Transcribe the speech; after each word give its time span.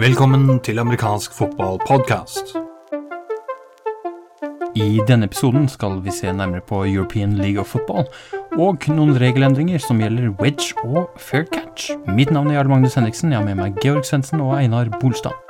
Velkommen 0.00 0.58
til 0.66 0.78
amerikansk 0.78 1.32
fotballpodkast. 1.38 2.56
I 4.74 5.00
denne 5.06 5.28
episoden 5.30 5.68
skal 5.68 6.00
vi 6.02 6.10
se 6.10 6.32
nærmere 6.32 6.60
på 6.66 6.84
European 6.86 7.36
League 7.38 7.60
of 7.60 7.66
Football 7.66 8.04
og 8.58 8.88
noen 8.90 9.14
regelendringer 9.22 9.78
som 9.78 10.02
gjelder 10.02 10.34
wedge 10.42 10.74
og 10.82 11.06
fair 11.14 11.46
catch. 11.46 11.94
Mitt 12.10 12.34
navn 12.34 12.50
er 12.50 12.54
Jarl 12.58 12.68
Magnus 12.74 12.94
Henriksen. 12.98 13.30
Jeg 13.30 13.38
har 13.38 13.46
med 13.46 13.62
meg 13.62 13.78
Georg 13.78 14.02
Svendsen 14.02 14.42
og 14.42 14.58
Einar 14.58 14.90
Bolstad. 14.98 15.49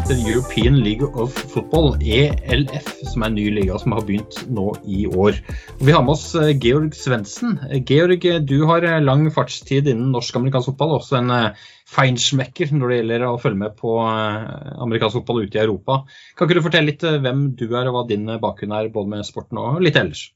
Heter 0.00 0.16
European 0.24 0.78
League 0.80 1.04
of 1.20 1.34
Football, 1.52 1.96
ELF, 2.00 2.86
som 3.10 3.22
er 3.22 3.28
en 3.28 3.34
ny 3.36 3.46
liga 3.52 3.76
som 3.80 3.92
har 3.92 4.04
begynt 4.08 4.38
nå 4.48 4.70
i 4.88 5.02
år. 5.06 5.36
Vi 5.80 5.92
har 5.92 6.04
med 6.06 6.14
oss 6.14 6.30
eh, 6.38 6.54
Georg 6.56 6.94
Svendsen. 6.96 7.58
Georg, 7.88 8.24
du 8.48 8.56
har 8.70 8.86
eh, 8.86 8.96
lang 9.04 9.26
fartstid 9.34 9.90
innen 9.92 10.08
norsk-amerikansk 10.14 10.70
fotball, 10.72 10.94
også 10.96 11.18
en 11.20 11.34
eh, 11.36 11.60
feinschmecker 11.90 12.72
når 12.72 12.94
det 12.94 12.98
gjelder 13.00 13.26
å 13.28 13.36
følge 13.42 13.60
med 13.66 13.76
på 13.76 13.98
eh, 14.06 14.50
amerikansk 14.86 15.20
fotball 15.20 15.44
ute 15.44 15.60
i 15.60 15.64
Europa. 15.66 16.00
Kan 16.38 16.48
ikke 16.48 16.60
du 16.62 16.64
fortelle 16.70 16.92
litt 16.94 17.04
eh, 17.04 17.20
hvem 17.20 17.48
du 17.60 17.66
er 17.68 17.90
og 17.90 17.98
hva 17.98 18.04
din 18.08 18.24
eh, 18.30 18.40
bakgrunn 18.40 18.76
er, 18.80 18.92
både 18.94 19.18
med 19.18 19.28
sporten 19.28 19.60
og 19.60 19.82
litt 19.84 20.00
ellers? 20.00 20.30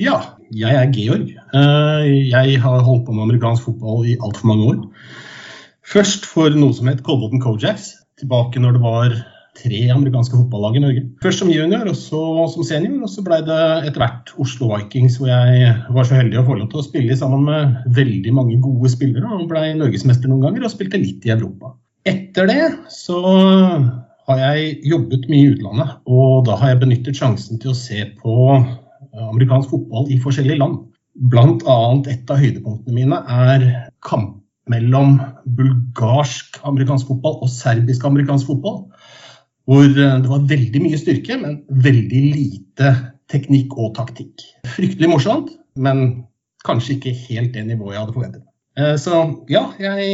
Ja, 0.00 0.18
jeg 0.50 0.74
er 0.74 0.90
Georg. 0.96 1.28
Eh, 1.54 2.08
Jeg 2.32 2.58
har 2.66 2.82
holdt 2.88 3.06
på 3.06 3.14
med 3.14 3.28
amerikansk 3.28 3.70
fotball 3.70 4.08
i 4.10 4.18
altfor 4.18 4.50
mange 4.50 4.72
år. 4.72 4.86
Først 5.86 6.26
for 6.26 6.50
noe 6.56 6.74
som 6.74 6.90
het 6.90 7.04
Colbotn 7.06 7.44
Kojaks, 7.44 7.92
tilbake 8.20 8.62
når 8.62 8.76
det 8.76 8.82
var 8.84 9.16
tre 9.54 9.80
amerikanske 9.94 10.34
fotballag 10.34 10.78
i 10.78 10.82
Norge. 10.82 11.02
Først 11.22 11.42
som 11.42 11.50
junior, 11.52 11.86
og 11.86 11.96
så 11.98 12.22
som 12.50 12.66
senior, 12.66 12.96
og 13.06 13.10
så 13.10 13.22
ble 13.26 13.38
det 13.46 13.60
etter 13.86 14.02
hvert 14.02 14.32
Oslo 14.42 14.70
Vikings, 14.72 15.18
hvor 15.20 15.30
jeg 15.30 15.74
var 15.94 16.08
så 16.08 16.18
heldig 16.18 16.40
å 16.40 16.46
få 16.48 16.58
lov 16.58 16.70
til 16.72 16.82
å 16.82 16.86
spille 16.86 17.18
sammen 17.18 17.46
med 17.46 17.92
veldig 17.98 18.34
mange 18.34 18.58
gode 18.64 18.90
spillere, 18.92 19.30
og 19.30 19.46
ble 19.50 19.68
norgesmester 19.78 20.30
noen 20.30 20.48
ganger, 20.48 20.66
og 20.66 20.74
spilte 20.74 21.00
litt 21.00 21.26
i 21.26 21.34
Europa. 21.36 21.74
Etter 22.04 22.50
det 22.50 22.64
så 22.92 23.20
har 24.28 24.40
jeg 24.40 24.78
jobbet 24.90 25.28
mye 25.30 25.44
i 25.44 25.52
utlandet, 25.54 25.98
og 26.10 26.44
da 26.48 26.58
har 26.60 26.74
jeg 26.74 26.82
benyttet 26.82 27.20
sjansen 27.20 27.60
til 27.62 27.72
å 27.72 27.78
se 27.78 28.02
på 28.20 28.34
amerikansk 29.14 29.70
fotball 29.70 30.10
i 30.10 30.18
forskjellige 30.22 30.58
land. 30.60 30.80
Blant 31.30 31.62
annet 31.70 32.08
et 32.10 32.32
av 32.32 32.40
høydepunktene 32.42 32.96
mine 32.96 33.20
er 33.30 33.68
kamp 34.02 34.40
mellom 34.70 35.18
bulgarsk 35.56 36.60
amerikansk 36.64 37.10
fotball 37.10 37.40
og 37.44 37.52
serbisk 37.52 38.04
amerikansk 38.08 38.48
fotball. 38.48 38.84
Hvor 39.68 39.84
eh, 39.84 40.16
det 40.22 40.30
var 40.30 40.48
veldig 40.50 40.82
mye 40.84 41.00
styrke, 41.00 41.38
men 41.40 41.60
veldig 41.84 42.22
lite 42.34 42.94
teknikk 43.32 43.76
og 43.80 43.94
taktikk. 43.98 44.44
Fryktelig 44.76 45.10
morsomt, 45.12 45.54
men 45.76 46.26
kanskje 46.64 46.98
ikke 46.98 47.14
helt 47.28 47.54
det 47.56 47.64
nivået 47.68 47.96
jeg 47.96 48.04
hadde 48.04 48.16
forventet. 48.16 48.44
Eh, 48.78 48.96
Så 49.00 49.22
ja, 49.52 49.66
jeg 49.80 50.12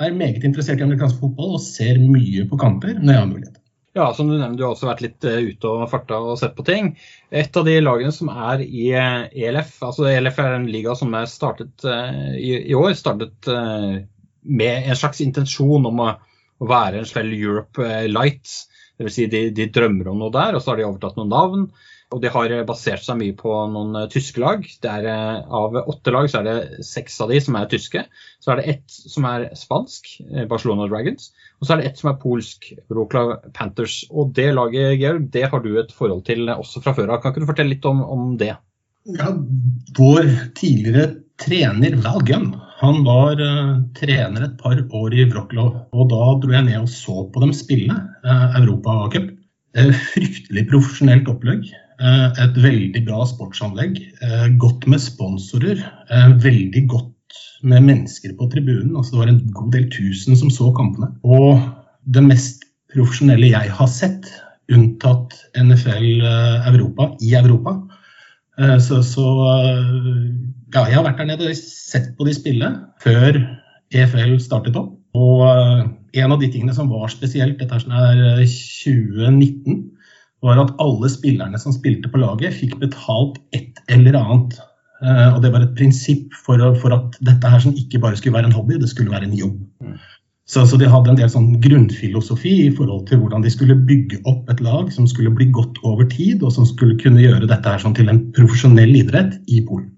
er 0.00 0.14
meget 0.18 0.44
interessert 0.44 0.80
i 0.80 0.86
amerikansk 0.86 1.20
fotball 1.22 1.56
og 1.58 1.64
ser 1.64 2.00
mye 2.02 2.46
på 2.48 2.60
kamper 2.60 2.98
når 2.98 3.12
jeg 3.12 3.20
har 3.22 3.32
mulighet. 3.32 3.61
Ja, 3.92 4.14
som 4.14 4.28
du 4.28 4.38
nevnte, 4.38 4.56
du 4.56 4.64
har 4.64 4.72
også 4.72 4.88
vært 4.88 5.02
litt 5.04 5.24
eh, 5.28 5.50
ute 5.52 5.68
og 5.68 5.90
farta 5.92 6.16
og 6.24 6.38
sett 6.40 6.54
på 6.56 6.64
ting. 6.64 6.94
Et 7.28 7.56
av 7.60 7.66
de 7.68 7.74
lagene 7.82 8.12
som 8.16 8.30
er 8.32 8.62
i 8.64 8.86
eh, 8.96 9.26
ELF, 9.48 9.74
altså 9.84 10.06
ELF 10.08 10.38
er 10.40 10.56
en 10.56 10.68
liga 10.72 10.94
som 10.96 11.12
er 11.18 11.28
startet 11.28 11.84
eh, 11.84 12.30
i, 12.40 12.72
år, 12.72 12.94
startet 12.96 13.50
med 14.42 14.88
en 14.88 14.98
slags 14.98 15.20
intensjon 15.24 15.84
om 15.90 16.00
å, 16.06 16.12
være 16.62 17.00
en 17.00 17.06
slags 17.10 17.34
Europe 17.34 17.86
Light. 18.06 18.50
Dvs. 19.00 19.14
Si 19.14 19.26
de, 19.30 19.46
de 19.54 19.70
drømmer 19.72 20.12
om 20.12 20.20
noe 20.20 20.34
der, 20.34 20.56
og 20.56 20.62
så 20.62 20.72
har 20.72 20.80
de 20.80 20.88
overtatt 20.88 21.18
noen 21.20 21.32
navn. 21.32 21.66
Og 22.12 22.20
de 22.20 22.30
har 22.32 22.52
eh, 22.52 22.64
basert 22.68 23.04
seg 23.04 23.18
mye 23.20 23.34
på 23.36 23.52
noen 23.72 23.96
eh, 24.02 24.08
tyske 24.12 24.40
lag. 24.42 24.66
Er, 24.88 25.06
eh, 25.08 25.52
av 25.60 25.78
åtte 25.80 26.12
lag 26.14 26.28
så 26.30 26.42
er 26.42 26.48
det 26.48 26.86
seks 26.86 27.18
av 27.24 27.32
de 27.32 27.40
som 27.42 27.56
er 27.58 27.70
tyske. 27.72 28.04
Så 28.42 28.52
er 28.52 28.60
det 28.60 28.74
ett 28.74 28.96
som 29.14 29.26
er 29.28 29.48
spansk, 29.58 30.10
Barcelona 30.50 30.88
Dragons. 30.90 31.30
Og 31.60 31.66
så 31.66 31.74
er 31.74 31.82
det 31.82 31.92
ett 31.92 32.02
som 32.02 32.12
er 32.12 32.20
polsk, 32.22 32.72
Wroclaw 32.92 33.36
Panthers. 33.56 34.02
Og 34.10 34.34
det 34.36 34.50
laget, 34.56 34.98
Georg, 35.00 35.30
det 35.34 35.46
har 35.52 35.64
du 35.64 35.72
et 35.80 35.94
forhold 35.94 36.24
til 36.28 36.52
også 36.52 36.84
fra 36.84 36.94
før 36.96 37.14
av. 37.14 37.22
Kan 37.22 37.32
ikke 37.32 37.46
du 37.46 37.50
fortelle 37.52 37.74
litt 37.74 37.88
om, 37.88 38.04
om 38.04 38.36
det? 38.40 38.54
Ja, 39.08 39.32
vår 39.98 40.28
tidligere 40.58 41.08
trener 41.42 41.96
Val 42.04 42.22
han 42.82 43.04
var 43.06 43.38
uh, 43.38 43.78
trener 43.94 44.42
et 44.42 44.56
par 44.58 44.74
år 44.74 45.14
i 45.14 45.26
Wroclaw. 45.30 45.70
Og 45.94 46.10
da 46.10 46.22
dro 46.42 46.50
jeg 46.50 46.66
ned 46.66 46.80
og 46.80 46.90
så 46.90 47.22
på 47.30 47.44
dem 47.44 47.54
spille 47.54 47.94
uh, 47.94 48.58
Europacup. 48.58 49.30
Uh, 49.78 49.92
fryktelig 50.12 50.66
profesjonelt 50.72 51.30
opplegg. 51.30 51.68
Uh, 52.02 52.34
et 52.42 52.58
veldig 52.58 53.04
bra 53.06 53.22
sportsanlegg. 53.30 54.00
godt 54.58 54.88
med 54.90 55.02
sponsorer. 55.02 55.78
veldig 56.42 56.82
godt 56.90 57.38
med 57.62 57.86
mennesker 57.86 58.34
på 58.38 58.50
tribunen. 58.50 58.96
Altså, 58.96 59.14
det 59.14 59.20
var 59.20 59.30
en 59.30 59.52
god 59.54 59.72
del 59.76 59.86
tusen 59.92 60.36
som 60.36 60.50
så 60.50 60.72
kampene. 60.74 61.12
Og 61.22 61.62
det 62.02 62.24
mest 62.26 62.66
profesjonelle 62.92 63.52
jeg 63.54 63.70
har 63.70 63.88
sett, 63.88 64.26
unntatt 64.72 65.38
NFL 65.54 66.26
Europa, 66.72 67.12
i 67.22 67.34
Europa. 67.38 67.78
Eh, 68.60 68.78
Så, 68.78 69.00
så 69.06 69.26
eh, 69.64 69.94
ja, 70.74 70.84
jeg 70.88 70.96
har 70.96 71.06
vært 71.06 71.20
der 71.22 71.30
nede 71.32 71.48
og 71.50 71.58
sett 71.58 72.12
på 72.18 72.26
de 72.28 72.34
spille 72.36 72.68
før 73.04 73.38
EFL 73.92 74.38
startet 74.40 74.76
opp. 74.80 74.92
Og 75.16 75.44
eh, 75.48 75.86
en 76.22 76.34
av 76.34 76.40
de 76.40 76.50
tingene 76.52 76.74
som 76.76 76.90
var 76.92 77.08
spesielt, 77.12 77.58
dette 77.60 77.76
er 77.76 77.84
sånn 77.84 77.96
her 77.96 78.20
eh, 78.34 78.44
2019, 78.44 79.80
var 80.42 80.58
at 80.58 80.72
alle 80.82 81.08
spillerne 81.12 81.58
som 81.62 81.74
spilte 81.76 82.10
på 82.10 82.18
laget, 82.18 82.56
fikk 82.58 82.74
betalt 82.80 83.38
et 83.54 83.78
eller 83.92 84.16
annet. 84.18 84.56
Og 85.02 85.38
det 85.42 85.50
var 85.50 85.62
et 85.64 85.72
prinsipp 85.74 86.34
for, 86.46 86.58
for 86.78 86.94
at 86.94 87.16
dette 87.26 87.48
her 87.50 87.62
som 87.62 87.74
ikke 87.78 87.98
bare 88.02 88.18
skulle 88.18 88.36
være 88.36 88.46
en 88.50 88.54
hobby, 88.54 88.76
det 88.78 88.90
skulle 88.90 89.10
være 89.10 89.26
en 89.26 89.34
jobb. 89.38 89.56
Så, 90.52 90.66
så 90.68 90.76
de 90.76 90.88
hadde 90.90 91.08
en 91.08 91.16
del 91.16 91.30
sånn 91.32 91.54
grunnfilosofi 91.64 92.50
i 92.66 92.72
forhold 92.76 93.06
til 93.08 93.22
hvordan 93.22 93.44
de 93.44 93.50
skulle 93.54 93.78
bygge 93.88 94.18
opp 94.28 94.50
et 94.52 94.60
lag 94.60 94.90
som 94.92 95.06
skulle 95.08 95.32
bli 95.32 95.46
godt 95.54 95.80
over 95.88 96.04
tid, 96.12 96.42
og 96.44 96.52
som 96.52 96.66
skulle 96.68 96.98
kunne 97.00 97.22
gjøre 97.22 97.48
dette 97.48 97.72
her 97.72 97.80
sånn 97.80 97.96
til 97.96 98.12
en 98.12 98.20
profesjonell 98.36 98.92
idrett 99.00 99.38
i 99.48 99.62
Polen. 99.64 99.88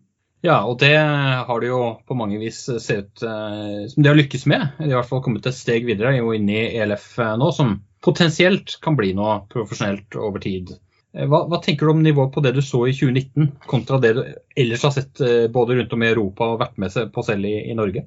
Ja, 0.44 0.60
og 0.68 0.76
det 0.82 0.92
har 0.94 1.60
de 1.60 1.70
jo 1.72 1.80
på 2.06 2.14
mange 2.18 2.38
vis 2.38 2.60
sett 2.68 3.08
ut 3.16 3.26
eh, 3.26 3.82
som 3.90 4.04
de 4.04 4.10
har 4.12 4.18
lykkes 4.18 4.44
med. 4.52 4.66
De 4.76 4.84
har 4.84 4.92
i 4.92 4.98
hvert 4.98 5.08
fall 5.08 5.24
kommet 5.24 5.46
et 5.48 5.56
steg 5.56 5.88
videre 5.88 6.12
er 6.12 6.20
jo 6.20 6.34
inn 6.36 6.50
i 6.52 6.66
ELF 6.84 7.14
eh, 7.18 7.34
nå, 7.40 7.48
som 7.56 7.78
potensielt 8.04 8.76
kan 8.84 8.98
bli 8.98 9.14
noe 9.16 9.40
profesjonelt 9.50 10.18
over 10.20 10.44
tid. 10.44 10.74
Eh, 11.16 11.24
Hva, 11.24 11.46
hva 11.48 11.62
tenker 11.64 11.88
du 11.88 11.94
om 11.96 12.04
nivået 12.04 12.34
på 12.34 12.44
det 12.44 12.52
du 12.54 12.60
så 12.62 12.84
i 12.86 12.94
2019, 12.94 13.54
kontra 13.72 13.98
det 14.04 14.12
du 14.18 14.22
ellers 14.60 14.84
har 14.84 14.94
sett 15.00 15.24
eh, 15.24 15.48
både 15.50 15.80
rundt 15.80 15.96
om 15.96 16.04
i 16.04 16.12
Europa 16.12 16.52
og 16.52 16.60
vært 16.62 16.78
med 16.84 17.16
på 17.16 17.26
selv 17.26 17.48
i, 17.48 17.56
i 17.72 17.78
Norge? 17.80 18.04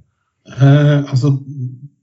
Eh, 0.48 1.00
altså, 1.12 1.34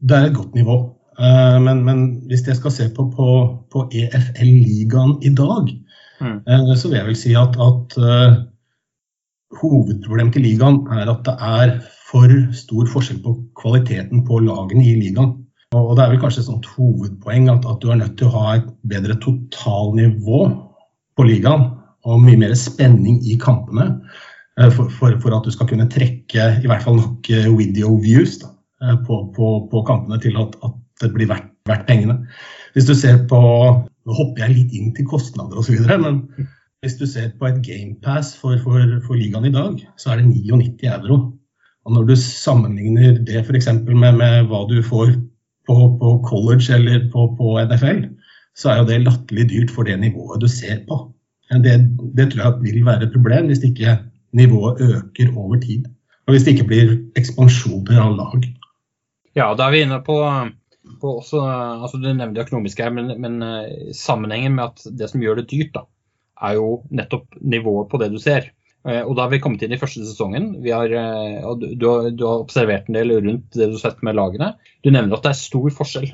det 0.05 0.17
er 0.17 0.29
et 0.29 0.37
godt 0.37 0.55
nivå. 0.55 0.77
Eh, 1.19 1.59
men, 1.63 1.85
men 1.87 2.05
hvis 2.29 2.47
jeg 2.47 2.59
skal 2.59 2.75
se 2.75 2.91
på, 2.97 3.09
på, 3.17 3.29
på 3.73 3.89
EFL-ligaen 3.93 5.19
i 5.23 5.35
dag, 5.35 5.75
Mm. 6.21 6.41
eh, 6.47 6.77
så 6.79 6.89
vil 6.89 6.99
jeg 6.99 7.07
vel 7.09 7.17
si 7.19 7.33
at, 7.35 7.57
at 7.59 7.97
uh, 7.99 8.37
hovedproblemet 9.59 10.37
til 10.37 10.45
ligaen 10.47 10.79
er 10.95 11.11
at 11.11 11.25
det 11.27 11.35
er 11.43 11.73
for 12.11 12.31
stor 12.55 12.87
forskjell 12.93 13.19
på 13.25 13.35
kvaliteten 13.59 14.23
på 14.27 14.39
lagene 14.47 14.85
i 14.85 14.95
ligaen. 15.01 15.33
Og 15.75 15.97
det 15.97 16.05
er 16.05 16.13
vel 16.13 16.21
kanskje 16.23 16.45
et 16.45 16.49
sånt 16.49 16.69
hovedpoeng 16.77 17.51
at, 17.51 17.67
at 17.67 17.83
du 17.83 17.91
er 17.91 17.99
nødt 17.99 18.15
til 18.21 18.31
å 18.31 18.37
ha 18.39 18.57
et 18.61 18.71
bedre 18.87 19.19
totalnivå 19.25 20.41
på 21.19 21.27
ligaen 21.27 21.67
og 22.07 22.23
mye 22.23 22.39
mer 22.39 22.55
spenning 22.59 23.19
i 23.27 23.35
kampene 23.41 23.89
for, 24.77 24.87
for, 24.87 25.19
for 25.19 25.35
at 25.35 25.47
du 25.47 25.51
skal 25.51 25.67
kunne 25.67 25.91
trekke 25.91 26.47
i 26.63 26.71
hvert 26.71 26.85
fall 26.87 27.01
nok 27.01 27.31
video 27.59 27.97
views 27.99 28.39
da, 28.39 28.54
på, 29.07 29.21
på, 29.37 29.51
på 29.71 29.83
kampene 29.89 30.21
til 30.23 30.37
at, 30.41 30.57
at 30.67 30.75
det 31.03 31.11
blir 31.15 31.31
verdt, 31.31 31.51
verdt 31.69 31.87
pengene. 31.89 32.21
Hvis 32.75 32.89
du 32.91 32.95
ser 32.99 33.25
på 33.31 33.41
Nå 34.05 34.13
hopper 34.13 34.43
jeg 34.43 34.53
litt 34.53 34.73
inn 34.77 34.91
til 34.93 35.07
kostnader 35.09 35.57
osv., 35.57 35.79
men 35.89 36.19
hvis 36.85 36.99
du 37.01 37.07
ser 37.09 37.31
på 37.41 37.47
et 37.49 37.63
GamePass 37.65 38.35
for, 38.37 38.59
for, 38.61 38.83
for 39.07 39.17
ligaen 39.17 39.47
i 39.49 39.53
dag, 39.55 39.79
så 39.97 40.13
er 40.13 40.21
det 40.21 40.27
99 40.29 40.91
euro. 40.93 41.17
Og 41.89 41.95
når 41.97 42.11
du 42.11 42.13
sammenligner 42.21 43.17
det 43.25 43.41
f.eks. 43.47 43.71
Med, 43.89 44.19
med 44.21 44.51
hva 44.51 44.61
du 44.69 44.77
får 44.85 45.15
på, 45.65 45.77
på 46.03 46.11
college 46.29 46.69
eller 46.77 47.07
på, 47.15 47.31
på 47.39 47.55
NFL, 47.65 48.05
så 48.53 48.75
er 48.75 48.83
jo 48.83 48.89
det 48.91 49.01
latterlig 49.07 49.49
dyrt 49.55 49.73
for 49.73 49.89
det 49.89 49.97
nivået 50.03 50.45
du 50.45 50.49
ser 50.53 50.85
på. 50.89 51.01
Det, 51.65 51.75
det 52.17 52.29
tror 52.33 52.45
jeg 52.45 52.61
vil 52.67 52.85
være 52.87 53.07
et 53.07 53.17
problem 53.17 53.49
hvis 53.49 53.65
ikke 53.65 53.97
nivået 54.37 54.85
øker 54.85 55.33
over 55.37 55.57
tid. 55.65 55.89
Og 56.27 56.35
hvis 56.35 56.45
det 56.45 56.55
ikke 56.55 56.69
blir 56.69 56.95
ekspansjoner 57.21 58.01
av 58.01 58.15
lag. 58.17 58.47
Ja, 59.35 59.49
da 59.59 59.67
er 59.67 59.75
vi 59.75 59.83
inne 59.85 59.99
på 60.07 60.19
på 61.01 61.15
også, 61.21 61.41
altså 61.85 61.99
Du 62.01 62.11
nevnte 62.11 62.35
det 62.37 62.47
økonomiske 62.47 62.85
her, 62.85 62.93
men, 62.95 63.15
men 63.21 63.41
sammenhengen 63.97 64.57
med 64.59 64.73
at 64.73 64.99
det 64.99 65.11
som 65.11 65.23
gjør 65.23 65.41
det 65.41 65.49
dyrt, 65.53 65.73
da, 65.77 65.87
er 66.45 66.59
jo 66.59 66.83
nettopp 66.93 67.39
nivået 67.41 67.89
på 67.91 68.01
det 68.03 68.11
du 68.13 68.21
ser. 68.23 68.51
Og 68.85 69.15
Da 69.17 69.25
har 69.25 69.33
vi 69.33 69.41
kommet 69.41 69.63
inn 69.65 69.73
i 69.73 69.81
første 69.81 70.05
sesongen. 70.05 70.51
Har, 70.67 70.93
du, 71.57 71.71
du, 71.73 71.87
har, 71.89 72.11
observert 72.35 72.91
en 72.91 72.99
del 72.99 73.15
rundt 73.17 73.57
det 73.57 73.71
du 73.71 73.79
har 73.79 73.81
sett 73.81 74.03
med 74.05 74.19
lagene. 74.19 74.51
Du 74.85 74.91
nevner 74.93 75.17
at 75.17 75.25
det 75.25 75.33
er 75.33 75.41
stor 75.41 75.71
forskjell 75.73 76.11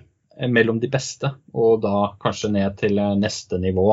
mellom 0.55 0.79
de 0.81 0.89
beste, 0.93 1.33
og 1.51 1.83
da 1.83 2.13
kanskje 2.23 2.53
ned 2.55 2.79
til 2.79 3.03
neste 3.19 3.59
nivå. 3.61 3.89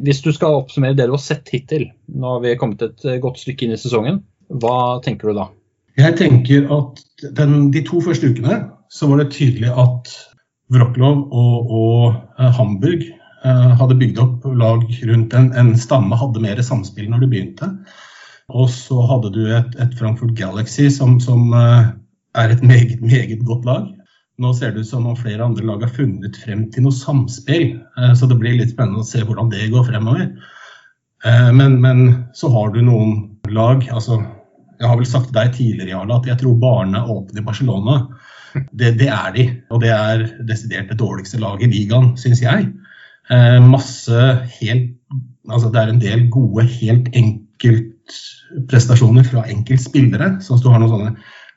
Hvis 0.00 0.24
du 0.24 0.32
skal 0.32 0.62
oppsummere 0.62 0.96
det 0.96 1.10
du 1.10 1.14
har 1.18 1.22
sett 1.22 1.52
hittil, 1.52 1.90
nå 2.08 2.38
har 2.38 2.46
vi 2.46 2.56
kommet 2.60 2.86
et 2.86 3.04
godt 3.20 3.42
stykke 3.44 3.66
inn 3.66 3.76
i 3.76 3.80
sesongen, 3.80 4.22
hva 4.48 5.02
tenker 5.04 5.28
du 5.28 5.42
da? 5.42 5.50
Jeg 5.98 6.14
tenker 6.18 6.66
at 6.70 7.00
den, 7.34 7.70
De 7.74 7.82
to 7.86 8.00
første 8.04 8.30
ukene 8.30 8.62
så 8.94 9.08
var 9.10 9.20
det 9.20 9.32
tydelig 9.34 9.70
at 9.74 10.10
Wroclaw 10.72 11.24
og, 11.32 11.72
og 11.72 12.02
eh, 12.38 12.52
Hamburg 12.54 13.02
eh, 13.08 13.70
hadde 13.80 13.96
bygd 14.00 14.20
opp 14.22 14.46
lag 14.60 14.84
rundt 15.10 15.34
en, 15.36 15.50
en, 15.58 15.72
stamme, 15.80 16.16
hadde 16.16 16.42
mer 16.44 16.60
samspill 16.64 17.08
når 17.10 17.24
de 17.24 17.30
begynte. 17.32 17.68
Og 18.48 18.70
så 18.72 19.00
hadde 19.10 19.32
du 19.34 19.42
et, 19.52 19.74
et 19.80 19.96
Frankfurt 19.98 20.36
Galaxy 20.38 20.86
som, 20.92 21.18
som 21.20 21.52
eh, 21.56 21.90
er 22.38 22.54
et 22.54 22.64
meget, 22.64 23.02
meget 23.02 23.44
godt 23.48 23.68
lag. 23.68 23.90
Nå 24.38 24.54
ser 24.54 24.72
det 24.72 24.86
ut 24.86 24.92
som 24.92 25.08
om 25.10 25.18
flere 25.18 25.44
andre 25.44 25.66
lag 25.66 25.82
har 25.82 25.92
funnet 25.96 26.38
frem 26.44 26.68
til 26.72 26.86
noe 26.86 26.94
samspill, 26.94 27.72
så 28.14 28.28
det 28.30 28.36
blir 28.38 28.54
litt 28.54 28.70
spennende 28.70 29.02
å 29.02 29.08
se 29.08 29.24
hvordan 29.26 29.50
det 29.50 29.64
går 29.72 29.88
fremover. 29.88 30.28
Men, 31.58 31.74
men 31.82 32.04
så 32.38 32.46
har 32.54 32.70
du 32.70 32.78
noen 32.86 33.16
lag, 33.50 33.82
altså 33.90 34.20
jeg 34.78 34.88
har 34.88 34.98
vel 34.98 35.08
sagt 35.08 35.30
til 35.30 35.38
deg 35.38 35.54
tidligere 35.56 35.92
Jarle, 35.92 36.18
at 36.20 36.28
jeg 36.30 36.40
tror 36.40 36.60
barene 36.62 37.00
åpne 37.14 37.42
i 37.42 37.46
Barcelona. 37.46 37.94
Det, 38.54 38.94
det, 39.00 39.08
er 39.12 39.32
de. 39.34 39.44
Og 39.74 39.82
det 39.82 39.90
er 39.92 40.24
desidert 40.48 40.90
det 40.90 41.00
dårligste 41.00 41.40
laget 41.42 41.66
i 41.66 41.72
ligaen, 41.72 42.12
syns 42.20 42.40
jeg. 42.44 42.68
Eh, 43.30 43.58
masse 43.64 44.18
helt 44.60 44.94
Altså 45.48 45.70
det 45.72 45.80
er 45.80 45.88
en 45.88 46.00
del 46.02 46.26
gode 46.28 46.66
helt 46.68 47.06
enkeltprestasjoner 47.16 49.24
fra 49.24 49.46
enkeltspillere. 49.48 50.34
Sånn 50.44 50.58
at 50.58 50.64
du 50.66 50.68
har 50.68 50.82
noen 50.82 50.92
sånne 50.92 51.12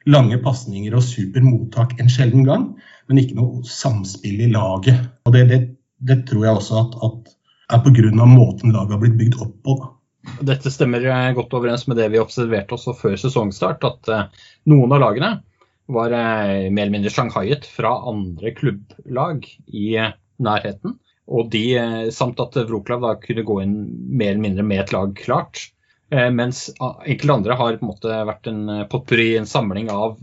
lange 0.07 0.37
pasninger 0.39 0.95
og 0.95 1.03
super 1.03 1.43
mottak 1.43 1.99
en 1.99 2.07
sjelden 2.07 2.47
gang, 2.47 2.79
men 3.11 3.19
ikke 3.19 3.35
noe 3.35 3.59
samspill 3.67 4.39
i 4.45 4.47
laget. 4.53 4.95
Og 5.27 5.35
det, 5.35 5.43
det, 5.51 5.59
det 6.07 6.23
tror 6.29 6.47
jeg 6.47 6.55
også 6.61 6.79
at, 6.85 6.95
at 7.03 7.35
er 7.75 7.83
pga. 7.83 8.25
måten 8.25 8.71
laget 8.71 8.95
har 8.95 9.03
blitt 9.03 9.19
bygd 9.19 9.35
opp 9.43 9.59
på. 9.67 9.75
Dette 10.41 10.71
stemmer 10.73 11.05
eh, 11.05 11.31
godt 11.37 11.53
overens 11.57 11.87
med 11.89 11.97
det 11.97 12.09
vi 12.13 12.21
observerte 12.21 12.77
også 12.77 12.93
før 12.97 13.17
sesongstart, 13.19 13.85
at 13.87 14.11
eh, 14.11 14.43
noen 14.69 14.93
av 14.93 15.01
lagene 15.01 15.31
var 15.91 16.13
eh, 16.13 16.69
mer 16.69 16.85
eller 16.85 16.95
mindre 16.97 17.13
shanghaiet 17.13 17.65
fra 17.69 17.95
andre 18.11 18.53
klubblag 18.57 19.47
i 19.67 19.87
nærheten. 20.41 20.97
Og 21.31 21.51
de, 21.53 21.63
samt 22.11 22.41
at 22.43 22.57
Wroklav 22.67 23.05
kunne 23.23 23.45
gå 23.47 23.61
inn 23.63 23.75
mer 24.09 24.33
eller 24.33 24.43
mindre 24.43 24.65
med 24.67 24.81
et 24.83 24.91
lag 24.91 25.13
klart. 25.15 25.69
Mens 26.11 26.65
enkelte 26.81 27.35
andre 27.37 27.55
har 27.55 27.77
på 27.77 27.85
en 27.85 27.91
måte 27.93 28.17
vært 28.27 28.49
en 28.51 28.65
potpurri, 28.91 29.29
en 29.39 29.47
samling 29.47 29.87
av 29.93 30.17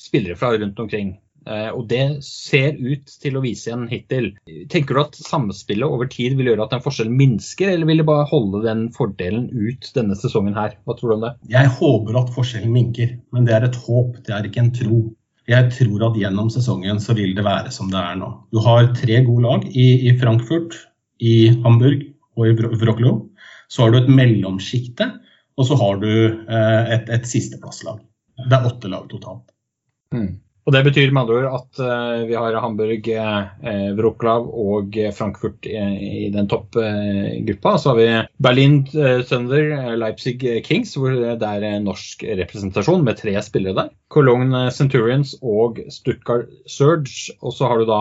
spillere 0.00 0.38
fra 0.38 0.54
rundt 0.54 0.80
omkring. 0.80 1.10
Eh, 1.46 1.68
og 1.70 1.84
det 1.90 2.24
ser 2.26 2.74
ut 2.80 3.12
til 3.22 3.36
å 3.38 3.42
vise 3.44 3.70
igjen 3.70 3.86
hittil. 3.90 4.32
Tenker 4.72 4.96
du 4.96 5.02
at 5.04 5.18
samspillet 5.20 5.86
over 5.86 6.08
tid 6.10 6.34
vil 6.38 6.50
gjøre 6.50 6.66
at 6.66 6.74
den 6.74 6.82
forskjellen 6.82 7.14
minsker, 7.18 7.70
eller 7.70 7.88
vil 7.88 8.02
det 8.02 8.08
bare 8.08 8.26
holde 8.30 8.64
den 8.64 8.88
fordelen 8.96 9.46
ut 9.52 9.86
denne 9.94 10.18
sesongen 10.18 10.56
her? 10.58 10.74
Hva 10.84 10.96
tror 10.98 11.12
du 11.12 11.16
om 11.18 11.28
det? 11.28 11.36
Jeg 11.52 11.70
håper 11.78 12.18
at 12.22 12.32
forskjellen 12.34 12.74
minker, 12.74 13.14
men 13.34 13.46
det 13.46 13.54
er 13.56 13.68
et 13.68 13.78
håp, 13.86 14.18
det 14.26 14.34
er 14.34 14.48
ikke 14.48 14.64
en 14.64 14.74
tro. 14.74 15.00
Jeg 15.46 15.70
tror 15.76 16.08
at 16.08 16.18
gjennom 16.18 16.48
sesongen 16.50 16.98
så 17.02 17.14
vil 17.14 17.36
det 17.36 17.44
være 17.46 17.70
som 17.74 17.92
det 17.92 18.00
er 18.00 18.18
nå. 18.18 18.32
Du 18.50 18.58
har 18.64 18.90
tre 18.98 19.20
gode 19.28 19.44
lag 19.46 19.68
i, 19.70 19.86
i 20.10 20.16
Frankfurt, 20.18 20.74
i 21.22 21.52
Hamburg 21.62 22.02
og 22.36 22.48
i 22.50 22.56
Wroclaw. 22.56 23.20
Så 23.70 23.84
har 23.84 23.94
du 23.94 24.00
et 24.00 24.10
mellomsjikte, 24.10 25.06
og 25.56 25.68
så 25.68 25.78
har 25.78 26.02
du 26.02 26.10
eh, 26.10 26.90
et, 26.96 27.06
et 27.14 27.30
sisteplasslag. 27.30 28.02
Det 28.42 28.58
er 28.58 28.66
åtte 28.68 28.90
lag 28.90 29.06
totalt. 29.10 29.46
Mm. 30.14 30.34
Og 30.66 30.74
Det 30.74 30.82
betyr 30.82 31.12
med 31.14 31.20
andre 31.22 31.36
ord 31.38 31.60
at 31.60 31.78
uh, 31.78 32.24
vi 32.26 32.34
har 32.34 32.56
Hamburg, 32.58 33.06
uh, 33.06 33.90
Wroclaw 33.94 34.48
og 34.50 34.96
Frankfurt 35.14 35.66
i, 35.70 35.76
i 36.26 36.30
den 36.34 36.48
toppgruppa. 36.50 37.74
Uh, 37.76 37.78
så 37.78 37.92
har 37.92 37.98
vi 38.00 38.06
Berlin 38.42 38.80
uh, 38.96 39.22
Thunder, 39.28 39.94
Leipzig 39.94 40.40
Kings, 40.66 40.96
hvor 40.98 41.14
det 41.14 41.36
er 41.38 41.78
norsk 41.84 42.24
representasjon 42.40 43.06
med 43.06 43.20
tre 43.20 43.36
spillere 43.46 43.78
der. 43.78 43.92
Cologne 44.10 44.64
Centurions 44.74 45.36
og 45.38 45.78
Stuttgart 45.94 46.50
Surge. 46.66 47.36
Og 47.38 47.54
så 47.54 47.70
har 47.70 47.78
du 47.78 47.86
da 47.86 48.00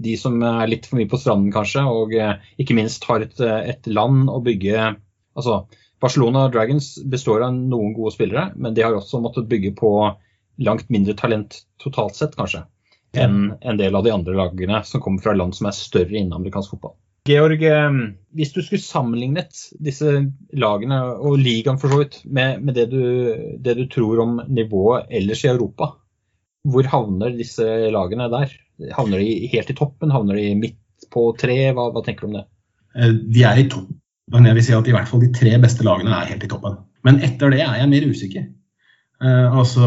de 0.00 0.14
som 0.16 0.40
er 0.40 0.70
litt 0.70 0.88
for 0.88 0.96
mye 0.96 1.10
på 1.10 1.20
stranden, 1.20 1.52
kanskje, 1.52 1.82
og 1.84 2.14
ikke 2.14 2.76
minst 2.78 3.04
har 3.10 3.26
et, 3.26 3.36
et 3.42 3.90
land 3.90 4.30
å 4.30 4.40
bygge 4.46 4.94
Altså, 5.38 5.68
Barcelona 6.02 6.48
Dragons 6.50 6.96
består 7.06 7.44
av 7.46 7.54
noen 7.54 7.92
gode 7.94 8.10
spillere, 8.16 8.48
men 8.58 8.74
de 8.74 8.82
har 8.82 8.96
også 8.96 9.20
måttet 9.22 9.46
bygge 9.50 9.70
på 9.78 9.92
langt 10.58 10.88
mindre 10.92 11.14
talent 11.18 11.62
totalt 11.82 12.16
sett, 12.18 12.36
kanskje, 12.38 12.64
enn 13.16 13.52
en 13.60 13.78
del 13.80 13.96
av 13.96 14.06
de 14.06 14.14
andre 14.14 14.36
lagene 14.36 14.82
som 14.84 15.02
kommer 15.02 15.22
fra 15.24 15.36
land 15.36 15.56
som 15.56 15.68
er 15.70 15.76
større 15.76 16.16
innen 16.16 16.36
amerikansk 16.36 16.74
fotball. 16.74 16.96
Georg, 17.28 17.62
eh, 17.62 17.96
hvis 18.36 18.54
du 18.54 18.60
skulle 18.62 18.82
sammenlignet 18.82 19.66
disse 19.84 20.12
lagene 20.56 21.00
og 21.18 21.38
ligaen 21.40 21.80
for 21.80 21.92
så 21.92 22.02
vidt 22.02 22.20
med, 22.24 22.62
med 22.64 22.78
det, 22.78 22.88
du, 22.92 23.02
det, 23.60 23.76
du, 23.76 23.84
tror 23.92 24.22
om 24.24 24.38
nivået 24.48 25.10
ellers 25.20 25.44
i 25.44 25.50
Europa, 25.52 25.92
hvor 26.68 26.88
havner 26.88 27.36
disse 27.36 27.64
lagene 27.92 28.30
der? 28.32 28.52
Havner 28.96 29.22
de 29.22 29.50
helt 29.52 29.72
i 29.72 29.76
toppen? 29.76 30.12
Havner 30.14 30.40
de 30.40 30.52
midt 30.58 31.08
på 31.12 31.30
tre? 31.38 31.58
Hva, 31.76 31.90
hva 31.94 32.04
tenker 32.06 32.26
du 32.26 32.30
om 32.30 32.38
det? 32.40 32.46
Eh, 32.96 33.16
de 33.36 33.44
er 33.46 33.60
i 33.60 33.68
toppen. 33.70 34.00
Jeg 34.28 34.58
vil 34.58 34.64
si 34.64 34.76
at 34.76 34.88
i 34.88 34.92
hvert 34.92 35.08
fall 35.08 35.22
de 35.24 35.32
tre 35.32 35.54
beste 35.60 35.84
lagene 35.86 36.12
er 36.12 36.32
helt 36.32 36.44
i 36.44 36.50
toppen. 36.50 36.80
Men 37.06 37.20
etter 37.24 37.52
det 37.52 37.62
er 37.64 37.78
jeg 37.80 37.92
mer 37.92 38.08
usikker. 38.08 38.48
Eh, 39.18 39.56
altså, 39.58 39.82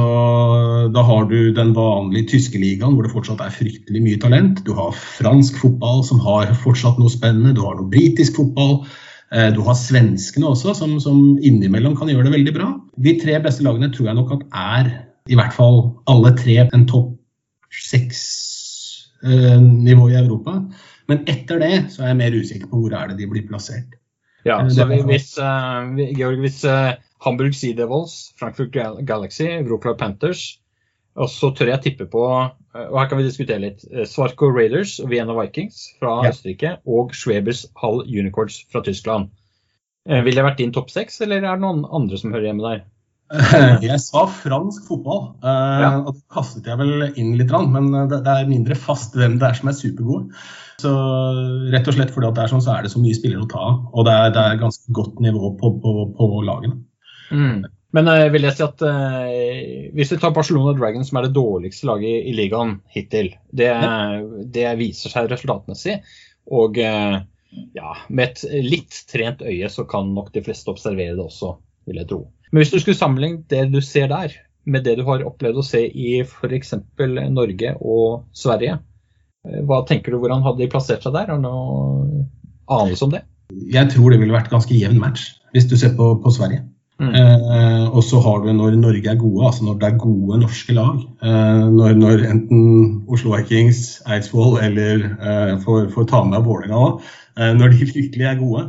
da 0.92 1.02
har 1.08 1.30
du 1.30 1.54
den 1.56 1.72
vanlige 1.76 2.28
tyske 2.34 2.60
ligaen 2.60 2.98
hvor 2.98 3.04
det 3.06 3.14
fortsatt 3.14 3.40
er 3.46 3.54
fryktelig 3.56 4.02
mye 4.04 4.20
talent. 4.20 4.60
Du 4.68 4.74
har 4.76 4.92
fransk 4.92 5.56
fotball 5.62 6.04
som 6.08 6.20
har 6.26 6.52
fortsatt 6.64 7.00
noe 7.00 7.12
spennende. 7.14 7.56
Du 7.56 7.64
har 7.64 7.76
noe 7.78 7.92
britisk 7.92 8.36
fotball. 8.42 8.74
Eh, 9.32 9.50
du 9.56 9.62
har 9.64 9.76
svenskene 9.80 10.48
også, 10.52 10.74
som, 10.76 11.00
som, 11.00 11.38
innimellom 11.40 11.96
kan 11.96 12.10
gjøre 12.12 12.28
det 12.28 12.36
veldig 12.36 12.54
bra. 12.58 12.68
De 13.00 13.14
tre 13.22 13.40
beste 13.44 13.64
lagene 13.64 13.92
tror 13.94 14.08
jeg 14.12 14.18
nok 14.20 14.32
at 14.36 14.44
er 14.52 14.86
i 15.32 15.36
hvert 15.40 15.56
fall 15.56 15.78
alle 16.12 16.32
tre 16.36 16.56
en 16.66 16.88
topp 16.90 17.16
seks-nivå 17.88 19.24
eh, 20.10 20.14
i 20.14 20.20
Europa. 20.20 20.60
Men 21.08 21.24
etter 21.32 21.60
det 21.64 21.76
så 21.94 22.04
er 22.04 22.08
jeg 22.12 22.20
mer 22.20 22.36
usikker 22.36 22.68
på 22.72 22.78
hvor 22.82 22.92
er 22.98 23.06
det 23.12 23.18
de 23.22 23.32
blir 23.32 23.48
plassert. 23.48 23.92
Ja, 24.44 24.60
eh, 24.60 24.70
så 24.74 24.86
hvis, 24.90 25.38
uh, 25.40 25.88
Georg, 26.18 26.40
hvis 26.44 26.66
uh, 26.68 26.92
Hamburg 27.22 27.56
Sea 27.56 27.78
Devils, 27.78 28.34
Frankfurt 28.40 28.74
Galaxy, 29.06 29.48
Wroclaw 29.68 29.98
Panthers. 29.98 30.58
Og 31.20 31.28
så 31.28 31.50
tør 31.52 31.74
jeg 31.74 31.84
tippe 31.84 32.08
på, 32.08 32.24
eh, 32.40 32.88
og 32.88 32.96
her 33.02 33.10
kan 33.12 33.20
vi 33.20 33.28
diskutere 33.28 33.60
litt, 33.60 33.84
eh, 33.92 34.08
Svarko 34.08 34.48
Raiders 34.48 34.96
og 35.04 35.12
Vienna 35.12 35.36
Vikings 35.36 35.84
fra 36.00 36.22
ja. 36.24 36.32
Østerrike 36.32 36.78
og 36.88 37.12
Schwebers 37.16 37.66
Hall 37.82 38.06
Unicorns 38.08 38.62
fra 38.72 38.84
Tyskland. 38.86 39.30
Ville 40.08 40.24
vil 40.26 40.40
det 40.40 40.46
vært 40.48 40.58
din 40.58 40.72
topp 40.74 40.90
seks, 40.90 41.20
eller 41.22 41.44
er 41.44 41.60
det 41.60 41.62
noen 41.62 41.84
andre 41.86 42.18
som 42.18 42.32
hører 42.34 42.48
hjemme 42.48 42.66
der? 42.66 42.80
Jeg 43.86 44.00
sa 44.04 44.26
fransk 44.26 44.88
fotball, 44.90 45.22
ja. 45.44 45.92
og 46.02 46.16
det 46.18 46.24
kastet 46.34 46.66
jeg 46.68 46.80
vel 46.80 47.06
inn 47.16 47.36
litt, 47.40 47.54
men 47.72 47.92
det 48.10 48.20
er 48.28 48.50
mindre 48.50 48.76
fast 48.76 49.16
hvem 49.16 49.38
det 49.40 49.48
er 49.48 49.60
som 49.60 49.70
er 49.72 49.78
supergod. 49.78 50.34
Så 50.82 50.92
rett 51.72 51.88
og 51.88 51.96
slett 51.96 52.12
fordi 52.12 52.32
det 52.36 52.44
er 52.44 52.52
sånn, 52.52 52.64
så 52.66 52.74
er 52.74 52.84
det 52.84 52.92
så 52.92 53.00
mye 53.00 53.16
spillere 53.16 53.46
å 53.46 53.52
ta 53.52 53.62
av. 53.70 53.78
Og 53.94 54.08
det 54.08 54.16
er, 54.18 54.34
det 54.36 54.44
er 54.44 54.64
ganske 54.64 54.96
godt 54.98 55.22
nivå 55.24 55.54
på, 55.62 55.72
på, 55.84 55.94
på 56.18 56.30
lagene. 56.48 56.82
Mm. 57.32 57.64
Men 57.96 58.08
uh, 58.08 58.28
vil 58.32 58.48
jeg 58.48 58.58
si 58.58 58.64
at 58.66 58.84
uh, 58.88 59.32
hvis 59.96 60.14
vi 60.14 60.20
tar 60.22 60.36
Barcelona 60.36 60.76
Dragons, 60.78 61.10
som 61.12 61.20
er 61.20 61.28
det 61.28 61.36
dårligste 61.36 61.90
laget 61.90 62.08
i, 62.08 62.30
i 62.32 62.36
ligaen 62.38 62.78
hittil, 62.94 63.34
det, 63.52 63.72
det, 64.56 64.68
viser 64.80 65.14
seg 65.14 65.32
resultatmessig. 65.32 65.98
Og 66.52 66.80
uh, 66.80 67.18
ja, 67.76 67.96
med 68.10 68.30
et 68.30 68.46
litt 68.64 69.02
trent 69.12 69.44
øye 69.44 69.72
så 69.72 69.86
kan 69.90 70.14
nok 70.16 70.32
de 70.36 70.44
fleste 70.46 70.72
observere 70.72 71.18
det 71.18 71.26
også, 71.26 71.56
vil 71.90 72.00
jeg 72.00 72.12
tro. 72.12 72.22
Men 72.52 72.64
hvis 72.64 72.72
du 72.74 72.80
skulle 72.80 73.00
sammenligne 73.00 73.44
det 73.52 73.68
du 73.74 73.82
ser 73.84 74.12
der, 74.12 74.36
med 74.64 74.86
det 74.86 75.00
du 75.00 75.04
har 75.08 75.24
opplevd 75.26 75.60
å 75.60 75.66
se 75.66 75.82
i 75.88 76.22
f.eks. 76.22 76.76
Norge 77.34 77.76
og 77.82 78.28
Sverige, 78.38 78.78
hva 79.66 79.82
tenker 79.90 80.14
du, 80.14 80.20
hvordan 80.22 80.44
hadde 80.46 80.62
de 80.62 80.70
plassert 80.70 81.04
seg 81.06 81.16
der? 81.16 81.32
Har 81.32 81.40
du 81.40 81.48
noe 81.48 82.26
anelse 82.72 83.08
om 83.08 83.14
det? 83.16 83.24
Jeg 83.74 83.90
tror 83.92 84.14
det 84.14 84.20
ville 84.22 84.36
vært 84.36 84.52
ganske 84.52 84.76
jevn 84.76 85.00
match, 85.02 85.32
hvis 85.56 85.68
du 85.68 85.76
ser 85.80 85.96
på, 85.98 86.14
på 86.22 86.34
Sverige. 86.34 86.62
Mm. 87.02 87.16
Eh, 87.18 87.86
og 87.90 88.04
så 88.06 88.20
har 88.22 88.44
du 88.44 88.52
når 88.54 88.76
Norge 88.78 89.10
er 89.10 89.18
gode, 89.18 89.46
altså 89.48 89.66
når 89.66 89.80
det 89.82 89.88
er 89.88 90.02
gode 90.04 90.38
norske 90.44 90.74
lag. 90.78 91.00
Eh, 91.26 91.64
når, 91.74 91.96
når, 91.98 92.26
enten 92.30 92.62
Oslo 93.10 93.34
Vikings, 93.34 94.02
Eidsvoll 94.06 94.60
eller 94.62 95.08
eh, 95.18 95.56
får, 95.64 95.90
får 95.96 96.06
ta 96.12 96.22
med 96.30 96.46
Vålerenga 96.46 96.78
òg, 96.78 97.02
eh, 97.40 97.56
når 97.58 97.74
de 97.74 97.90
virkelig 97.96 98.28
er 98.30 98.38
gode, 98.44 98.68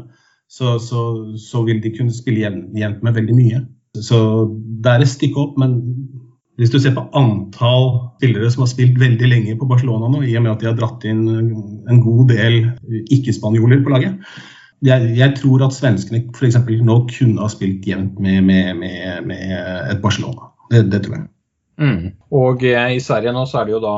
så, 0.48 0.78
så, 0.80 1.02
så 1.40 1.64
vil 1.68 1.82
de 1.84 1.92
kunne 1.96 2.14
spille 2.14 2.44
jevnt 2.44 3.04
med 3.04 3.20
veldig 3.20 3.36
mye. 3.36 3.60
Så 4.00 4.18
det 4.80 4.94
er 4.94 5.04
et 5.04 5.12
stykke 5.12 5.48
opp, 5.48 5.60
men 5.60 5.80
Hvis 6.60 6.70
du 6.70 6.76
ser 6.78 6.92
på 6.92 7.02
antall 7.16 7.86
spillere 8.18 8.50
som 8.52 8.60
har 8.62 8.68
spilt 8.68 8.98
veldig 9.00 9.28
lenge 9.28 9.54
på 9.58 9.66
Barcelona 9.66 10.10
nå, 10.12 10.20
i 10.28 10.34
og 10.36 10.42
med 10.44 10.50
at 10.52 10.60
de 10.60 10.68
har 10.68 10.74
dratt 10.76 11.04
inn 11.08 11.22
en 11.32 12.02
god 12.04 12.28
del 12.28 12.58
ikke-spanjoler 13.16 13.80
på 13.82 13.90
laget 13.94 14.36
jeg, 14.82 15.12
jeg, 15.18 15.34
tror 15.38 15.66
at 15.66 15.76
svenskene 15.76 16.24
f.eks. 16.34 16.58
nå 16.82 16.96
kunne 17.10 17.42
ha 17.42 17.50
spilt 17.52 17.86
jevnt 17.86 18.18
med, 18.22 18.42
med, 18.48 18.74
med, 18.80 19.22
med, 19.28 19.54
et 19.92 20.02
Barcelona. 20.02 20.50
Det, 20.72 20.84
det 20.92 21.04
tror 21.06 21.18
jeg. 21.20 21.28
Mm. 21.82 22.12
Og 22.36 22.62
i 22.66 23.00
Sverige 23.02 23.32
nå 23.34 23.46
så 23.48 23.62
er 23.62 23.68
det 23.68 23.76
jo 23.76 23.82
da 23.82 23.96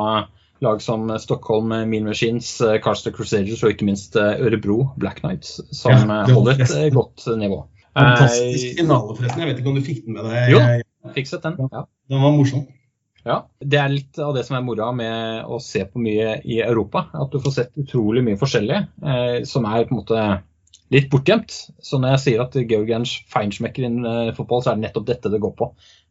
lag 0.64 0.80
som 0.80 1.10
Stockholm 1.20 1.72
Mean 1.90 2.06
Machines, 2.06 2.56
Carster 2.84 3.12
Crusaders 3.12 3.64
og 3.64 3.74
ikke 3.74 3.88
minst 3.88 4.16
Ørebro 4.16 4.94
Black 5.00 5.20
Knights 5.20 5.58
som 5.74 6.08
ja, 6.08 6.22
holder 6.30 6.62
et 6.62 6.94
godt 6.94 7.26
nivå. 7.40 7.64
Fantastisk 7.94 8.80
finale, 8.80 9.16
forresten. 9.16 9.42
Jeg 9.42 9.50
vet 9.50 9.60
ikke 9.60 9.70
om 9.70 9.76
du 9.78 9.84
fikk 9.84 10.00
den 10.06 10.16
med 10.16 10.26
deg? 10.30 10.54
Jo, 10.54 10.62
fikk 11.14 11.30
sett 11.30 11.44
den. 11.46 11.58
Ja. 11.70 11.84
Den 12.10 12.24
var 12.24 12.34
morsom. 12.34 12.64
Ja, 13.24 13.36
Det 13.60 13.78
er 13.80 13.92
litt 13.92 14.18
av 14.20 14.34
det 14.36 14.42
som 14.44 14.58
er 14.58 14.64
moroa 14.66 14.90
med 14.96 15.46
å 15.48 15.60
se 15.62 15.84
på 15.88 16.02
mye 16.02 16.38
i 16.44 16.58
Europa. 16.64 17.06
At 17.16 17.32
du 17.32 17.38
får 17.40 17.54
sett 17.56 17.78
utrolig 17.80 18.24
mye 18.26 18.40
forskjellig 18.40 18.80
eh, 18.80 19.36
som 19.48 19.64
er 19.70 19.86
på 19.86 19.94
en 19.94 20.00
måte 20.02 20.24
litt 20.94 21.10
bortgjemt. 21.12 21.54
Så 21.82 22.00
når 22.00 22.14
jeg 22.14 22.22
sier 22.24 22.44
at 22.44 22.56
Georg 22.70 22.92
Ernst 22.94 23.24
feinschmecker 23.32 23.86
innen 23.86 24.06
uh, 24.06 24.34
fotball, 24.36 24.62
så 24.62 24.72
er 24.72 24.78
det 24.78 24.86
nettopp 24.86 25.08
dette 25.10 25.32
det 25.32 25.42
går 25.42 25.54
på. 25.58 25.70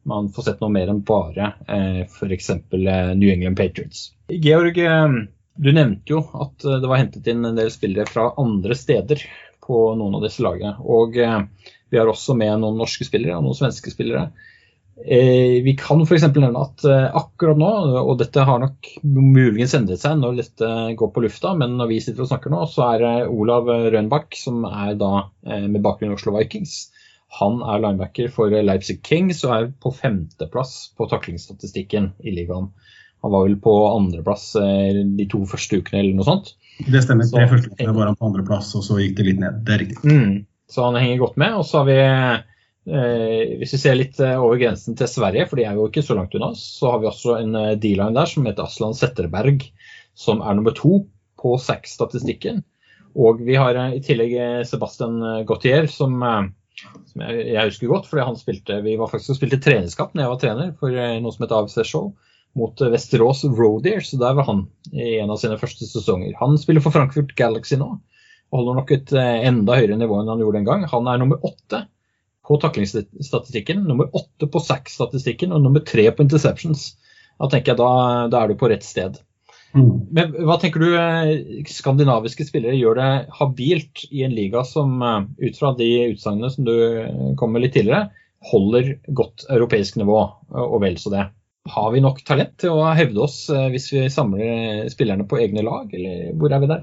Man 0.10 0.28
får 0.36 0.50
sett 0.50 0.64
noe 0.64 0.74
mer 0.74 0.90
enn 0.92 1.00
bare 1.08 1.54
eh, 1.72 2.02
f.eks. 2.04 2.50
Uh, 2.74 3.14
New 3.16 3.30
England 3.32 3.56
Patriots. 3.60 4.10
Georg, 4.28 4.80
uh, 4.84 5.16
du 5.56 5.70
nevnte 5.72 6.16
jo 6.16 6.24
at 6.44 6.66
det 6.66 6.90
var 6.90 7.00
hentet 7.00 7.30
inn 7.32 7.46
en 7.48 7.60
del 7.60 7.72
spillere 7.72 8.10
fra 8.10 8.34
andre 8.42 8.76
steder 8.76 9.24
på 9.64 9.86
noen 9.96 10.18
av 10.20 10.26
disse 10.26 10.44
lagene. 10.44 10.76
Og 10.84 11.16
vi 11.16 12.00
har 12.00 12.10
også 12.10 12.36
med 12.36 12.58
noen 12.60 12.82
norske 12.82 13.06
spillere 13.08 13.38
og 13.38 13.46
noen 13.46 13.56
svenske 13.56 13.94
spillere. 13.94 14.32
Eh, 14.94 15.64
vi 15.66 15.74
kan 15.80 16.02
f.eks. 16.06 16.28
nevne 16.36 16.62
at 16.62 16.84
eh, 16.86 17.08
akkurat 17.18 17.58
nå, 17.58 17.70
og 18.04 18.20
dette 18.22 18.44
har 18.46 18.60
nok 18.62 18.92
muligens 19.02 19.74
endret 19.78 20.04
seg 20.04 20.20
når 20.22 20.38
dette 20.38 20.70
går 21.00 21.12
på 21.16 21.24
lufta, 21.26 21.56
men 21.58 21.74
når 21.80 21.90
vi 21.90 22.00
sitter 22.06 22.26
og 22.26 22.30
snakker 22.30 22.54
nå, 22.54 22.62
så 22.70 22.86
er 22.92 23.02
det 23.02 23.14
Olav 23.34 23.72
Rønbakk, 23.94 24.38
som 24.38 24.68
er 24.70 24.94
da 25.02 25.26
eh, 25.50 25.66
med 25.66 25.82
bakgrunn 25.84 26.14
i 26.14 26.18
Oslo 26.20 26.36
Vikings. 26.38 26.94
Han 27.40 27.64
er 27.66 27.82
linebacker 27.82 28.30
for 28.30 28.54
Leipzig 28.54 29.00
Kings 29.02 29.42
og 29.48 29.56
er 29.56 29.70
på 29.82 29.90
femteplass 29.98 30.94
på 30.94 31.10
taklingsstatistikken 31.10 32.12
i 32.22 32.36
ligaen. 32.38 32.70
Han 33.26 33.34
var 33.34 33.48
vel 33.48 33.58
på 33.64 33.74
andreplass 33.88 34.52
de 34.54 35.26
to 35.32 35.42
første 35.50 35.80
ukene 35.80 36.04
eller 36.04 36.20
noe 36.20 36.28
sånt. 36.28 36.52
Det 36.86 37.02
stemmer. 37.02 37.26
det 37.32 37.50
første 37.50 37.72
ukene 37.72 37.96
var 37.96 38.12
han 38.12 38.18
på 38.20 38.28
andreplass, 38.30 38.70
og 38.78 38.86
så 38.86 39.00
gikk 39.00 39.16
det 39.18 39.26
litt 39.32 39.42
ned. 39.42 39.64
Det 39.66 39.74
er 39.74 39.82
riktig. 39.88 40.04
Mm. 40.06 40.44
Så 40.70 40.86
han 40.86 41.00
henger 41.00 41.24
godt 41.24 41.40
med. 41.42 41.56
Og 41.58 41.66
så 41.66 41.82
har 41.82 41.90
vi 41.90 41.98
hvis 42.84 43.74
vi 43.78 43.80
ser 43.80 43.96
litt 43.96 44.20
eh, 44.20 44.36
over 44.36 44.60
grensen 44.60 44.98
til 45.00 45.08
Sverige, 45.08 45.48
for 45.48 45.60
de 45.60 45.68
er 45.68 45.78
jo 45.78 45.88
ikke 45.88 46.04
så 46.04 46.18
langt 46.18 46.34
unna, 46.36 46.52
så 46.60 46.92
har 46.92 47.00
vi 47.00 47.08
også 47.08 47.38
en 47.40 47.56
eh, 47.56 47.76
D-line 47.80 48.16
der 48.16 48.28
som 48.30 48.48
heter 48.48 48.68
Aslan 48.68 48.98
Setterberg, 48.98 49.64
som 50.20 50.44
er 50.44 50.58
nummer 50.58 50.76
to 50.76 51.06
på 51.40 51.56
SAC-statistikken. 51.60 52.62
Og 53.14 53.40
vi 53.46 53.56
har 53.60 53.78
i 53.94 54.02
tillegg 54.04 54.66
Sebastian 54.66 55.20
Gautier, 55.46 55.86
som, 55.92 56.16
som 56.18 57.24
jeg, 57.28 57.44
jeg, 57.52 57.66
husker 57.68 57.92
godt, 57.92 58.08
fordi 58.10 58.26
han 58.26 58.40
spilte, 58.40 58.80
vi 58.82 58.96
var 58.98 59.12
faktisk 59.12 59.36
og 59.36 59.38
spilte 59.38 59.60
treningskamp 59.62 60.16
når 60.16 60.24
jeg 60.24 60.32
var 60.32 60.40
trener 60.42 60.72
for 60.80 60.96
noe 61.22 61.34
som 61.36 61.46
heter 61.46 61.60
AFC 61.60 61.84
Show 61.86 62.08
mot 62.58 62.82
Vesterås 62.96 63.44
Roadier, 63.46 64.02
så 64.06 64.18
der 64.22 64.34
var 64.40 64.48
han 64.50 64.64
i 64.90 65.20
en 65.22 65.34
av 65.34 65.38
sine 65.42 65.60
første 65.62 65.86
sesonger. 65.86 66.34
Han 66.40 66.58
spiller 66.62 66.82
for 66.82 66.96
Frankfurt 66.96 67.36
Galaxy 67.38 67.78
nå, 67.78 67.92
og 68.50 68.58
holder 68.58 68.80
nok 68.80 68.96
et 68.98 69.14
enda 69.20 69.78
høyere 69.78 70.00
nivå 70.02 70.18
enn 70.18 70.34
han 70.34 70.42
gjorde 70.42 70.64
den 70.64 70.72
gang. 70.72 70.88
Han 70.90 71.12
er 71.12 71.22
nummer 71.22 71.46
åtte 71.46 71.84
på 72.48 72.58
taklingsstatistikken, 72.60 73.86
nummer 73.88 74.10
åtte 74.16 74.50
på 74.52 74.60
sack-statistikken 74.60 75.54
og 75.56 75.64
nummer 75.64 75.84
tre 75.88 76.10
på 76.12 76.26
interceptions. 76.26 76.94
Da 77.40 77.48
tenker 77.52 77.74
jeg 77.74 77.80
da, 77.80 77.92
da 78.32 78.42
er 78.44 78.52
du 78.52 78.60
på 78.60 78.70
rett 78.72 78.84
sted. 78.86 79.22
Mm. 79.74 79.94
Men 80.14 80.34
hva 80.46 80.60
tenker 80.62 80.84
du 80.84 80.90
eh, 81.00 81.64
skandinaviske 81.72 82.46
spillere 82.46 82.78
gjør 82.78 83.00
det 83.00 83.12
habilt 83.40 84.04
i 84.12 84.22
en 84.28 84.36
liga 84.36 84.62
som 84.70 85.00
eh, 85.02 85.24
ut 85.48 85.58
fra 85.58 85.72
de 85.80 85.90
utsagnene 86.12 86.52
som 86.54 86.68
du 86.68 86.76
eh, 86.76 87.32
kom 87.40 87.56
med 87.56 87.66
litt 87.66 87.74
tidligere, 87.78 88.12
holder 88.52 88.92
godt 89.16 89.48
europeisk 89.48 89.98
nivå, 90.02 90.20
og 90.52 90.78
vel 90.84 91.00
så 91.00 91.14
det. 91.14 91.30
Har 91.72 91.94
vi 91.94 92.04
nok 92.04 92.20
talent 92.28 92.58
til 92.60 92.76
å 92.76 92.90
hevde 92.92 93.22
oss 93.24 93.38
hvis 93.72 93.86
vi 93.94 94.02
samler 94.12 94.90
spillerne 94.92 95.24
på 95.24 95.40
egne 95.40 95.64
lag, 95.64 95.88
eller 95.96 96.34
hvor 96.36 96.52
er 96.52 96.60
vi 96.60 96.68
der? 96.68 96.82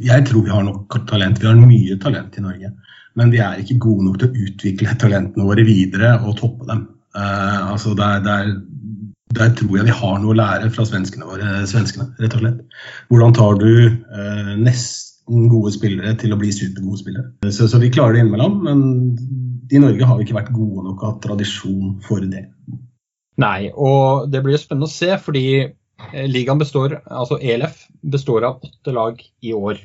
Jeg 0.00 0.24
tror 0.30 0.46
vi 0.46 0.54
har 0.54 0.64
nok 0.64 0.96
talent. 1.10 1.42
Vi 1.42 1.50
har 1.50 1.60
mye 1.60 1.98
talent 2.00 2.38
i 2.40 2.46
Norge 2.46 2.72
men 3.16 3.32
vi 3.32 3.40
er 3.42 3.60
ikke 3.62 3.78
gode 3.82 4.06
nok 4.06 4.20
til 4.20 4.28
å 4.28 4.46
utvikle 4.46 4.96
talentene 5.00 5.46
våre 5.48 5.64
videre 5.66 6.16
og 6.22 6.36
toppe 6.40 6.68
dem. 6.68 6.86
Uh, 7.16 7.72
altså 7.72 7.94
der, 7.96 8.20
der, 8.24 8.50
der, 9.36 9.54
tror 9.56 9.78
jeg 9.78 9.88
vi 9.88 9.98
har 10.00 10.18
noe 10.20 10.34
å 10.34 10.36
lære 10.36 10.70
fra 10.74 10.84
svenskene 10.88 11.28
våre, 11.28 11.62
svenskene, 11.68 12.10
rett 12.20 12.36
og 12.36 12.44
slett. 12.44 12.60
Hvordan 13.08 13.36
tar 13.38 13.60
du 13.62 13.70
uh, 13.88 14.52
nesten 14.60 15.48
gode 15.50 15.72
spillere 15.74 16.12
til 16.20 16.36
å 16.36 16.40
bli 16.40 16.52
supergode 16.54 17.00
spillere? 17.00 17.50
Så, 17.50 17.70
så 17.72 17.80
vi 17.82 17.92
klarer 17.94 18.18
det 18.18 18.26
innimellom, 18.26 18.60
men 18.68 18.84
i 19.72 19.80
Norge 19.82 20.06
har 20.06 20.18
vi 20.18 20.26
ikke 20.26 20.36
vært 20.36 20.54
gode 20.54 20.84
nok 20.86 21.02
av 21.06 21.16
tradisjon 21.24 21.96
for 22.04 22.22
det. 22.28 22.46
Nei, 23.40 23.68
og 23.72 24.30
det 24.32 24.40
blir 24.44 24.60
spennende 24.60 24.88
å 24.88 24.92
se, 24.92 25.10
fordi 25.20 25.48
eh, 25.64 26.26
ligaen 26.28 26.60
består, 26.60 27.00
altså 27.04 27.40
ELF 27.40 27.82
består 28.00 28.46
av 28.48 28.64
åtte 28.64 28.94
lag 28.96 29.20
i 29.44 29.52
år. 29.56 29.80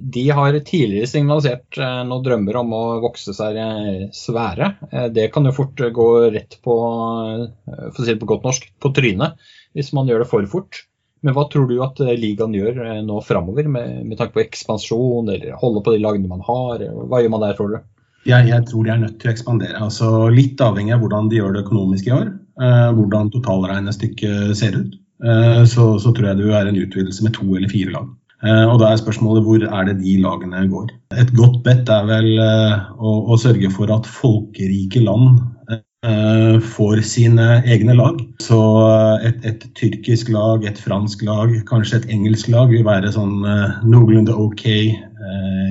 De 0.00 0.30
har 0.30 0.58
tidligere 0.58 1.08
signalisert 1.08 1.78
eh, 1.80 2.00
noen 2.04 2.24
drømmer 2.24 2.58
om 2.60 2.74
å 2.76 2.82
vokse 3.00 3.32
seg 3.32 3.56
eh, 3.56 4.02
svære. 4.12 4.74
Eh, 4.90 5.06
det 5.14 5.30
kan 5.32 5.48
jo 5.48 5.54
fort 5.56 5.80
gå 5.80 6.08
rett 6.34 6.58
på, 6.60 6.74
for 7.64 8.02
å 8.02 8.04
si 8.04 8.10
det 8.10 8.20
på 8.20 8.28
godt 8.34 8.44
norsk, 8.44 8.68
på 8.76 8.92
trynet 8.92 9.40
hvis 9.72 9.94
man 9.96 10.10
gjør 10.10 10.24
det 10.24 10.28
for 10.28 10.50
fort. 10.50 10.82
Men 11.24 11.32
hva 11.36 11.46
tror 11.48 11.70
du 11.70 11.78
at 11.80 12.02
ligaen 12.18 12.52
gjør 12.52 12.82
nå 13.06 13.20
framover, 13.24 13.64
med, 13.70 14.02
med 14.04 14.18
tanke 14.18 14.34
på 14.34 14.42
ekspansjon, 14.42 15.30
eller 15.30 15.54
holde 15.56 15.80
på 15.86 15.94
de 15.94 16.02
lagene 16.02 16.28
man 16.28 16.42
har? 16.44 16.82
Hva 17.08 17.22
gjør 17.22 17.32
man 17.32 17.44
der, 17.46 17.54
tror 17.56 17.72
du? 17.72 17.76
Jeg, 18.26 18.48
jeg, 18.50 18.66
tror 18.68 18.84
de 18.84 18.92
er 18.92 19.00
nødt 19.04 19.20
til 19.22 19.30
å 19.30 19.32
ekspandere. 19.32 19.78
Altså, 19.86 20.10
litt 20.34 20.60
avhengig 20.60 20.96
av 20.96 21.00
hvordan 21.00 21.30
de 21.30 21.38
gjør 21.38 21.54
det 21.54 21.62
økonomisk 21.62 22.10
i 22.10 22.16
år. 22.18 22.32
Hvordan 22.98 23.30
totalregnestykket 23.32 24.58
ser 24.58 24.76
ut. 24.82 24.98
Så, 25.70 25.86
så, 26.02 26.10
tror 26.10 26.32
jeg 26.32 26.42
du 26.42 26.50
er 26.50 26.66
en 26.66 26.82
utvidelse 26.82 27.24
med 27.24 27.38
to 27.38 27.46
eller 27.54 27.70
fire 27.70 27.94
lag. 27.94 28.10
Eh, 28.42 28.64
og 28.66 28.80
da 28.82 28.90
er 28.90 28.98
spørsmålet 28.98 29.46
hvor 29.46 29.64
er 29.68 29.88
det 29.88 30.00
de 30.00 30.16
lagene 30.22 30.66
går. 30.70 30.90
Et 31.22 31.30
godt 31.38 31.60
bet 31.66 31.90
er 31.92 32.06
vel 32.08 32.30
eh, 32.42 32.76
å, 32.98 33.14
å 33.30 33.38
sørge 33.38 33.70
for 33.70 33.92
at 33.94 34.08
folkerike 34.10 35.02
land 35.04 35.44
eh, 35.70 36.56
får 36.74 37.04
sine 37.06 37.60
egne 37.62 37.94
lag. 37.98 38.18
Så 38.42 38.58
et, 39.22 39.38
et, 39.46 39.68
tyrkisk 39.78 40.32
lag, 40.34 40.66
et 40.66 40.80
fransk 40.82 41.22
lag, 41.28 41.54
kanskje 41.68 42.00
et 42.00 42.08
engelsk 42.16 42.50
lag 42.50 42.72
vil 42.74 42.82
være 42.86 43.14
sånn 43.14 43.44
noenlunde 43.86 44.34
OK 44.34 44.66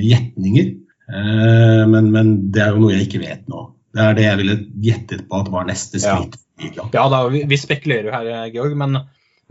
gjetninger. 0.02 0.72
Men, 1.12 2.06
men, 2.14 2.30
det 2.56 2.62
er 2.64 2.72
jo 2.72 2.86
noe 2.86 2.94
jeg 2.94 3.10
ikke 3.10 3.20
vet 3.26 3.42
nå. 3.52 3.66
Det 3.92 4.00
er 4.06 4.14
det 4.16 4.24
jeg 4.24 4.40
ville 4.40 4.56
gjettet 4.86 5.26
på 5.28 5.42
at 5.42 5.50
var 5.52 5.66
neste 5.68 6.00
skritt. 6.00 6.38
Ja, 6.62 6.86
ja 6.94 7.04
da, 7.12 7.26
vi, 7.34 7.42
vi 7.52 7.60
spekulerer 7.60 8.08
jo 8.08 8.14
her, 8.16 8.30
Georg. 8.54 8.78
Men, 8.80 8.96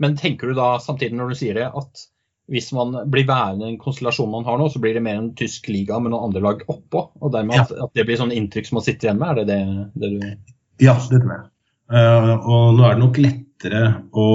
men 0.01 0.17
tenker 0.17 0.49
du 0.49 0.57
da 0.57 0.71
samtidig 0.81 1.19
når 1.19 1.35
du 1.35 1.37
sier 1.37 1.59
det, 1.59 1.67
at 1.69 2.07
hvis 2.51 2.71
man 2.75 2.95
blir 3.11 3.27
værende 3.29 3.67
i 3.67 3.71
den 3.71 3.79
konstellasjonen 3.81 4.33
man 4.33 4.47
har 4.47 4.57
nå, 4.59 4.69
så 4.71 4.81
blir 4.81 4.97
det 4.97 5.03
mer 5.05 5.19
en 5.19 5.31
tysk 5.37 5.69
liga 5.71 5.99
med 5.99 6.13
noen 6.13 6.29
andre 6.29 6.43
lag 6.43 6.65
oppå. 6.71 7.05
Og 7.21 7.33
dermed 7.33 7.59
ja. 7.59 7.67
at, 7.67 7.71
at, 7.85 7.93
det 7.97 8.07
blir 8.07 8.19
sånn 8.19 8.33
inntrykk 8.35 8.67
som 8.69 8.79
man 8.79 8.87
sitter 8.87 9.09
igjen 9.09 9.21
med, 9.21 9.31
er 9.31 9.41
det 9.41 9.47
det, 9.51 9.87
det 10.01 10.11
du 10.15 10.85
Ja, 10.87 10.97
det 11.11 11.21
tror 11.21 11.33
jeg. 11.35 11.47
Uh, 11.91 12.33
og 12.47 12.77
nå 12.77 12.85
er 12.87 12.95
det 12.95 13.03
nok 13.03 13.17
lettere 13.19 13.81
å 14.15 14.27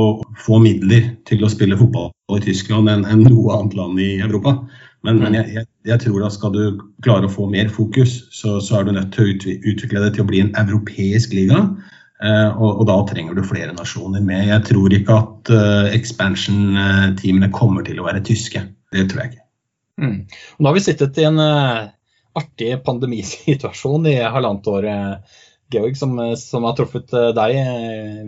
få 0.45 0.61
midler 0.63 1.15
til 1.29 1.45
å 1.45 1.51
spille 1.51 1.79
fotball 1.81 2.13
i 2.37 2.43
Tyskland 2.45 2.91
enn, 2.93 3.07
enn 3.09 3.25
noe 3.25 3.55
annet 3.57 3.77
land 3.79 4.01
i 4.03 4.11
Europa. 4.21 4.59
Men, 5.07 5.21
men 5.23 5.37
jeg, 5.39 5.53
jeg, 5.55 5.69
jeg, 5.87 6.03
tror 6.03 6.25
at 6.27 6.35
skal 6.35 6.53
du 6.55 6.63
klare 7.05 7.29
å 7.29 7.33
få 7.33 7.47
mer 7.51 7.69
fokus, 7.73 8.19
så, 8.35 8.57
så 8.65 8.81
er 8.81 8.87
du 8.87 8.97
nødt 8.97 9.13
til 9.15 9.29
å 9.29 9.57
utvikle 9.71 10.03
det 10.03 10.17
til 10.17 10.25
å 10.25 10.29
bli 10.29 10.43
en 10.43 10.53
europeisk 10.59 11.37
liga. 11.37 11.63
Og, 12.23 12.71
og, 12.81 12.85
da 12.89 12.97
trenger 13.09 13.37
du 13.37 13.43
flere 13.45 13.75
nasjoner 13.77 14.23
med. 14.25 14.47
Jeg 14.49 14.65
tror 14.71 14.95
ikke 14.97 15.17
at 15.21 15.51
uh, 15.53 15.89
expansion-teamene 15.93 17.51
kommer 17.55 17.85
til 17.87 18.01
å 18.01 18.07
være 18.07 18.25
tyske. 18.25 18.63
Det 18.95 19.05
tror 19.11 19.23
jeg 19.23 19.35
ikke. 19.35 19.45
Mm. 20.01 20.17
Nå 20.59 20.69
har 20.69 20.77
vi 20.77 20.85
sittet 20.85 21.21
i 21.21 21.27
en 21.29 21.41
uh, 21.41 21.89
artig 22.37 22.71
pandemisituasjon 22.87 24.09
i 24.13 24.17
halvannet 24.23 24.73
år, 24.73 24.89
Georg, 25.73 25.97
som, 25.99 26.15
som, 26.39 26.65
har 26.69 26.77
truffet 26.79 27.11
deg 27.35 27.57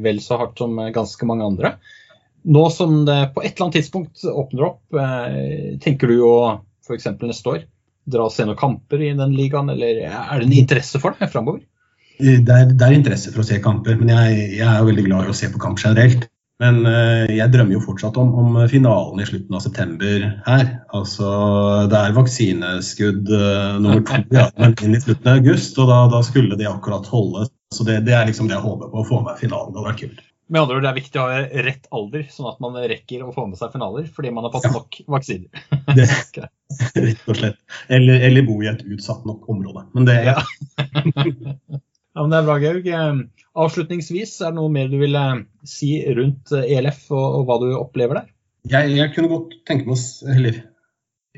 vel 0.02 0.16
så 0.24 0.40
hardt 0.40 0.58
som 0.58 0.74
ganske 0.90 1.28
mange 1.28 1.46
andre. 1.46 1.74
Nå 2.48 2.64
som 2.74 3.04
det 3.06 3.18
på 3.34 3.44
et 3.44 3.52
eller 3.52 3.68
annet 3.68 3.76
tidspunkt 3.78 4.24
åpner 4.26 4.64
opp, 4.72 4.80
tenker 5.84 6.10
du 6.10 6.24
å 6.26 6.38
f.eks. 6.82 7.06
neste 7.20 7.52
år 7.52 7.62
dra 8.08 8.26
og 8.26 8.34
se 8.34 8.46
noen 8.46 8.58
kamper 8.58 9.02
i 9.04 9.12
den 9.16 9.34
ligaen, 9.36 9.70
eller 9.72 10.02
er 10.08 10.40
det 10.40 10.48
en 10.48 10.56
interesse 10.56 11.00
for 11.02 11.16
deg 11.18 11.30
framover? 11.32 11.62
Det 12.18 12.54
er, 12.54 12.72
det 12.72 12.84
er, 12.84 12.96
interesse 12.96 13.30
for 13.34 13.44
å 13.44 13.46
se 13.46 13.60
kamper, 13.62 13.98
men 14.00 14.10
jeg, 14.10 14.42
jeg, 14.58 14.66
er 14.66 14.80
jo 14.80 14.90
veldig 14.90 15.06
glad 15.06 15.28
i 15.28 15.32
å 15.32 15.38
se 15.38 15.50
på 15.52 15.62
kamp 15.62 15.80
generelt. 15.82 16.26
Men 16.58 16.80
uh, 16.88 17.28
jeg 17.30 17.52
drømmer 17.54 17.76
jo 17.76 17.84
fortsatt 17.84 18.16
om, 18.18 18.32
om, 18.34 18.56
finalen 18.70 19.22
i 19.22 19.26
slutten 19.28 19.54
av 19.54 19.62
september 19.62 20.24
her. 20.46 20.64
Altså, 20.96 21.28
Det 21.90 22.00
er 22.00 22.16
vaksineskudd 22.16 23.30
uh, 23.30 23.76
nummer 23.78 24.02
to 24.08 24.18
ja, 24.34 24.48
men 24.58 24.74
inn 24.82 24.98
i 24.98 25.02
slutten 25.02 25.30
av 25.30 25.38
august, 25.38 25.78
og 25.78 25.92
da, 25.92 26.00
da, 26.10 26.22
skulle 26.26 26.58
de 26.58 26.66
akkurat 26.66 27.06
holde. 27.12 27.46
Så 27.74 27.86
det, 27.86 28.00
det, 28.08 28.16
er 28.16 28.26
liksom 28.26 28.50
det 28.50 28.56
jeg 28.56 28.64
håper 28.64 28.90
på, 28.90 29.04
å 29.04 29.06
få 29.06 29.22
med 29.22 29.38
finalen. 29.38 29.70
Det 29.70 29.78
hadde 29.78 29.92
vært 29.92 30.02
kult. 30.02 30.24
Med 30.48 30.62
andre 30.62 30.78
ord, 30.78 30.82
Det 30.82 30.88
er 30.90 30.96
viktig 30.96 31.20
å 31.20 31.24
ha 31.28 31.40
rett 31.68 31.88
alder, 31.92 32.22
sånn 32.32 32.48
at 32.48 32.60
man 32.64 32.76
rekker 32.90 33.22
å 33.22 33.32
få 33.34 33.44
med 33.50 33.60
seg 33.60 33.74
finaler 33.74 34.06
fordi 34.14 34.30
man 34.32 34.46
har 34.46 34.54
fått 34.54 34.70
nok 34.72 35.02
vaksiner. 35.14 35.66
Det, 35.98 36.06
rett 37.04 37.28
og 37.28 37.36
slett. 37.38 37.60
Eller, 37.92 38.24
eller, 38.28 38.46
bo 38.48 38.58
i 38.64 38.70
et 38.70 38.80
utsatt 38.88 39.28
nok 39.28 39.46
område. 39.52 39.84
Men 39.94 40.08
det 40.08 40.16
ja. 40.26 40.40
ja, 42.14 42.22
men 42.22 42.32
det 42.32 42.38
er 42.38 42.46
bra, 42.48 42.56
Georg. 42.62 42.88
Avslutningsvis, 43.58 44.36
er 44.40 44.52
det 44.52 44.58
noe 44.58 44.72
mer 44.72 44.90
du 44.90 44.98
vil 45.00 45.16
si 45.66 45.96
rundt 46.16 46.52
ELF 46.58 47.08
og, 47.10 47.40
og 47.40 47.48
hva 47.48 47.58
du 47.62 47.68
opplever 47.78 48.20
der? 48.20 48.30
Jeg, 48.68 48.94
jeg 48.98 49.14
kunne 49.14 49.30
godt 49.30 49.54
tenke 49.68 49.88
meg 49.88 49.96
å 49.96 50.32
Eller 50.34 50.56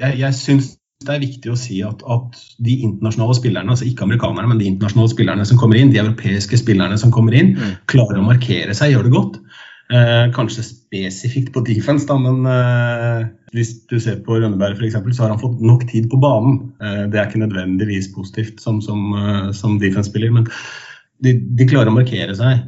jeg, 0.00 0.16
jeg 0.22 0.36
syns 0.38 0.70
det 1.00 1.14
er 1.14 1.22
viktig 1.22 1.48
å 1.52 1.56
si 1.56 1.78
at, 1.84 2.02
at, 2.12 2.40
de 2.60 2.74
internasjonale 2.84 3.34
spillerne, 3.38 3.72
altså 3.72 3.86
ikke 3.88 4.04
amerikanerne, 4.04 4.50
men 4.50 4.58
de 4.60 4.66
internasjonale 4.68 5.12
spillerne 5.14 5.46
som 5.48 5.60
kommer 5.60 5.78
inn, 5.80 5.92
de 5.94 6.00
europeiske 6.02 6.58
spillerne 6.60 6.98
som 7.00 7.12
kommer 7.14 7.36
inn, 7.38 7.54
mm. 7.56 7.70
klarer 7.88 8.20
å 8.20 8.26
markere 8.26 8.74
seg, 8.76 8.92
gjør 8.92 9.08
det 9.08 9.14
godt. 9.14 9.38
Eh, 9.90 10.26
kanskje 10.36 10.62
spesifikt 10.62 11.52
på 11.54 11.64
defense, 11.66 12.06
da, 12.06 12.14
men 12.22 12.44
eh, 12.46 13.24
hvis 13.56 13.72
du 13.90 13.96
ser 13.98 14.20
på 14.22 14.36
Rønneberg 14.38 14.78
f.eks., 14.78 14.94
så 15.16 15.24
har 15.24 15.32
han 15.32 15.40
fått 15.42 15.58
nok 15.66 15.82
tid 15.90 16.06
på 16.12 16.20
banen. 16.22 16.60
Eh, 16.78 17.06
det 17.10 17.18
er 17.18 17.26
ikke 17.26 17.42
nødvendigvis 17.42 18.12
positivt 18.14 18.62
som, 18.62 18.78
som, 18.84 19.08
eh, 19.18 19.48
som 19.56 19.80
defense-spiller, 19.82 20.30
men 20.36 20.46
de, 21.24 21.34
de, 21.34 21.66
klarer 21.66 21.90
å 21.90 21.96
markere 21.96 22.36
seg 22.38 22.62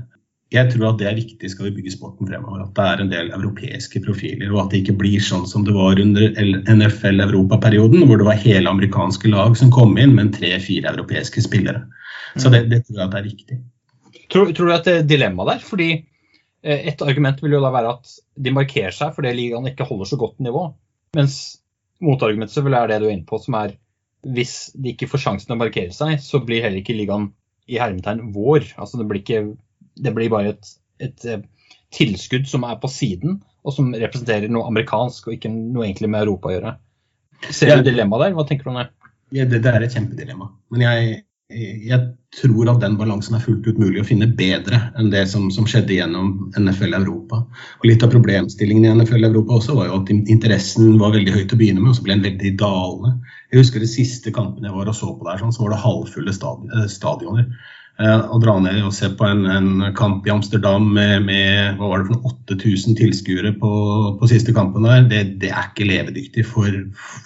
jeg 0.53 0.69
tror 0.69 0.91
at 0.91 0.99
det 1.01 1.07
er 1.09 1.17
viktig 1.17 1.49
skal 1.49 1.69
vi 1.69 1.75
bygge 1.79 1.95
sporten 1.95 2.29
fremover. 2.29 2.67
At 2.67 2.75
det 2.77 2.85
er 2.85 3.01
en 3.01 3.13
del 3.13 3.31
europeiske 3.33 4.03
profiler, 4.05 4.51
og 4.53 4.67
at 4.67 4.75
det 4.75 4.83
ikke 4.83 4.99
blir 5.01 5.23
sånn 5.25 5.47
som 5.49 5.65
det 5.65 5.73
var 5.73 6.01
under 6.03 6.27
NFL-europaperioden, 6.69 8.05
hvor 8.09 8.21
det 8.21 8.27
var 8.29 8.41
hele 8.43 8.69
amerikanske 8.69 9.33
lag 9.33 9.57
som 9.57 9.73
kom 9.73 9.97
inn, 9.97 10.13
men 10.19 10.33
tre-fire 10.35 10.93
europeiske 10.93 11.45
spillere. 11.47 11.87
Så 12.37 12.53
det, 12.53 12.67
det, 12.69 12.83
tror 12.85 12.99
jeg 12.99 13.07
at 13.07 13.15
det 13.15 13.23
er 13.23 13.31
viktig. 13.31 13.59
Tror, 14.33 14.53
tror 14.57 14.69
du 14.69 14.75
at 14.77 14.89
det 14.89 14.99
er 14.99 15.09
dilemma 15.09 15.49
der? 15.49 15.65
Fordi 15.65 15.89
et 16.63 17.03
argument 17.03 17.41
vil 17.43 17.57
jo 17.57 17.63
da 17.63 17.73
være 17.75 17.97
at 17.97 18.13
de 18.39 18.55
markerer 18.55 18.95
seg 18.95 19.17
fordi 19.17 19.33
ligaen 19.35 19.67
ikke 19.71 19.87
holder 19.89 20.09
så 20.13 20.19
godt 20.21 20.39
nivå. 20.45 20.69
Mens 21.19 21.39
motargumentet 22.03 22.55
selvfølgelig 22.55 22.79
er 22.81 22.93
det 22.93 23.01
du 23.03 23.09
er 23.09 23.17
inne 23.17 23.29
på, 23.29 23.41
som 23.43 23.59
er 23.59 23.75
hvis 24.23 24.55
de 24.79 24.93
ikke 24.93 25.09
får 25.11 25.25
sjansen 25.25 25.49
til 25.49 25.57
å 25.57 25.63
markere 25.65 25.95
seg, 25.95 26.21
så 26.23 26.39
blir 26.47 26.63
heller 26.63 26.79
ikke 26.79 26.95
ligaen 26.95 27.33
i 27.71 27.81
hermetegn 27.83 28.29
vår. 28.35 28.69
Altså 28.79 29.01
det 29.01 29.09
blir 29.11 29.23
ikke 29.23 29.43
det 30.03 30.15
blir 30.17 30.31
bare 30.33 30.55
et, 30.55 30.71
et, 31.03 31.27
eh, 31.27 31.43
tilskudd 31.93 32.47
som 32.49 32.65
er 32.65 32.79
på 32.81 32.89
siden, 32.89 33.43
og 33.63 33.75
som 33.77 33.91
representerer 33.93 34.51
noe 34.51 34.69
amerikansk 34.71 35.29
og 35.29 35.37
ikke 35.37 35.51
noe 35.53 35.85
egentlig 35.87 36.09
med 36.11 36.25
Europa 36.25 36.49
å 36.49 36.55
gjøre. 36.55 36.73
Ser 37.51 37.77
du 37.77 37.91
dilemmaet 37.91 38.29
der? 38.29 38.37
Hva 38.39 38.47
tenker 38.49 38.69
du 38.69 38.73
om 38.73 38.81
det? 38.81 38.89
Ja, 39.33 39.45
det, 39.49 39.63
det, 39.65 39.71
er 39.73 39.85
et 39.85 39.95
kjempedilemma. 39.95 40.49
Men 40.73 40.85
jeg, 40.85 41.21
jeg, 41.53 42.01
tror 42.33 42.71
at 42.73 42.81
den 42.81 42.95
balansen 42.97 43.35
er 43.37 43.43
fullt 43.45 43.67
ut 43.69 43.77
mulig 43.77 44.01
å 44.01 44.07
finne 44.09 44.25
bedre 44.39 44.79
enn 44.97 45.11
det 45.13 45.27
som, 45.29 45.51
som, 45.53 45.67
skjedde 45.69 45.99
gjennom 45.99 46.31
NFL 46.57 46.97
Europa. 46.97 47.43
Og 47.83 47.85
Litt 47.91 48.05
av 48.07 48.13
problemstillingen 48.15 48.87
i 48.87 48.93
NFL 48.97 49.29
Europa 49.29 49.59
også 49.59 49.77
var 49.77 49.91
jo 49.91 49.99
at 49.99 50.13
interessen 50.17 50.97
var 51.03 51.13
veldig 51.13 51.35
høy 51.35 51.43
til 51.43 51.59
å 51.59 51.61
begynne 51.61 51.83
med, 51.83 51.91
og 51.93 51.99
så 51.99 52.07
ble 52.07 52.17
den 52.17 52.25
veldig 52.31 52.55
dalende. 52.63 53.13
Jeg 53.53 53.61
husker 53.61 53.85
de 53.85 53.91
siste 53.93 54.33
kampene 54.33 54.71
jeg 54.71 54.79
var 54.79 54.89
og 54.89 54.97
så 54.97 55.13
på 55.13 55.29
der, 55.29 55.43
sånn, 55.43 55.53
så 55.53 55.67
var 55.67 55.75
det 55.75 55.83
halvfulle 55.85 56.33
eh, 56.33 56.89
stadioner. 56.89 57.51
Eh, 58.01 58.21
å 58.33 58.39
dra 58.41 58.55
ned 58.63 58.81
og 58.87 58.95
se 58.97 59.11
på 59.13 59.27
en, 59.29 59.45
en 59.53 59.83
kamp 59.99 60.25
i 60.27 60.33
Amsterdam 60.33 60.87
med, 60.95 61.27
med 61.27 61.77
hva 61.77 61.91
var 61.91 62.03
det 62.03 62.15
for 62.15 62.31
8000 62.49 62.97
tilskuere 62.97 63.53
på, 63.61 63.73
på, 64.17 64.29
siste 64.31 64.55
kampen 64.57 64.87
der, 64.89 65.05
det, 65.11 65.23
det, 65.43 65.51
er 65.53 65.69
ikke 65.69 65.91
levedyktig 65.91 66.47
for, 66.49 66.71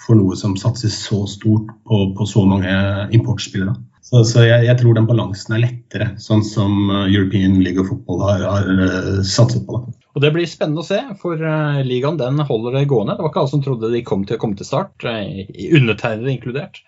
for, 0.03 0.19
noe 0.19 0.35
som 0.35 0.57
satses 0.59 0.97
så 1.05 1.21
stort 1.31 1.71
på, 1.87 2.01
på 2.17 2.27
så 2.27 2.43
mange 2.49 2.73
importspillere. 3.15 3.77
Så, 4.03 4.25
så 4.27 4.43
jeg, 4.43 4.67
jeg, 4.67 4.75
tror 4.81 4.95
den 4.95 5.07
balansen 5.07 5.55
er 5.55 5.63
lettere, 5.63 6.09
sånn 6.19 6.43
som 6.45 6.91
eh, 6.91 7.15
European 7.15 7.61
League 7.63 7.79
of 7.79 7.87
Football 7.93 8.27
har, 8.27 8.45
har 8.51 8.67
uh, 8.67 9.09
satset 9.23 9.63
på. 9.67 9.79
Det. 9.85 9.95
Og 10.17 10.25
Det 10.25 10.33
blir 10.35 10.51
spennende 10.51 10.83
å 10.83 10.87
se, 10.89 10.99
for 11.21 11.39
ligaen 11.85 12.19
den 12.19 12.43
holder 12.43 12.75
det 12.75 12.87
gående. 12.91 13.15
Det 13.15 13.23
var 13.23 13.31
ikke 13.31 13.43
alle 13.45 13.55
som 13.55 13.63
trodde 13.63 13.91
de 13.93 14.03
kom 14.03 14.27
til 14.27 14.35
å 14.35 14.41
komme 14.41 14.59
til 14.59 14.67
start, 14.67 15.05
undertegnede 15.05 16.33
inkludert. 16.33 16.81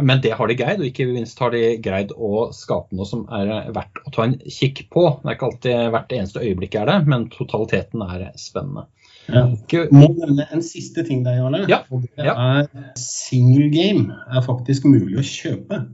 Men 0.00 0.22
det 0.24 0.32
har 0.38 0.48
de 0.48 0.56
greid, 0.56 0.80
og 0.80 0.88
ikke 0.88 1.04
minst 1.10 1.40
har 1.42 1.52
de 1.52 1.76
greid 1.84 2.14
å 2.16 2.46
skape 2.56 2.96
noe 2.96 3.04
som 3.08 3.26
er 3.34 3.68
verdt 3.74 4.00
å 4.08 4.12
ta 4.14 4.24
en 4.24 4.38
kikk 4.40 4.86
på. 4.92 5.04
Det 5.20 5.28
er 5.28 5.36
ikke 5.36 5.48
alltid 5.50 5.90
hvert 5.92 6.14
eneste 6.16 6.44
øyeblikk 6.44 6.78
er 6.80 6.88
det, 6.88 6.98
men 7.12 7.26
totaliteten 7.34 8.04
er 8.06 8.30
spennende. 8.40 8.86
Ja. 9.28 9.44
Må 9.92 10.08
nevne 10.16 10.46
en 10.50 10.64
siste 10.64 11.04
ting 11.06 11.20
der, 11.26 11.36
Jarle. 11.42 11.66
Ja. 11.70 11.82
det 11.92 12.32
er 12.32 12.70
single 12.98 13.68
game 13.74 14.16
er 14.32 14.46
faktisk 14.46 14.88
mulig 14.88 15.20
å 15.20 15.26
kjøpe. 15.26 15.84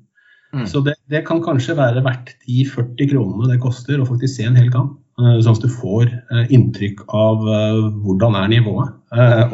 Mm. 0.54 0.64
Så 0.70 0.80
det, 0.86 0.94
det, 1.12 1.24
kan 1.28 1.42
kanskje 1.44 1.76
være 1.76 2.04
verdt 2.06 2.36
de 2.46 2.62
40 2.70 3.10
kronene 3.10 3.50
det 3.50 3.58
koster 3.60 4.00
å 4.00 4.06
faktisk 4.08 4.38
se 4.38 4.46
en 4.48 4.56
hel 4.56 4.70
kamp. 4.72 4.94
Eh, 5.18 5.38
sånn 5.42 5.56
at 5.56 5.64
du 5.64 5.70
får 5.72 6.12
eh, 6.14 6.44
inntrykk 6.54 7.00
av 7.10 7.42
eh, 7.50 7.78
hvordan 8.04 8.36
er 8.38 8.52
nivået, 8.52 8.94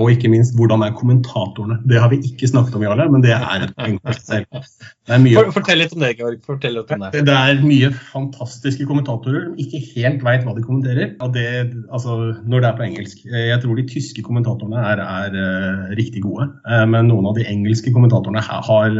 og 0.02 0.08
ikke 0.10 0.26
minst 0.32 0.56
hvordan 0.58 0.82
er 0.82 0.96
kommentatorene. 0.98 1.76
Det 1.86 2.00
har 2.02 2.08
vi 2.10 2.16
ikke 2.26 2.48
snakket 2.50 2.74
om, 2.74 2.82
Jarle, 2.82 3.04
men 3.12 3.22
det 3.22 3.30
er 3.36 3.62
et 3.62 3.74
poeng 3.78 4.00
for 4.02 4.18
seg 4.18 4.48
selv. 4.50 5.52
Fortell 5.54 5.78
litt 5.78 5.94
om 5.94 6.02
det, 6.02 6.10
Georg. 6.18 6.40
Fortell 6.42 6.74
litt 6.74 6.90
om 6.90 7.04
det. 7.04 7.22
det 7.28 7.36
er 7.38 7.62
mye 7.62 7.92
fantastiske 8.10 8.82
kommentatorer 8.90 9.46
som 9.46 9.54
ikke 9.62 9.78
helt 9.94 10.26
veit 10.26 10.42
hva 10.42 10.56
de 10.58 10.66
kommenterer. 10.66 11.14
Det, 11.38 11.46
altså, 11.86 12.18
når 12.42 12.64
det 12.64 12.70
er 12.72 12.80
på 12.80 12.86
engelsk. 12.88 13.22
Jeg 13.30 13.62
tror 13.62 13.78
de 13.78 13.86
tyske 13.94 14.26
kommentatorene 14.26 14.82
er, 14.90 15.04
er 15.06 15.94
riktig 16.02 16.26
gode, 16.26 16.50
men 16.90 17.12
noen 17.12 17.30
av 17.30 17.38
de 17.38 17.46
engelske 17.54 17.94
kommentatorene 17.94 18.42
har 18.42 18.98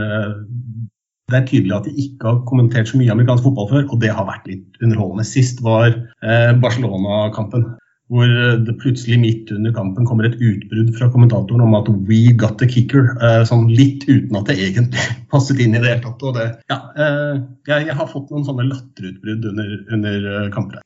det 1.33 1.39
er 1.39 1.47
tydelig 1.49 1.73
at 1.73 1.87
de 1.89 1.95
ikke 2.05 2.29
har 2.29 2.43
kommentert 2.49 2.91
så 2.91 2.99
mye 3.01 3.13
amerikansk 3.13 3.47
fotball 3.47 3.71
før, 3.71 3.87
og 3.89 4.03
det 4.03 4.13
har 4.13 4.27
vært 4.29 4.45
litt 4.51 4.83
underholdende. 4.85 5.25
Sist 5.25 5.63
var 5.65 5.89
eh, 5.89 6.53
Barcelona-kampen, 6.61 7.65
hvor 8.13 8.29
det 8.67 8.75
plutselig 8.83 9.17
midt 9.23 9.53
under 9.55 9.73
kampen 9.73 10.05
kommer 10.05 10.29
et 10.29 10.37
utbrudd 10.37 10.91
fra 10.99 11.09
kommentatoren 11.15 11.65
om 11.65 11.77
at 11.79 11.89
'we 11.89 12.37
got 12.37 12.59
the 12.61 12.69
kicker', 12.69 13.17
eh, 13.25 13.45
sånn 13.49 13.71
litt 13.73 14.05
uten 14.05 14.37
at 14.37 14.51
det 14.51 14.59
egentlig 14.61 15.01
passet 15.33 15.63
inn 15.65 15.73
i 15.73 15.81
det 15.81 15.95
hele 15.95 16.05
tatt. 16.05 16.27
Og 16.29 16.37
det, 16.37 16.51
ja, 16.69 16.81
eh, 16.93 17.41
jeg, 17.73 17.97
har 17.97 18.13
fått 18.13 18.29
noen 18.29 18.45
sånne 18.45 18.69
latterutbrudd 18.69 19.49
under, 19.55 19.79
under 19.97 20.51
kamper. 20.53 20.85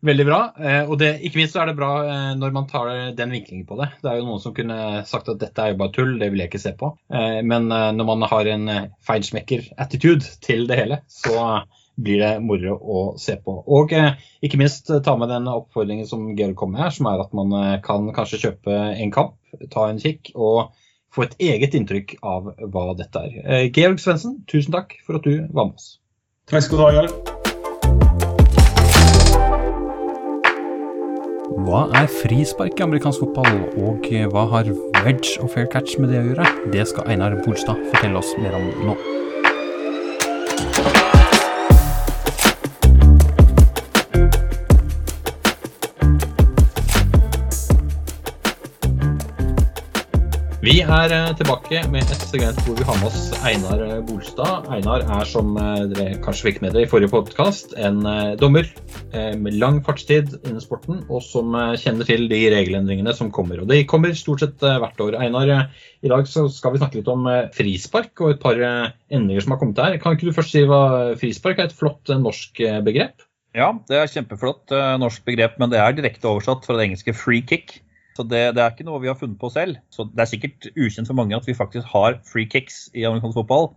Veldig 0.00 0.24
bra. 0.28 0.38
Eh, 0.62 0.84
og 0.86 0.98
det, 1.00 1.16
ikke 1.26 1.40
minst 1.40 1.56
er 1.58 1.66
det 1.66 1.74
bra 1.78 1.90
eh, 2.06 2.34
når 2.38 2.52
man 2.54 2.68
tar 2.70 2.90
den 3.18 3.32
vinklingen 3.34 3.66
på 3.66 3.78
det. 3.80 3.88
Det 4.02 4.10
er 4.10 4.20
jo 4.20 4.28
noen 4.28 4.42
som 4.42 4.54
kunne 4.54 5.02
sagt 5.08 5.30
at 5.32 5.40
dette 5.40 5.64
er 5.64 5.72
jo 5.72 5.80
bare 5.80 5.94
tull, 5.96 6.14
det 6.20 6.30
vil 6.30 6.44
jeg 6.44 6.52
ikke 6.52 6.62
se 6.62 6.74
på. 6.78 6.92
Eh, 7.10 7.40
men 7.42 7.66
når 7.68 8.06
man 8.06 8.22
har 8.30 8.50
en 8.52 8.70
feilsmekker-attitude 9.08 10.38
til 10.44 10.68
det 10.70 10.78
hele, 10.78 11.00
så 11.10 11.64
blir 11.98 12.22
det 12.22 12.32
moro 12.46 12.76
å 12.78 13.00
se 13.18 13.34
på. 13.42 13.56
Og 13.66 13.90
ikke 13.90 14.60
minst 14.60 14.86
ta 14.86 15.16
med 15.18 15.32
den 15.34 15.50
oppfordringen 15.50 16.06
som 16.06 16.28
Georg 16.38 16.54
kom 16.60 16.76
med 16.76 16.84
her, 16.84 16.94
som 16.94 17.08
er 17.10 17.24
at 17.24 17.34
man 17.34 17.56
kan 17.82 18.06
kanskje 18.14 18.38
kjøpe 18.44 18.76
en 18.92 19.10
kamp, 19.14 19.34
ta 19.74 19.88
en 19.90 19.98
kikk 19.98 20.30
og 20.36 20.76
få 21.10 21.26
et 21.26 21.34
eget 21.42 21.74
inntrykk 21.74 22.20
av 22.22 22.52
hva 22.70 22.92
dette 23.00 23.24
er. 23.24 23.66
Georg 23.74 23.98
Svendsen, 24.04 24.44
tusen 24.46 24.78
takk 24.78 24.94
for 25.02 25.18
at 25.18 25.26
du 25.26 25.48
var 25.50 25.72
med 25.72 25.74
oss. 25.74 25.96
Takk 26.52 26.68
skal 26.68 26.78
du 26.78 26.86
ha, 26.86 26.94
Georg. 27.00 27.37
Hva 31.66 31.86
er 31.98 32.06
frispark 32.12 32.78
i 32.78 32.84
amerikansk 32.84 33.24
fotball, 33.24 33.64
og 33.82 34.06
hva 34.32 34.44
har 34.52 34.70
wedge 35.04 35.38
og 35.42 35.50
fair 35.54 35.66
catch 35.72 35.98
med 35.98 36.12
det 36.12 36.22
å 36.22 36.26
gjøre? 36.30 36.50
Det 36.74 36.86
skal 36.92 37.10
Einar 37.10 37.38
Bolstad 37.42 37.80
fortelle 37.90 38.22
oss 38.22 38.34
mer 38.38 38.54
om 38.60 38.68
nå. 38.86 39.17
Er 50.88 51.12
eh, 51.12 51.30
tilbake 51.36 51.80
med 51.92 52.08
et 52.08 52.22
segment 52.30 52.58
hvor 52.64 52.76
vi 52.78 52.84
har 52.86 52.96
med 52.96 53.08
oss 53.10 53.26
Einar 53.44 53.80
eh, 53.84 53.98
Bolstad. 54.08 54.68
Einar 54.72 55.02
er, 55.04 55.24
som 55.28 55.50
eh, 55.60 55.82
dere 55.90 56.18
kanskje 56.24 56.46
fikk 56.46 56.60
med 56.62 56.72
dere 56.72 56.86
i 56.86 56.88
forrige 56.88 57.10
podkast, 57.12 57.74
en 57.76 57.98
dommer 58.40 58.68
med 59.12 59.56
lang 59.60 59.80
fartstid 59.84 60.32
innen 60.38 60.62
sporten, 60.62 61.02
og 61.12 61.20
som 61.24 61.52
kjenner 61.80 62.08
til 62.08 62.24
de 62.30 62.38
regelendringene 62.54 63.12
som 63.16 63.30
kommer. 63.34 63.60
Og 63.60 63.68
De 63.68 63.82
kommer 63.88 64.14
stort 64.16 64.44
sett 64.44 64.64
hvert 64.64 65.00
år. 65.04 65.16
Einar, 65.20 65.52
i 66.04 66.12
dag 66.12 66.28
skal 66.28 66.74
vi 66.74 66.80
snakke 66.80 67.00
litt 67.00 67.10
om 67.12 67.26
frispark 67.56 68.22
og 68.24 68.34
et 68.34 68.42
par 68.42 68.60
endringer 68.60 69.44
som 69.44 69.54
har 69.54 69.60
kommet 69.60 69.82
her. 69.82 69.98
Kan 70.02 70.16
ikke 70.16 70.30
du 70.30 70.36
først 70.36 70.54
si 70.56 70.64
hva 70.68 71.16
frispark 71.20 71.60
er? 71.60 71.68
Et 71.68 71.80
flott 71.80 72.12
norsk 72.22 72.62
begrep? 72.86 73.26
Ja, 73.56 73.72
det 73.90 74.00
er 74.00 74.12
kjempeflott 74.12 74.72
norsk 75.02 75.24
begrep, 75.28 75.60
men 75.60 75.72
det 75.72 75.82
er 75.82 75.96
direkte 75.96 76.30
oversatt 76.30 76.68
fra 76.68 76.78
det 76.78 76.88
engelske 76.88 77.16
free 77.16 77.44
kick. 77.44 77.80
Så 78.18 78.24
det, 78.26 78.40
det, 78.56 78.62
er 78.62 78.72
ikke 78.74 78.86
noe 78.88 78.98
vi 78.98 79.10
har 79.10 79.18
funnet 79.18 79.38
på 79.38 79.50
selv. 79.54 79.78
Så 79.94 80.08
det 80.10 80.24
er 80.24 80.30
sikkert 80.30 80.66
ukjent 80.74 81.06
for 81.06 81.14
mange 81.14 81.36
at 81.38 81.46
vi 81.46 81.54
faktisk 81.54 81.86
har 81.92 82.18
free 82.26 82.48
kicks 82.50 82.88
i 82.98 83.04
amerikansk 83.06 83.38
fotball. 83.38 83.70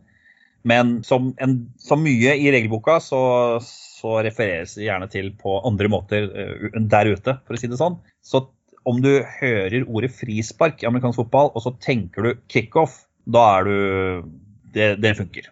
Men 0.66 1.00
som, 1.06 1.32
en, 1.42 1.56
som 1.82 2.02
mye 2.02 2.34
i 2.38 2.50
regelboka 2.54 2.98
så, 3.02 3.22
så, 3.66 4.18
refereres 4.26 4.74
det 4.78 4.88
gjerne 4.88 5.10
til 5.14 5.32
på 5.38 5.60
andre 5.66 5.90
måter 5.94 6.26
uh, 6.30 6.82
der 6.90 7.14
ute, 7.14 7.38
for 7.46 7.58
å 7.58 7.62
si 7.62 7.70
det 7.70 7.80
sånn. 7.82 8.00
Så 8.26 8.48
om 8.90 8.98
du 9.02 9.12
hører 9.38 9.86
ordet 9.86 10.10
frispark 10.18 10.82
i 10.82 10.90
amerikansk 10.90 11.22
fotball, 11.22 11.54
og 11.54 11.66
så 11.66 11.76
tenker 11.82 12.26
du 12.26 12.46
kickoff, 12.50 13.04
da 13.30 13.46
er 13.60 13.70
du 13.70 14.30
det, 14.74 14.96
det 15.06 15.18
funker. 15.22 15.52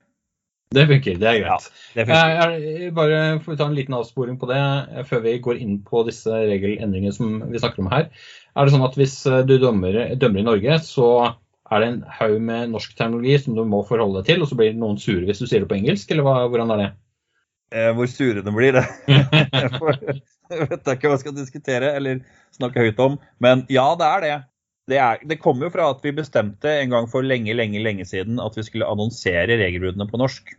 Det 0.69 0.83
funker, 0.85 1.15
det 1.17 1.25
er 1.25 1.37
greit. 1.41 1.63
Det 1.97 2.03
jeg, 2.05 2.33
er- 2.37 2.91
bare 2.93 3.19
får 3.41 3.51
vi 3.51 3.57
ta 3.57 3.65
en 3.65 3.73
liten 3.73 3.95
avsporing 3.97 4.35
på 4.37 4.45
det 4.51 4.59
eh, 4.61 5.05
før 5.09 5.23
vi 5.23 5.31
går 5.41 5.57
inn 5.63 5.79
på 5.81 6.03
disse 6.05 6.29
regelendringene 6.29 7.13
som 7.15 7.39
vi 7.49 7.57
snakker 7.57 7.81
om 7.81 7.89
her. 7.89 8.03
Er 8.53 8.67
det 8.69 8.75
sånn 8.75 8.85
at 8.85 8.97
hvis 8.99 9.15
eh, 9.25 9.39
du 9.49 9.55
dømmer, 9.63 9.97
dømmer 10.21 10.43
i 10.43 10.45
Norge, 10.45 10.75
så 10.85 11.07
er 11.73 11.81
det 11.81 11.87
en 11.89 11.97
haug 12.19 12.35
med 12.45 12.69
norsk 12.75 12.93
terminologi 12.97 13.39
som 13.41 13.57
du 13.57 13.63
må 13.65 13.81
forholde 13.89 14.21
deg 14.21 14.29
til, 14.29 14.45
og 14.45 14.51
så 14.51 14.59
blir 14.61 14.77
noen 14.77 15.01
sure 15.01 15.25
hvis 15.25 15.41
du 15.41 15.47
sier 15.49 15.65
det 15.65 15.71
på 15.71 15.77
engelsk, 15.79 16.13
eller 16.13 16.27
hva, 16.27 16.35
hvordan 16.53 16.75
er 16.75 16.83
det? 16.83 16.89
Eh, 17.73 17.89
Hvor 17.97 18.09
sure 18.13 18.45
de 18.45 18.53
blir, 18.53 18.77
det 18.77 18.85
Jeg 20.49 20.69
vet 20.69 20.93
ikke 20.93 21.09
hva 21.09 21.17
jeg 21.17 21.23
skal 21.25 21.35
diskutere 21.37 21.91
eller 21.97 22.21
snakke 22.57 22.85
høyt 22.85 23.01
om. 23.01 23.17
Men 23.41 23.65
ja, 23.73 23.89
det 23.97 24.05
er 24.13 24.23
det. 24.25 24.37
Det, 24.89 24.97
er, 24.97 25.21
det 25.29 25.39
kommer 25.41 25.67
jo 25.67 25.73
fra 25.73 25.89
at 25.93 26.01
vi 26.05 26.15
bestemte 26.17 26.71
en 26.81 26.95
gang 26.95 27.07
for 27.11 27.25
lenge, 27.25 27.53
lenge, 27.55 27.81
lenge 27.83 28.07
siden 28.09 28.41
at 28.41 28.57
vi 28.57 28.65
skulle 28.65 28.89
annonsere 28.89 29.59
regelbruddene 29.59 30.07
på 30.09 30.19
norsk. 30.21 30.55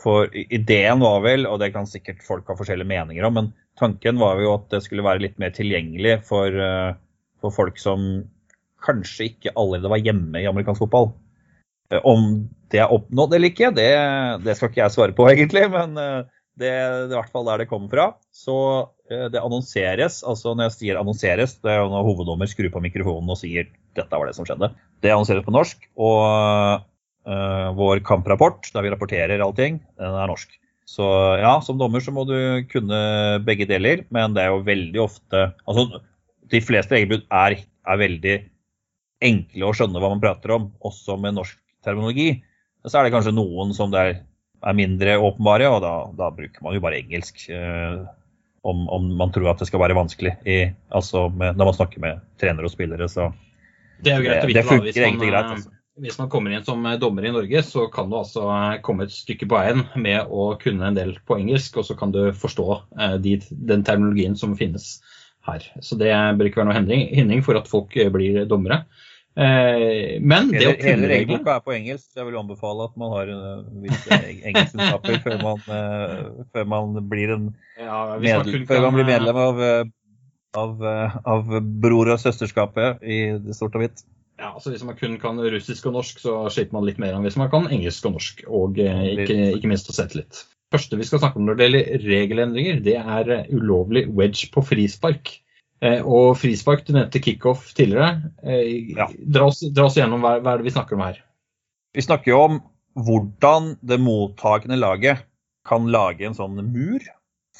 For 0.00 0.32
ideen 0.32 1.02
var 1.02 1.20
vel, 1.24 1.46
og 1.46 1.60
det 1.60 1.72
kan 1.74 1.88
sikkert 1.88 2.24
folk 2.24 2.48
ha 2.48 2.56
forskjellige 2.56 2.88
meninger 2.88 3.26
om, 3.28 3.36
men 3.36 3.50
tanken 3.80 4.20
var 4.20 4.40
jo 4.40 4.54
at 4.56 4.68
det 4.72 4.82
skulle 4.84 5.04
være 5.04 5.22
litt 5.26 5.40
mer 5.42 5.52
tilgjengelig 5.56 6.20
for, 6.28 6.48
eh, 6.48 6.94
for 7.42 7.54
folk 7.54 7.80
som 7.80 8.24
kanskje 8.84 9.28
ikke 9.30 9.54
allerede 9.60 9.92
var 9.92 10.00
hjemme 10.00 10.40
i 10.40 10.48
amerikansk 10.48 10.86
fotball. 10.86 11.10
Eh, 11.92 12.00
Om 12.00 12.48
det 12.72 12.80
er 12.80 12.92
oppnådd 12.94 13.36
eller 13.36 13.52
ikke, 13.52 13.72
det, 13.76 13.90
det 14.46 14.56
skal 14.56 14.70
ikke 14.70 14.82
jeg 14.84 14.96
svare 14.96 15.16
på 15.16 15.28
egentlig, 15.28 15.66
men 15.72 16.00
eh, 16.00 16.22
det, 16.58 16.70
er 16.70 17.04
i 17.06 17.14
hvert 17.14 17.32
fall 17.32 17.46
der 17.48 17.62
det 17.62 17.68
kommer 17.70 17.92
fra. 17.92 18.06
Så 18.34 18.56
eh, 19.10 19.28
det 19.32 19.42
annonseres, 19.42 20.20
altså 20.26 20.54
når 20.54 20.68
jeg 20.68 20.76
sier 20.76 21.00
annonseres, 21.00 21.58
det 21.62 21.72
er 21.72 21.82
jo 21.82 21.90
når 21.92 22.08
hoveddommer 22.08 22.50
skrur 22.50 22.70
på 22.74 22.82
mikrofonen 22.84 23.30
og 23.32 23.38
sier 23.40 23.70
dette 23.98 24.10
var 24.10 24.28
det 24.28 24.36
som 24.38 24.48
skjedde. 24.48 24.72
Det 25.02 25.12
annonseres 25.12 25.46
på 25.46 25.54
norsk, 25.54 25.86
og 25.98 26.84
uh, 27.26 27.68
vår 27.74 28.02
kamprapport, 28.06 28.68
der 28.74 28.84
vi 28.86 28.92
rapporterer 28.92 29.42
allting, 29.42 29.80
den 29.98 30.18
er 30.20 30.30
norsk. 30.30 30.52
Så 30.90 31.06
ja, 31.38 31.56
som 31.62 31.78
dommer 31.78 32.02
så 32.02 32.14
må 32.14 32.24
du 32.26 32.36
kunne 32.70 33.00
begge 33.46 33.66
deler, 33.70 34.04
men 34.14 34.34
det 34.34 34.44
er 34.44 34.54
jo 34.54 34.64
veldig 34.66 35.02
ofte 35.02 35.42
Altså, 35.68 36.00
de 36.50 36.60
fleste 36.64 36.96
regelbrudd 36.96 37.28
er, 37.30 37.60
er 37.62 38.00
veldig 38.00 38.36
enkle 39.22 39.68
å 39.68 39.74
skjønne 39.76 40.00
hva 40.02 40.10
man 40.10 40.22
prater 40.22 40.54
om, 40.56 40.70
også 40.86 41.18
med 41.20 41.36
norsk 41.36 41.58
terminologi. 41.84 42.40
Så 42.86 42.98
er 42.98 43.06
det 43.06 43.14
kanskje 43.14 43.36
noen 43.36 43.74
som 43.76 43.92
det 43.92 44.02
er, 44.02 44.20
er 44.60 44.76
mindre 44.76 45.18
åpenbare, 45.18 45.68
og 45.72 45.82
da, 45.84 45.94
da 46.18 46.30
bruker 46.34 46.64
man 46.64 46.76
jo 46.76 46.82
bare 46.84 47.00
engelsk. 47.00 47.46
Eh, 47.52 48.00
om, 48.62 48.88
om 48.92 49.06
man 49.16 49.32
tror 49.32 49.54
at 49.54 49.62
det 49.62 49.70
skal 49.70 49.80
være 49.80 49.96
vanskelig 49.96 50.34
i, 50.44 50.62
altså 50.92 51.28
med, 51.32 51.56
når 51.56 51.70
man 51.70 51.76
snakker 51.78 52.02
med 52.02 52.24
trenere 52.40 52.68
og 52.68 52.74
spillere. 52.74 53.08
Så 53.08 53.30
Det 54.04 54.12
er 54.12 54.20
jo 54.20 54.26
greit 54.28 54.44
å 54.44 54.50
vite. 54.50 54.58
det 54.60 54.68
funker 54.68 55.04
egentlig 55.06 55.30
greit, 55.32 55.46
eh, 55.46 55.54
altså. 55.56 55.76
Hvis 56.00 56.16
man 56.16 56.30
kommer 56.32 56.52
inn 56.54 56.64
som 56.64 56.84
eh, 56.88 56.98
dommer 57.00 57.26
i 57.28 57.32
Norge, 57.34 57.62
så 57.66 57.86
kan 57.92 58.08
du 58.10 58.18
altså 58.20 58.46
eh, 58.54 58.78
komme 58.84 59.06
et 59.06 59.14
stykke 59.14 59.48
på 59.48 59.56
veien 59.58 59.84
med 60.00 60.28
å 60.32 60.52
kunne 60.60 60.88
en 60.88 60.96
del 60.96 61.16
på 61.28 61.40
engelsk, 61.40 61.80
og 61.80 61.88
så 61.88 61.96
kan 61.98 62.12
du 62.14 62.22
forstå 62.36 62.68
eh, 63.00 63.16
de, 63.24 63.38
den 63.50 63.84
terminologien 63.86 64.36
som 64.38 64.56
finnes 64.58 64.98
her. 65.48 65.64
Så 65.84 65.98
det 66.00 66.12
bør 66.38 66.48
ikke 66.48 66.62
være 66.62 66.70
noe 66.70 67.00
hindring, 67.10 67.44
for 67.44 67.58
at 67.60 67.68
folk 67.68 67.96
eh, 67.96 68.12
blir 68.12 68.44
dommere. 68.48 68.84
Eh, 69.38 70.18
men 70.20 70.50
det 70.50 70.64
å 70.66 70.72
hele, 70.72 70.74
hele 70.74 70.76
kunne 70.80 70.90
reglene 70.90 71.10
regelboka 71.12 71.54
er 71.54 71.64
på 71.64 71.74
engelsk. 71.76 72.08
Jeg 72.18 72.26
vil 72.26 72.38
anbefale 72.40 72.86
at 72.88 72.96
man 73.00 73.12
har 73.14 73.30
uh, 73.30 73.64
visse 73.84 74.20
engelskkunnskaper 74.50 75.20
før, 75.24 75.36
man, 75.44 75.64
eh, 75.76 76.44
før 76.54 76.70
man 76.72 76.96
blir 77.12 77.34
en 77.36 77.50
ja, 77.78 78.00
medlem, 78.18 78.66
før 78.68 78.86
man 78.88 78.98
blir 78.98 79.06
eh, 79.06 79.12
medlem 79.12 79.42
av, 79.44 79.60
eh, 79.66 79.82
av, 80.58 80.88
eh, 80.92 81.20
av 81.34 81.54
bror- 81.84 82.14
og 82.16 82.22
søsterskapet 82.22 83.06
i 83.06 83.20
det 83.44 83.58
stort 83.58 83.78
og 83.78 83.86
hvitt. 83.86 84.02
Ja, 84.40 84.54
altså 84.54 84.72
Hvis 84.72 84.84
man 84.84 84.96
kun 84.96 85.18
kan 85.20 85.38
russisk 85.52 85.86
og 85.90 85.98
norsk, 85.98 86.22
så 86.22 86.38
sliter 86.52 86.72
man 86.72 86.86
litt 86.88 87.00
mer 87.02 87.12
enn 87.12 87.26
hvis 87.26 87.36
man 87.38 87.50
kan 87.52 87.68
engelsk 87.68 88.08
og 88.08 88.16
norsk. 88.16 88.42
Og 88.48 88.80
eh, 88.80 89.04
ikke, 89.12 89.36
ikke 89.58 89.70
minst 89.70 89.90
å 89.92 89.96
sette 89.96 90.18
litt. 90.18 90.46
første 90.70 90.96
vi 90.96 91.06
skal 91.06 91.18
snakke 91.18 91.40
om 91.40 91.46
når 91.48 91.58
det 91.58 91.66
gjelder 91.66 92.04
regelendringer, 92.06 92.82
det 92.86 92.96
er 93.00 93.32
eh, 93.36 93.48
ulovlig 93.52 94.06
wedge 94.16 94.48
på 94.54 94.64
frispark. 94.64 95.34
Eh, 95.80 96.02
og 96.04 96.34
frispark, 96.36 96.84
du 96.84 96.92
nevnte 96.92 97.22
kickoff 97.24 97.70
tidligere. 97.76 98.32
Eh, 98.44 98.92
Ja. 98.96 99.08
dra, 99.16 99.46
oss, 99.46 99.60
dra 99.72 99.86
oss 99.88 99.96
gjennom 99.96 100.20
hva, 100.20 100.36
hva 100.40 100.54
er 100.54 100.58
det 100.60 100.68
vi 100.68 100.74
snakker 100.76 100.98
om 100.98 101.06
her. 101.06 101.22
Vi 101.94 102.04
snakker 102.04 102.32
jo 102.34 102.40
om 102.40 102.60
hvordan 103.00 103.76
det 103.82 104.00
mottakende 104.02 104.76
laget 104.76 105.24
kan 105.66 105.88
lage 105.90 106.26
en 106.26 106.36
sånn 106.36 106.58
mur 106.72 107.00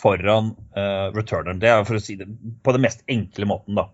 foran 0.01 0.55
uh, 0.77 1.11
returneren. 1.13 1.61
Det 1.61 1.69
er 1.69 1.85
for 1.85 1.99
å 1.99 2.03
si 2.03 2.17
det 2.17 2.27
på 2.65 2.73
den 2.73 2.85
mest 2.85 3.03
enkle 3.11 3.49
måten, 3.51 3.77
da. 3.77 3.89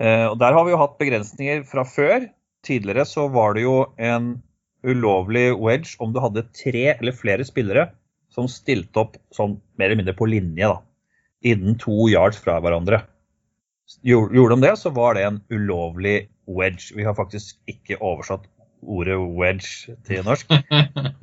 Uh, 0.00 0.32
og 0.32 0.38
Der 0.40 0.56
har 0.56 0.64
vi 0.64 0.72
jo 0.72 0.80
hatt 0.80 0.98
begrensninger 1.00 1.64
fra 1.68 1.84
før. 1.84 2.28
Tidligere 2.66 3.04
så 3.08 3.26
var 3.32 3.54
det 3.54 3.66
jo 3.66 3.76
en 3.98 4.42
ulovlig 4.86 5.50
wedge 5.58 5.96
om 6.02 6.12
du 6.14 6.20
hadde 6.22 6.46
tre 6.56 6.96
eller 6.96 7.16
flere 7.16 7.44
spillere 7.46 7.90
som 8.32 8.48
stilte 8.50 9.02
opp 9.02 9.16
sånn 9.34 9.58
mer 9.78 9.90
eller 9.90 10.02
mindre 10.02 10.16
på 10.18 10.28
linje, 10.28 10.68
da. 10.68 10.80
Innen 11.46 11.76
to 11.80 12.08
yards 12.10 12.40
fra 12.42 12.58
hverandre. 12.62 13.02
Gjorde 14.06 14.54
de 14.54 14.60
det, 14.64 14.74
så 14.80 14.90
var 14.94 15.14
det 15.14 15.24
en 15.26 15.40
ulovlig 15.52 16.28
wedge. 16.46 16.94
Vi 16.96 17.06
har 17.06 17.14
faktisk 17.14 17.58
ikke 17.70 17.98
oversatt 18.02 18.46
ordet 18.82 19.18
wedge 19.38 19.96
til 20.06 20.24
norsk. 20.26 20.50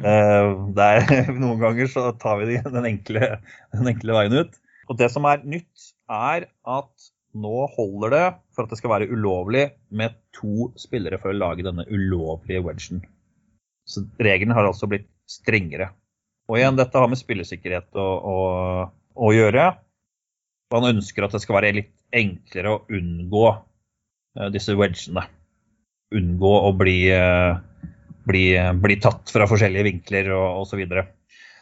Eh, 0.04 0.50
der, 0.76 1.06
noen 1.40 1.62
ganger 1.62 1.88
så 1.88 2.02
tar 2.20 2.42
vi 2.42 2.58
den 2.60 2.88
enkle, 2.90 3.38
den 3.72 3.88
enkle 3.88 4.18
veien 4.18 4.34
ut. 4.36 4.58
Og 4.92 4.98
det 5.00 5.08
som 5.14 5.24
er 5.30 5.46
nytt, 5.48 5.86
er 6.12 6.50
at 6.68 7.06
nå 7.40 7.68
holder 7.72 8.12
det 8.12 8.26
for 8.52 8.66
at 8.66 8.74
det 8.74 8.82
skal 8.82 8.92
være 8.92 9.08
ulovlig 9.08 9.64
med 9.96 10.18
to 10.36 10.74
spillere 10.76 11.22
for 11.22 11.32
å 11.32 11.38
lage 11.38 11.64
denne 11.64 11.86
ulovlige 11.88 12.66
wedgen. 12.66 13.00
Så 13.88 14.04
reglene 14.20 14.58
har 14.58 14.68
altså 14.68 14.90
blitt 14.92 15.08
strengere. 15.30 15.94
Og 16.52 16.60
igjen, 16.60 16.76
dette 16.76 17.00
har 17.00 17.08
med 17.08 17.22
spillesikkerhet 17.22 17.96
å, 17.96 18.08
å, 18.20 18.38
å 19.16 19.32
gjøre. 19.32 19.70
Man 20.76 20.90
ønsker 20.92 21.24
at 21.24 21.36
det 21.38 21.46
skal 21.46 21.62
være 21.62 21.76
litt 21.80 21.94
enklere 22.14 22.74
å 22.74 22.82
unngå 22.94 23.46
eh, 23.52 24.50
disse 24.54 24.76
wedgene. 24.78 25.26
Unngå 26.14 26.54
å 26.68 26.72
bli, 26.78 26.98
eh, 27.14 27.54
bli, 28.30 28.46
bli 28.86 28.98
tatt 29.02 29.34
fra 29.34 29.50
forskjellige 29.50 29.88
vinkler 29.90 30.32
og 30.38 30.64
osv. 30.64 30.84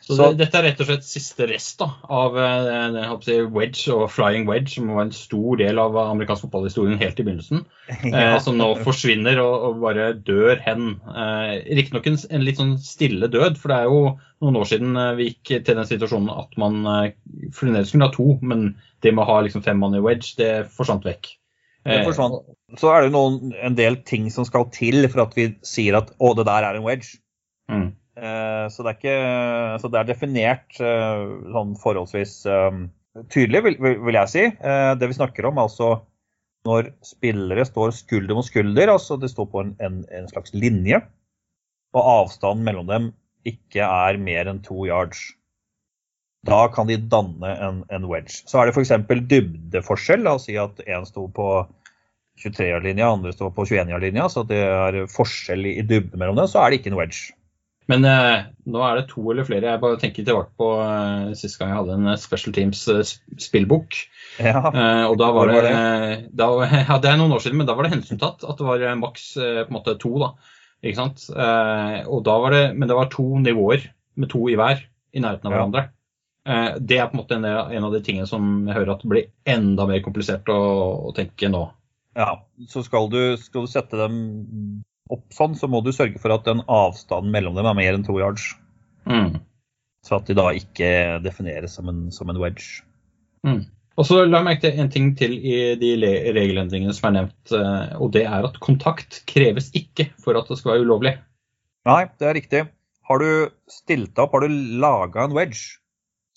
Så, 0.01 0.15
Så- 0.15 0.31
det, 0.31 0.39
dette 0.41 0.57
er 0.57 0.65
rett 0.65 0.79
og 0.81 0.87
slett 0.89 1.05
siste 1.05 1.45
rest 1.49 1.77
da, 1.77 1.87
av 2.09 2.37
eh, 2.41 3.11
si, 3.21 3.35
wedge 3.53 3.93
og 3.93 4.07
flying 4.09 4.47
wedge, 4.49 4.73
som 4.73 4.89
var 4.89 5.03
en 5.05 5.13
stor 5.13 5.59
del 5.61 5.77
av 5.81 5.97
amerikansk 6.01 6.47
fotballhistorien 6.47 6.97
helt 7.01 7.21
i 7.21 7.25
begynnelsen. 7.27 7.61
eh, 8.09 8.37
som 8.41 8.57
nå 8.57 8.71
forsvinner 8.81 9.37
og, 9.43 9.67
og 9.69 9.83
bare 9.83 10.11
dør 10.17 10.57
hen. 10.65 10.95
Eh, 11.05 11.53
Riktignok 11.77 12.09
en, 12.09 12.17
en 12.33 12.47
litt 12.47 12.57
sånn 12.61 12.73
stille 12.81 13.29
død, 13.29 13.61
for 13.61 13.73
det 13.73 13.77
er 13.77 13.91
jo 13.91 14.01
noen 14.41 14.57
år 14.63 14.71
siden 14.73 14.97
eh, 14.97 15.13
vi 15.19 15.29
gikk 15.29 15.53
til 15.67 15.77
den 15.77 15.87
situasjonen 15.89 16.33
at 16.33 16.57
man 16.61 16.81
eh, 16.95 17.13
fremdeles 17.53 17.93
kunne 17.93 18.09
ha 18.09 18.15
to, 18.17 18.33
men 18.41 18.71
det 19.05 19.13
med 19.13 19.25
å 19.25 19.29
ha 19.29 19.39
liksom 19.45 19.63
fem 19.65 19.79
mann 19.81 19.97
i 19.97 20.01
wedge, 20.01 20.33
det 20.41 20.51
forsvant 20.73 21.05
vekk. 21.05 21.35
Det 21.85 22.01
Eh, 22.01 22.03
forsvant. 22.05 22.43
Så 22.77 22.91
er 22.93 23.01
det 23.01 23.13
jo 23.13 23.53
en 23.65 23.77
del 23.77 23.95
ting 24.05 24.27
som 24.33 24.45
skal 24.45 24.67
til 24.73 25.07
for 25.09 25.23
at 25.23 25.33
vi 25.37 25.47
sier 25.65 25.97
at 25.97 26.11
å, 26.21 26.33
det 26.37 26.45
der 26.49 26.67
er 26.67 26.77
en 26.77 26.85
wedge. 26.85 27.17
Mm. 27.71 27.87
Eh, 28.17 28.67
Så 28.69 28.83
det 28.83 28.97
ikke, 28.97 29.17
så 29.79 29.91
det 29.91 29.99
er 29.99 30.09
definert 30.09 30.79
eh, 30.83 31.25
sånn 31.55 31.75
forholdsvis 31.79 32.33
eh, 32.49 32.79
tydelig, 33.31 33.63
vil, 33.79 34.15
jeg 34.15 34.31
si. 34.31 34.45
Det 34.99 35.07
vi 35.09 35.17
snakker 35.17 35.47
om, 35.49 35.59
altså 35.61 35.99
når 36.67 36.91
spillere 37.03 37.65
står 37.65 37.95
skulder 37.97 38.37
mot 38.37 38.45
skulder, 38.45 38.91
altså 38.93 39.17
det 39.17 39.31
står 39.31 39.47
på 39.49 39.63
en, 39.63 39.73
en, 39.81 40.03
en 40.13 40.27
slags 40.29 40.53
linje, 40.53 41.01
og 41.97 42.07
avstanden 42.07 42.67
mellom 42.67 42.87
dem 42.87 43.09
ikke 43.47 43.83
er 43.83 44.19
mer 44.21 44.47
enn 44.51 44.61
to 44.63 44.85
yards. 44.85 45.23
Da 46.45 46.67
kan 46.73 46.87
de 46.89 46.97
danne 46.97 47.49
en, 47.65 47.81
en 47.93 48.07
wedge. 48.09 48.43
Så 48.49 48.61
er 48.61 48.69
det 48.69 48.75
f.eks. 48.77 48.93
dybdeforskjell. 49.29 50.23
La 50.25 50.37
oss 50.37 50.47
si 50.47 50.55
at 50.57 50.79
én 50.87 51.05
sto 51.09 51.27
på 51.33 51.49
23-yard-linja, 52.41 53.09
andre 53.11 53.33
står 53.35 53.51
på 53.57 53.65
21-yard-linja, 53.67 54.29
så 54.31 54.45
det 54.47 54.61
er 54.65 55.01
forskjell 55.11 55.67
i 55.69 55.81
dybde 55.85 56.17
mellom 56.17 56.39
dem, 56.39 56.49
så 56.49 56.63
er 56.63 56.71
det 56.71 56.81
ikke 56.81 56.93
en 56.93 56.99
wedge. 57.01 57.35
Men 57.89 58.05
eh, 58.05 58.43
nå 58.71 58.81
er 58.85 58.99
det 58.99 59.07
to 59.09 59.23
eller 59.31 59.45
flere. 59.47 59.71
Jeg 59.73 59.81
bare 59.81 59.97
tenker 59.99 60.25
tilbake 60.27 60.53
på 60.59 60.67
eh, 60.83 61.31
sist 61.37 61.57
gang 61.59 61.71
jeg 61.73 61.79
hadde 61.79 61.95
en 61.97 62.11
eh, 62.13 62.19
Special 62.21 62.53
Teams 62.55 62.83
eh. 62.93 63.01
Ja. 64.39 64.61
Eh, 64.71 65.05
og 65.09 65.17
da 65.19 65.31
var 65.35 65.49
det, 65.51 65.63
var 65.65 66.21
da, 66.29 66.49
ja, 66.89 66.99
Det 67.01 67.09
er 67.11 67.17
noen 67.19 67.33
år 67.35 67.43
siden, 67.43 67.57
men 67.59 67.67
da 67.69 67.75
var 67.77 67.87
det 67.87 67.95
hensyntatt 67.95 68.45
at 68.45 68.61
det 68.61 68.67
var 68.67 68.85
eh, 68.85 68.99
maks 68.99 69.31
på 69.39 69.65
en 69.65 69.75
måte 69.75 69.97
to. 70.01 70.13
da, 70.21 70.31
ikke 70.85 70.99
sant? 71.01 71.25
Eh, 71.33 71.97
og 72.07 72.21
da 72.27 72.37
var 72.43 72.55
det, 72.55 72.63
Men 72.77 72.87
det 72.91 72.99
var 72.99 73.09
to 73.11 73.25
nivåer 73.41 73.89
med 74.21 74.31
to 74.31 74.45
i 74.51 74.55
hver 74.59 74.85
i 75.11 75.19
nærheten 75.23 75.49
av 75.49 75.51
Ja. 75.51 75.57
hverandre. 75.57 75.83
Eh, 76.47 76.77
det 76.79 76.97
er 76.97 77.09
på 77.09 77.17
en 77.17 77.21
måte 77.23 77.35
en, 77.37 77.45
en 77.45 77.83
av 77.89 77.93
de 77.93 78.01
tingene 78.05 78.29
som 78.29 78.63
jeg 78.69 78.77
hører 78.77 78.95
at 78.95 79.03
blir 79.09 79.27
enda 79.45 79.85
mer 79.89 80.01
komplisert 80.05 80.47
å, 80.49 80.61
å 81.09 81.13
tenke 81.17 81.49
nå. 81.51 81.65
Ja, 82.17 82.41
så 82.67 82.81
skal 82.83 83.09
du, 83.11 83.37
skal 83.39 83.67
du 83.67 83.71
sette 83.71 83.99
dem 83.99 84.15
opp 85.11 85.35
sånn, 85.35 85.57
så 85.59 85.69
må 85.71 85.81
du 85.83 85.91
sørge 85.95 86.21
for 86.21 86.33
at 86.35 86.47
den 86.47 86.63
avstanden 86.71 87.33
mellom 87.33 87.57
dem 87.57 87.67
er 87.69 87.77
mer 87.77 87.97
enn 87.97 88.05
to 88.07 88.17
yards. 88.19 88.51
Mm. 89.09 89.41
Så 90.05 90.17
at 90.17 90.29
de 90.29 90.37
da 90.37 90.49
ikke 90.57 91.19
defineres 91.25 91.75
som 91.77 91.91
en, 91.91 92.07
som 92.15 92.31
en 92.31 92.39
wedge. 92.41 92.81
Mm. 93.45 93.65
Og 93.99 94.07
så 94.07 94.21
la 94.23 94.39
jeg 94.39 94.47
merke 94.47 94.63
til 94.63 94.79
en 94.81 94.91
ting 94.91 95.09
til 95.19 95.33
i 95.35 95.55
de 95.79 95.91
regelendringene 95.99 96.93
som 96.95 97.09
er 97.09 97.17
nevnt, 97.19 97.53
eh, 97.53 97.91
og 98.01 98.13
det 98.15 98.23
er 98.23 98.47
at 98.47 98.59
kontakt 98.63 99.21
kreves 99.29 99.69
ikke 99.77 100.07
for 100.21 100.39
at 100.39 100.47
det 100.49 100.57
skal 100.59 100.75
være 100.75 100.87
ulovlig. 100.87 101.15
Nei, 101.89 102.03
det 102.21 102.29
er 102.29 102.37
riktig. 102.37 102.61
har 103.11 103.19
du 103.19 103.51
stilt 103.67 104.19
opp, 104.21 104.31
har 104.31 104.45
du 104.45 104.53
laga 104.79 105.25
en 105.25 105.33
wedge, 105.35 105.81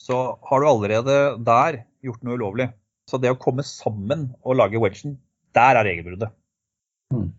så 0.01 0.35
har 0.43 0.61
du 0.61 0.67
allerede 0.67 1.19
der 1.47 1.85
gjort 2.03 2.25
noe 2.27 2.35
ulovlig. 2.35 2.73
Så 3.07 3.21
det 3.23 3.31
å 3.31 3.39
komme 3.39 3.63
sammen 3.63 4.33
og 4.43 4.59
lage 4.59 4.81
wedgen, 4.83 5.19
der 5.55 5.79
er 5.79 5.87
regelbruddet. 5.87 6.33
Mm. 7.15 7.31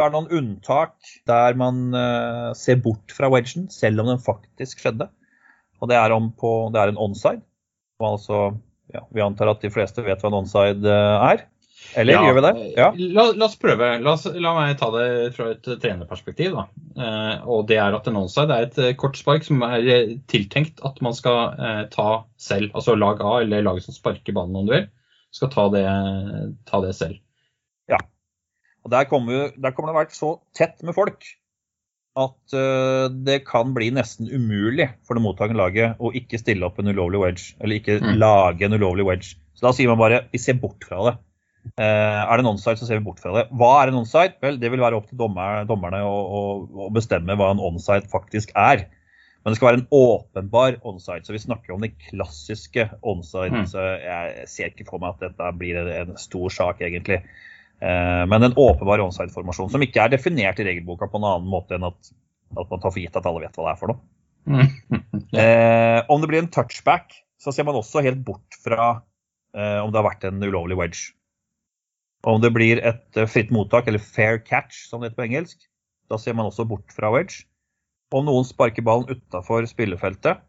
Så 0.00 0.06
er 0.06 0.12
det 0.14 0.16
noen 0.16 0.38
unntak 0.38 0.94
der 1.28 1.56
man 1.60 1.90
uh, 1.92 2.56
ser 2.56 2.78
bort 2.80 3.12
fra 3.12 3.28
wedgen, 3.28 3.66
selv 3.68 4.00
om 4.00 4.08
den 4.08 4.22
faktisk 4.24 4.80
skjedde. 4.80 5.10
Og 5.80 5.90
det 5.92 5.98
er, 6.00 6.14
på, 6.40 6.52
det 6.72 6.80
er 6.80 6.92
en 6.92 7.00
onside. 7.00 7.42
Altså, 8.00 8.54
ja, 8.88 9.04
vi 9.12 9.20
antar 9.20 9.52
at 9.52 9.60
de 9.60 9.68
fleste 9.72 10.00
vet 10.06 10.24
hva 10.24 10.30
en 10.32 10.38
onside 10.40 10.88
uh, 10.88 11.20
er. 11.28 11.44
Eller 12.00 12.14
ja, 12.14 12.22
gjør 12.24 12.36
vi 12.38 12.42
det? 12.44 12.52
Ja. 12.78 12.88
La, 12.96 13.24
la, 13.34 13.46
oss 13.46 13.58
prøve. 13.60 13.88
La, 14.00 14.14
oss, 14.14 14.24
la, 14.30 14.52
meg 14.56 14.76
ta 14.80 14.88
det 14.94 15.06
fra 15.36 15.50
et 15.52 15.68
trenerperspektiv. 15.82 16.56
Da. 16.56 16.64
Eh, 16.96 17.48
og 17.50 17.66
det 17.68 17.80
er 17.82 17.96
at 17.96 18.08
en 18.08 18.20
onside 18.20 18.56
er 18.56 18.68
et 18.68 18.78
kortspark 18.78 19.00
kort 19.02 19.20
spark 19.20 19.48
som 19.48 19.64
er 19.66 19.88
eh, 19.92 20.14
tiltenkt 20.30 20.80
at 20.86 21.00
man 21.04 21.16
skal 21.16 21.56
eh, 21.56 21.82
ta 21.92 22.22
selv. 22.40 22.72
Altså 22.72 22.96
lag 22.96 23.20
A, 23.20 23.40
eller 23.42 23.66
laget 23.66 23.88
som 23.88 23.96
sparker 23.96 24.36
ballen 24.36 24.56
om 24.60 24.68
du 24.68 24.76
vil, 24.76 24.86
skal 25.34 25.52
ta 25.52 25.66
det, 25.74 25.86
ta 26.70 26.82
det 26.84 26.94
selv. 26.98 27.18
Og 28.84 28.92
der 28.94 29.06
kommer, 29.10 29.50
der 29.54 29.74
kommer, 29.76 29.90
det 29.90 29.96
å 29.96 30.00
være 30.00 30.16
så 30.16 30.32
tett 30.56 30.80
med 30.86 30.96
folk 30.96 31.26
at 32.18 32.54
uh, 32.56 33.06
det 33.12 33.42
kan 33.46 33.74
bli 33.76 33.90
nesten 33.94 34.28
umulig 34.28 34.88
for 35.06 35.16
det 35.16 35.24
mottakende 35.24 35.60
laget 35.60 36.00
å 36.02 36.10
ikke 36.16 36.40
stille 36.40 36.66
opp 36.66 36.80
en 36.80 36.90
ulovlig 36.90 37.20
wedge. 37.22 37.50
Eller 37.60 37.78
ikke 37.78 38.00
mm. 38.02 38.14
lage 38.18 38.66
en 38.66 38.76
ulovlig 38.76 39.06
wedge. 39.06 39.36
Så 39.54 39.68
da 39.68 39.74
sier 39.76 39.90
man 39.90 40.00
bare 40.00 40.24
vi 40.32 40.40
ser 40.42 40.58
bort 40.60 40.86
fra 40.88 41.04
det. 41.06 41.16
Uh, 41.76 42.24
er 42.24 42.32
det 42.32 42.42
en 42.42 42.54
onside, 42.54 42.80
så 42.80 42.88
ser 42.88 42.98
vi 42.98 43.06
bort 43.06 43.20
fra 43.22 43.34
det. 43.36 43.44
Hva 43.60 43.74
er 43.82 43.92
en 43.92 44.00
onside? 44.00 44.38
Vel, 44.42 44.58
det 44.60 44.72
vil 44.72 44.82
være 44.82 44.98
opp 44.98 45.10
til 45.10 45.20
dommer, 45.20 45.62
dommerne 45.68 46.00
å, 46.06 46.16
å, 46.16 46.40
å, 46.86 46.88
bestemme 46.94 47.36
hva 47.38 47.52
en 47.54 47.62
onside 47.70 48.08
faktisk 48.10 48.54
er. 48.58 48.88
Men 49.40 49.52
det 49.52 49.60
skal 49.60 49.70
være 49.70 49.80
en 49.80 49.92
åpenbar 49.96 50.80
onside. 50.88 51.24
Så 51.24 51.36
vi 51.36 51.42
snakker 51.44 51.76
om 51.76 51.84
de 51.84 51.92
klassiske 52.10 52.88
onside. 53.00 53.62
Mm. 53.62 53.68
Så 53.70 53.84
jeg 54.02 54.48
ser 54.52 54.72
ikke 54.72 54.88
for 54.88 55.00
meg 55.00 55.14
at 55.14 55.30
dette 55.30 55.52
blir 55.60 55.78
en 55.80 56.16
stor 56.20 56.52
sak, 56.52 56.82
egentlig. 56.84 57.22
Eh, 57.80 58.24
men 58.28 58.42
en 58.44 58.56
åpenbar 58.56 59.00
onside-formasjon 59.06 59.70
som 59.72 59.84
ikke 59.84 60.02
er 60.04 60.12
definert 60.12 60.60
i 60.60 60.66
regelboka 60.68 61.08
på 61.08 61.20
en 61.20 61.28
annen 61.30 61.48
måte 61.48 61.78
enn 61.78 61.86
at, 61.88 62.10
at 62.56 62.66
man 62.68 62.82
tar 62.82 62.92
for 62.92 63.00
gitt 63.00 63.16
at 63.16 63.28
alle 63.28 63.46
vet 63.46 63.56
hva 63.56 63.68
det 63.68 63.72
er 63.72 63.80
for 63.80 63.92
noe. 63.92 64.02
Mm. 64.50 64.66
eh, 65.40 66.00
om 66.12 66.20
det 66.20 66.28
blir 66.28 66.42
en 66.42 66.52
touchback, 66.52 67.14
så 67.40 67.54
ser 67.56 67.64
man 67.68 67.78
også 67.78 68.04
helt 68.04 68.20
bort 68.26 68.60
fra 68.60 68.90
eh, 69.56 69.78
om 69.80 69.92
det 69.92 70.00
har 70.00 70.08
vært 70.10 70.28
en 70.28 70.44
ulovlig 70.44 70.76
wedge. 70.80 71.08
Om 72.28 72.42
det 72.44 72.52
blir 72.52 72.82
et 72.84 73.16
eh, 73.16 73.28
fritt 73.30 73.52
mottak, 73.54 73.88
eller 73.88 74.02
fair 74.02 74.42
catch 74.44 74.84
som 74.88 75.00
det 75.00 75.10
heter 75.10 75.22
på 75.22 75.28
engelsk, 75.30 75.64
da 76.12 76.18
ser 76.20 76.36
man 76.36 76.50
også 76.50 76.68
bort 76.68 76.92
fra 76.92 77.12
wedge. 77.14 77.46
Om 78.12 78.26
noen 78.26 78.44
sparker 78.44 78.84
ballen 78.84 79.08
utafor 79.08 79.64
spillefeltet, 79.70 80.42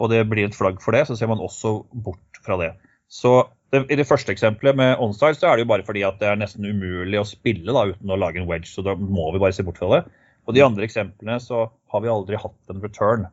og 0.00 0.12
det 0.12 0.22
blir 0.30 0.46
et 0.48 0.56
flagg 0.56 0.78
for 0.80 0.96
det, 0.96 1.04
så 1.08 1.18
ser 1.18 1.28
man 1.28 1.42
også 1.42 1.82
bort 1.92 2.40
fra 2.46 2.56
det. 2.60 2.70
Så 3.10 3.42
det, 3.70 3.84
I 3.86 3.98
det 4.00 4.06
første 4.08 4.32
eksempelet 4.34 4.78
med 4.78 5.02
onside 5.02 5.38
så 5.38 5.50
er 5.50 5.58
det 5.58 5.64
jo 5.64 5.70
bare 5.72 5.86
fordi 5.86 6.02
at 6.06 6.18
det 6.22 6.30
er 6.30 6.38
nesten 6.40 6.66
umulig 6.66 7.20
å 7.20 7.26
spille 7.28 7.74
da, 7.74 7.86
uten 7.92 8.10
å 8.10 8.18
lage 8.18 8.40
en 8.40 8.48
wedge, 8.50 8.70
så 8.70 8.82
da 8.86 8.96
må 8.98 9.28
vi 9.34 9.42
bare 9.42 9.54
se 9.54 9.66
bort 9.66 9.78
fra 9.78 9.92
det. 9.94 10.00
Og 10.48 10.56
de 10.56 10.64
andre 10.64 10.86
eksemplene 10.86 11.36
så 11.42 11.68
har 11.92 12.02
vi 12.02 12.10
aldri 12.10 12.38
hatt 12.40 12.72
en 12.72 12.82
return. 12.82 13.28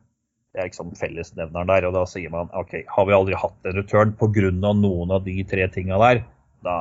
Det 0.54 0.62
er 0.62 0.68
liksom 0.68 0.92
fellesnevneren 0.98 1.70
der. 1.70 1.88
Og 1.88 1.96
da 1.96 2.04
sier 2.06 2.30
man 2.30 2.52
OK, 2.56 2.76
har 2.86 3.08
vi 3.08 3.16
aldri 3.16 3.38
hatt 3.38 3.66
en 3.66 3.76
return 3.78 4.14
pga. 4.20 4.52
noen 4.52 5.10
av 5.14 5.24
de 5.24 5.34
tre 5.48 5.66
tinga 5.74 5.98
der, 5.98 6.22
da, 6.62 6.76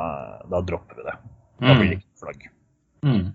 da 0.52 0.62
dropper 0.62 1.00
vi 1.00 1.08
det. 1.08 1.17
Da 1.58 1.74
blir 1.74 1.89
det 1.89 1.98
mm. 1.98 1.98
ikke 1.98 2.22
flagg. 2.22 2.48
Mm. 3.08 3.26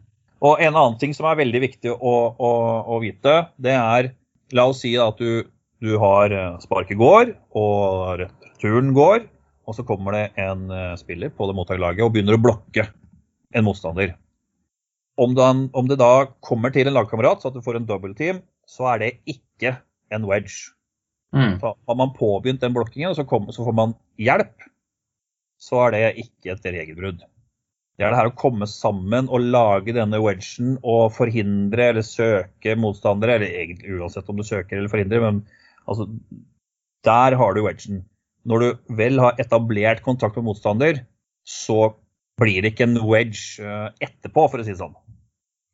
Og 0.43 0.63
en 0.63 0.75
annen 0.75 0.99
ting 0.99 1.15
som 1.15 1.27
er 1.31 1.39
veldig 1.39 1.61
viktig 1.67 1.93
å, 1.95 2.15
å, 2.35 2.53
å 2.95 3.01
vite, 3.03 3.35
det 3.63 3.75
er 3.79 4.13
La 4.53 4.67
oss 4.69 4.83
si 4.85 4.91
at 5.01 5.17
du, 5.17 5.47
du 5.81 5.95
har 5.97 6.33
eh, 6.37 6.57
sparket 6.61 6.99
går, 7.01 7.31
og 7.57 8.19
returen 8.21 8.91
går, 8.93 9.23
og 9.73 9.79
så 9.79 9.87
kommer 9.89 10.17
det 10.17 10.25
en 10.45 10.69
eh, 10.71 10.93
spiller 11.01 11.33
på 11.33 11.49
det 11.49 11.57
mottakerlaget 11.57 12.05
og 12.05 12.13
begynner 12.15 12.37
å 12.37 12.43
blokke 12.43 12.87
en 13.57 13.65
motstander. 13.67 14.15
Om, 15.21 15.35
den, 15.37 15.67
om, 15.77 15.89
det 15.89 15.99
da 16.01 16.29
kommer 16.45 16.73
til 16.73 16.89
en 16.89 16.97
lagkamerat, 16.97 17.43
så 17.43 17.51
at 17.51 17.57
du 17.57 17.65
får 17.65 17.81
en 17.81 17.89
double 17.89 18.15
team, 18.17 18.41
så 18.69 18.93
er 18.95 19.03
det 19.03 19.11
ikke 19.29 19.75
en 20.13 20.29
wedge. 20.29 20.73
Mm. 21.33 21.57
Så 21.61 21.73
har 21.73 21.97
man 21.97 22.13
påbegynt 22.17 22.61
den 22.63 22.77
blokkingen, 22.77 23.17
så, 23.17 23.25
kom, 23.29 23.49
så 23.53 23.65
får 23.65 23.77
man 23.77 23.97
hjelp 24.21 24.69
så 25.63 25.85
er 25.87 25.95
det 25.95 26.07
ikke 26.25 26.57
et 26.57 26.67
regelbrudd. 26.75 27.21
Det 27.99 28.07
er 28.07 28.15
det 28.15 28.19
her 28.19 28.31
å 28.31 28.39
komme 28.39 28.67
sammen 28.67 29.29
og 29.31 29.45
lage 29.53 29.95
denne 29.95 30.19
wedgen 30.23 30.79
og 30.81 31.13
forhindre 31.15 31.91
eller 31.93 32.07
søke 32.07 32.75
motstandere, 32.81 33.37
eller 33.37 33.59
egentlig 33.61 33.99
uansett 34.01 34.31
om 34.33 34.41
du 34.41 34.47
søker 34.47 34.79
eller 34.79 34.91
forhindrer, 34.91 35.23
men 35.23 35.43
altså 35.87 36.09
Der 37.03 37.35
har 37.35 37.55
du 37.55 37.65
wedgen. 37.65 38.05
Når 38.49 38.63
du 38.63 38.95
vel 38.99 39.21
har 39.23 39.39
etablert 39.43 40.03
kontakt 40.05 40.39
med 40.39 40.49
motstander, 40.51 41.03
så 41.47 41.95
blir 42.41 42.63
det 42.63 42.73
ikke 42.73 42.89
en 42.89 43.01
wedge 43.07 43.63
eh, 43.63 43.89
etterpå, 44.03 44.49
for 44.51 44.63
å 44.63 44.67
si 44.67 44.75
det 44.75 44.81
sånn. 44.81 44.95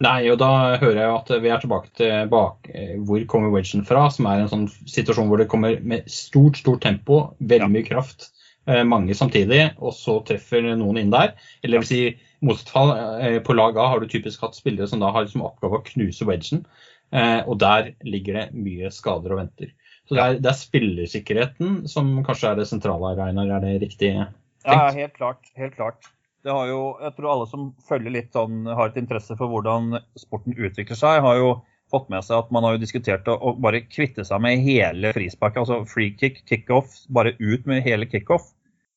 Nei, 0.05 0.29
og 0.31 0.39
da 0.39 0.79
hører 0.79 1.01
jeg 1.01 1.15
at 1.15 1.31
vi 1.43 1.51
er 1.51 1.63
tilbake 1.63 1.91
til 1.99 2.29
bak, 2.31 2.69
eh, 2.71 2.97
hvor 3.09 3.25
kommer 3.31 3.55
wedgen 3.55 3.87
fra, 3.89 4.07
som 4.15 4.29
er 4.31 4.45
en 4.45 4.51
sånn 4.53 4.67
situasjon 4.87 5.31
hvor 5.31 5.43
det 5.43 5.49
kommer 5.51 5.81
med 5.83 6.07
stort, 6.13 6.61
stort 6.61 6.85
tempo, 6.85 7.23
veldig 7.41 7.71
mye 7.73 7.89
kraft 7.89 8.29
Eh, 8.69 8.85
mange 8.85 9.15
samtidig, 9.17 9.63
og 9.81 9.95
så 9.97 10.19
treffer 10.29 10.67
noen 10.77 11.01
inn 11.01 11.13
der. 11.13 11.33
Eller 11.65 11.81
vil 11.81 11.89
si, 11.89 12.01
eh, 12.09 13.39
på 13.41 13.57
lag 13.57 13.79
A 13.79 13.89
har 13.89 14.01
du 14.01 14.07
typisk 14.07 14.43
hatt 14.45 14.55
spillere 14.55 14.89
som 14.89 15.01
da 15.01 15.11
har 15.11 15.27
som 15.27 15.43
oppgave 15.43 15.79
å 15.79 15.85
knuse 15.85 16.27
wedgen. 16.27 16.65
Og 17.11 17.59
der 17.59 17.95
ligger 18.05 18.35
det 18.35 18.53
mye 18.53 18.91
skader 18.93 19.33
og 19.33 19.39
venter. 19.39 19.73
Så 20.09 20.17
det 20.17 20.25
er, 20.25 20.37
det 20.41 20.49
er 20.49 20.57
spillersikkerheten 20.57 21.81
som 21.93 22.15
kanskje 22.25 22.53
er 22.53 22.61
det 22.63 22.69
sentrale 22.71 23.11
her, 23.13 23.27
Einar. 23.29 23.59
Er 23.59 23.65
det 23.67 23.75
riktig 23.83 24.15
tenkt? 24.17 24.39
Ja, 24.65 24.87
helt 24.97 25.17
klart. 25.19 25.51
Helt 25.59 25.77
klart. 25.77 26.09
Det 26.47 26.55
har 26.55 26.69
jo, 26.71 26.83
jeg 27.03 27.13
tror 27.17 27.33
alle 27.33 27.49
som 27.51 27.73
følger 27.89 28.15
litt 28.15 28.31
sånn, 28.33 28.63
har 28.73 28.89
et 28.89 29.01
interesse 29.01 29.35
for 29.37 29.53
hvordan 29.53 29.99
sporten 30.17 30.55
utvikler 30.57 30.97
seg, 30.97 31.21
har 31.25 31.37
jo 31.37 31.51
fått 31.93 32.09
med 32.13 32.25
seg 32.25 32.39
at 32.39 32.53
man 32.55 32.65
har 32.65 32.77
jo 32.77 32.83
diskutert 32.83 33.29
å, 33.33 33.55
bare 33.61 33.83
kvitte 33.89 34.25
seg 34.25 34.41
med 34.45 34.63
hele 34.65 35.13
frisparket. 35.17 35.61
Altså 35.65 35.83
free 35.89 36.15
kick, 36.17 36.41
kickoff, 36.49 37.03
bare 37.13 37.35
ut 37.41 37.69
med 37.69 37.85
hele 37.85 38.09
kickoff. 38.09 38.53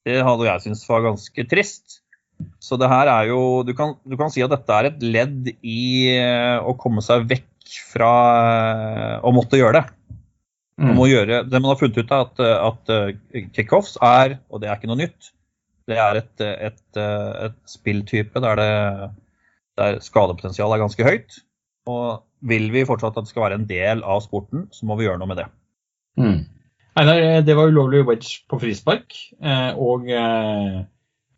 Det 0.08 0.21
hadde 0.26 0.47
jeg 0.47 0.65
syntes 0.65 0.88
var 0.89 1.06
ganske 1.06 1.47
trist. 1.50 2.00
Så 2.62 2.78
det 2.82 2.89
her 2.89 3.10
er 3.12 3.30
jo 3.30 3.62
du 3.67 3.74
kan, 3.78 3.95
du 4.08 4.15
kan, 4.17 4.32
si 4.34 4.41
at 4.43 4.54
dette 4.54 4.78
er 4.78 4.89
et 4.89 5.04
ledd 5.04 5.52
i 5.62 5.84
eh, 6.15 6.58
å 6.58 6.74
komme 6.80 7.04
seg 7.06 7.28
vekk 7.30 7.76
fra 7.91 8.13
eh, 8.39 9.17
å 9.21 9.34
måtte 9.36 9.60
gjøre 9.60 9.82
det. 9.82 10.01
Man 10.80 10.96
må 10.98 11.06
mm. 11.06 11.12
gjøre, 11.12 11.44
det 11.50 11.60
man 11.60 11.70
har 11.74 11.80
funnet 11.80 12.00
ut, 12.00 12.12
er 12.12 12.26
at, 12.26 12.42
at 12.72 12.92
eh, 12.96 13.46
kickoffs 13.54 13.98
er, 14.02 14.38
og 14.50 14.64
det 14.64 14.70
er 14.70 14.80
ikke 14.80 14.90
noe 14.90 15.02
nytt, 15.04 15.32
det 15.90 15.98
er 16.00 16.20
et, 16.22 16.44
et, 16.70 16.84
et 16.98 17.58
spilltype 17.70 18.42
der, 18.44 18.62
det, 18.62 19.10
der 19.82 20.00
skadepotensialet 20.04 20.78
er 20.78 20.84
ganske 20.86 21.08
høyt. 21.08 21.42
Og 21.90 22.22
vil 22.48 22.70
vi 22.74 22.86
fortsatt 22.88 23.18
at 23.18 23.28
det 23.28 23.34
skal 23.34 23.48
være 23.48 23.60
en 23.60 23.68
del 23.70 24.04
av 24.08 24.24
sporten, 24.26 24.68
så 24.74 24.88
må 24.88 24.98
vi 24.98 25.08
gjøre 25.08 25.22
noe 25.22 25.30
med 25.32 25.42
det. 25.42 25.48
Mm. 26.22 26.40
Einar, 27.00 27.22
eh, 27.22 27.44
det 27.46 27.56
var 27.56 27.72
ulovlig 27.72 28.04
wedge 28.08 28.42
på 28.52 28.60
frispark. 28.62 29.16
Eh, 29.42 29.70
og 29.80 30.10
jeg 30.10 30.20
eh, 30.20 30.82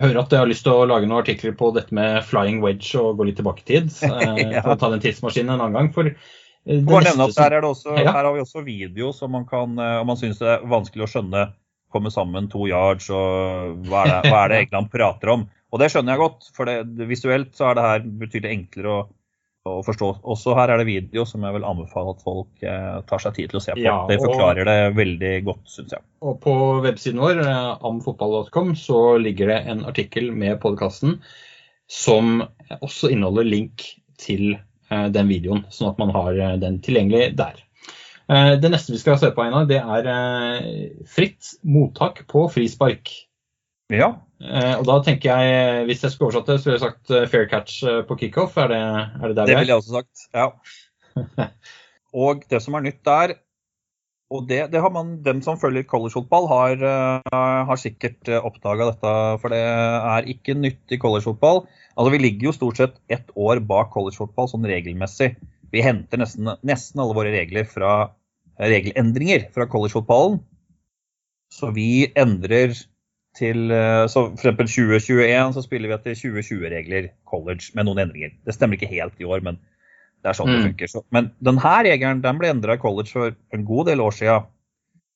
hører 0.04 0.22
at 0.24 0.34
jeg 0.34 0.42
har 0.42 0.50
lyst 0.50 0.66
til 0.66 0.76
å 0.76 0.88
lage 0.90 1.08
noen 1.08 1.22
artikler 1.22 1.54
på 1.58 1.70
dette 1.76 1.96
med 1.96 2.24
flying 2.28 2.64
wedge 2.64 2.98
og 3.00 3.20
gå 3.20 3.28
litt 3.30 3.38
tilbake 3.40 3.66
i 3.66 3.70
tid. 3.70 3.92
ja. 4.02 4.64
For 4.64 4.74
å 4.76 4.80
ta 4.80 4.90
den 4.94 5.04
tidsmaskinen 5.04 5.54
en 5.54 5.62
annen 5.62 5.78
gang. 5.78 5.92
For 5.96 6.10
Bare 6.64 7.10
nevne 7.10 7.28
at 7.28 7.40
her, 7.42 7.58
også, 7.68 7.92
ja. 7.98 8.06
her, 8.08 8.24
har 8.24 8.34
vi 8.36 8.44
også 8.44 8.64
video 8.64 9.12
som 9.16 9.34
man 9.36 9.44
kan, 9.50 9.76
om 9.76 10.08
man 10.08 10.20
syns 10.20 10.40
det 10.40 10.48
er 10.48 10.64
vanskelig 10.72 11.04
å 11.04 11.10
skjønne, 11.12 11.42
komme 11.92 12.10
sammen 12.14 12.48
to 12.50 12.66
yards 12.70 13.10
og 13.14 13.82
hva 13.86 14.06
er 14.06 14.14
det, 14.14 14.32
hva 14.32 14.46
er 14.46 14.50
det 14.50 14.62
egentlig 14.62 14.80
han 14.80 14.94
prater 14.94 15.34
om. 15.34 15.44
Og 15.74 15.82
det 15.82 15.90
skjønner 15.92 16.16
jeg 16.16 16.22
godt, 16.24 16.48
for 16.56 16.70
det, 16.70 16.78
visuelt 17.10 17.52
så 17.58 17.68
er 17.70 17.78
det 17.78 17.84
her 17.90 18.08
betydelig 18.24 18.56
enklere 18.56 18.94
å 18.94 19.02
å 19.70 19.78
forstå. 19.86 20.10
Også 20.28 20.56
her 20.58 20.74
er 20.74 20.82
det 20.82 20.90
video 20.90 21.24
som 21.28 21.44
jeg 21.46 21.56
vil 21.56 21.66
anbefale 21.68 22.14
at 22.14 22.24
folk 22.26 22.66
eh, 22.68 22.98
tar 23.08 23.24
seg 23.24 23.38
tid 23.38 23.52
til 23.52 23.60
å 23.60 23.64
se 23.64 23.76
på. 23.76 23.84
Ja, 23.86 23.96
det 24.10 24.20
forklarer 24.20 24.68
det 24.68 24.78
veldig 24.98 25.32
godt, 25.48 25.64
syns 25.72 25.96
jeg. 25.96 26.04
Og 26.26 26.38
på 26.44 26.56
websiden 26.84 27.24
vår, 27.24 27.40
eh, 27.46 27.72
amfotball.com, 27.88 28.74
så 28.80 29.00
ligger 29.24 29.54
det 29.54 29.60
en 29.72 29.86
artikkel 29.88 30.32
med 30.36 30.60
podkasten 30.64 31.18
som 31.92 32.44
også 32.82 33.12
inneholder 33.14 33.48
link 33.48 33.88
til 34.20 34.58
eh, 34.58 34.64
den 35.14 35.30
videoen, 35.32 35.64
sånn 35.74 35.94
at 35.94 36.02
man 36.02 36.14
har 36.16 36.38
eh, 36.38 36.58
den 36.62 36.80
tilgjengelig 36.84 37.34
der. 37.40 37.62
Eh, 38.32 38.54
det 38.62 38.72
neste 38.72 38.96
vi 38.96 39.02
skal 39.02 39.20
se 39.22 39.32
på, 39.36 39.44
Einar, 39.46 39.68
det 39.70 39.82
er 39.82 40.10
eh, 40.14 40.90
fritt 41.10 41.56
mottak 41.68 42.24
på 42.32 42.48
frispark. 42.54 43.12
Ja. 43.94 44.14
Eh, 44.44 44.74
og 44.80 44.86
da 44.88 44.98
tenker 45.06 45.30
jeg, 45.32 45.86
Hvis 45.88 46.04
jeg 46.04 46.14
skulle 46.14 46.32
oversatt 46.32 46.50
det, 46.52 46.60
så 46.60 46.70
ville 46.70 46.80
jeg 46.80 46.86
sagt 46.86 47.14
eh, 47.14 47.28
fair 47.32 47.50
catch 47.52 47.84
eh, 47.88 48.02
på 48.08 48.18
kickoff. 48.20 48.58
Er 48.60 48.72
det, 48.72 48.82
er 48.82 49.28
det 49.28 49.38
der 49.38 49.52
det 49.52 49.60
ville 49.60 49.76
jeg 49.76 49.84
også 49.84 50.02
sagt, 50.02 50.28
ja. 50.34 50.50
og 52.26 52.44
det 52.50 52.62
som 52.64 52.80
er 52.80 52.88
nytt 52.88 53.04
der, 53.08 53.38
og 54.34 54.48
det, 54.50 54.60
det 54.74 54.82
har 54.82 54.92
man, 54.94 55.16
dem 55.26 55.44
som 55.46 55.60
følger 55.62 55.86
collegefotball, 55.86 56.48
har, 56.50 56.84
har 57.70 57.80
sikkert 57.80 58.32
oppdaga 58.40 58.90
dette. 58.90 59.14
For 59.44 59.54
det 59.54 59.60
er 59.62 60.30
ikke 60.34 60.56
nytt 60.58 60.96
i 60.96 60.98
collegefotball. 61.02 61.64
Altså, 61.94 62.10
vi 62.16 62.22
ligger 62.24 62.50
jo 62.50 62.56
stort 62.58 62.82
sett 62.82 62.96
ett 63.14 63.30
år 63.38 63.62
bak 63.70 63.92
collegefotball 63.94 64.50
sånn 64.50 64.66
regelmessig. 64.70 65.36
Vi 65.74 65.84
henter 65.86 66.22
nesten, 66.22 66.50
nesten 66.66 67.04
alle 67.04 67.18
våre 67.18 67.34
regler 67.34 67.70
fra 67.70 67.94
regelendringer 68.62 69.48
fra 69.54 69.68
collegefotballen. 69.70 70.40
Så 71.54 71.70
vi 71.74 72.08
endrer 72.18 72.74
til 73.38 73.72
eh, 73.74 74.06
så 74.10 74.28
For 74.38 74.54
2021 74.54 75.56
så 75.56 75.64
spiller 75.66 75.90
vi 75.90 75.96
etter 75.98 76.18
2020-regler 76.18 77.10
college 77.30 77.74
med 77.78 77.88
noen 77.88 78.06
endringer. 78.06 78.36
Det 78.46 78.54
stemmer 78.54 78.78
ikke 78.78 78.92
helt 78.94 79.22
i 79.22 79.26
år, 79.26 79.42
men 79.46 79.58
det 80.24 80.30
er 80.32 80.38
sånn 80.38 80.48
det 80.52 80.60
Mm. 80.62 80.66
funker. 80.72 80.88
Så, 80.88 81.04
men 81.12 81.32
denne 81.44 81.74
regelen 81.84 82.22
den 82.24 82.38
ble 82.40 82.50
endra 82.54 82.76
i 82.78 82.82
college 82.82 83.12
for 83.12 83.36
en 83.54 83.66
god 83.68 83.88
del 83.92 84.00
år 84.02 84.12
siden. 84.16 84.46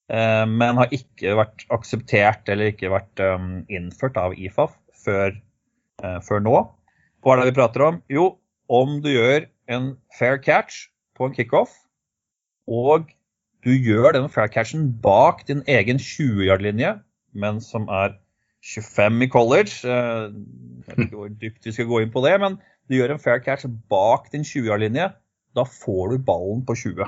eh, 0.10 0.46
Men 0.46 0.78
har 0.78 0.88
ikke 0.92 1.36
vært 1.36 1.66
akseptert 1.72 2.48
eller 2.50 2.72
ikke 2.72 2.90
vært 2.92 3.20
um, 3.24 3.66
innført 3.70 4.18
av 4.18 4.34
IFAF 4.38 4.76
før, 5.04 5.36
eh, 6.04 6.20
før 6.24 6.40
nå. 6.44 6.70
Hva 7.24 7.34
er 7.34 7.42
det 7.44 7.54
vi 7.54 7.58
prater 7.62 7.82
om? 7.88 8.02
Jo, 8.10 8.38
om 8.70 9.02
du 9.02 9.10
gjør 9.10 9.48
en 9.70 9.98
fair 10.18 10.38
catch 10.38 10.88
på 11.18 11.26
en 11.28 11.34
kickoff, 11.36 11.74
og 12.68 13.10
du 13.64 13.72
gjør 13.72 14.14
den 14.14 14.30
fair 14.30 14.48
catchen 14.48 14.92
bak 15.02 15.46
din 15.48 15.64
egen 15.68 15.98
20-yard-linje, 15.98 17.00
men 17.34 17.60
som 17.60 17.88
er 17.90 18.16
25 18.64 19.22
i 19.24 19.28
college. 19.28 19.84
eh, 19.84 20.32
Jeg 20.88 20.96
vet 20.96 21.06
ikke 21.08 21.18
hvor 21.18 21.30
dypt 21.42 21.66
vi 21.66 21.72
skal 21.72 21.86
gå 21.88 22.02
inn 22.04 22.12
på 22.12 22.24
det, 22.24 22.40
men 22.40 22.58
du 22.88 22.98
gjør 22.98 23.16
en 23.16 23.22
fair 23.22 23.42
catch 23.44 23.68
bak 23.92 24.32
din 24.34 24.46
20-yard-linje. 24.48 25.12
Da 25.58 25.66
får 25.68 26.14
du 26.14 26.26
ballen 26.28 26.64
på 26.68 26.76
20. 26.78 27.08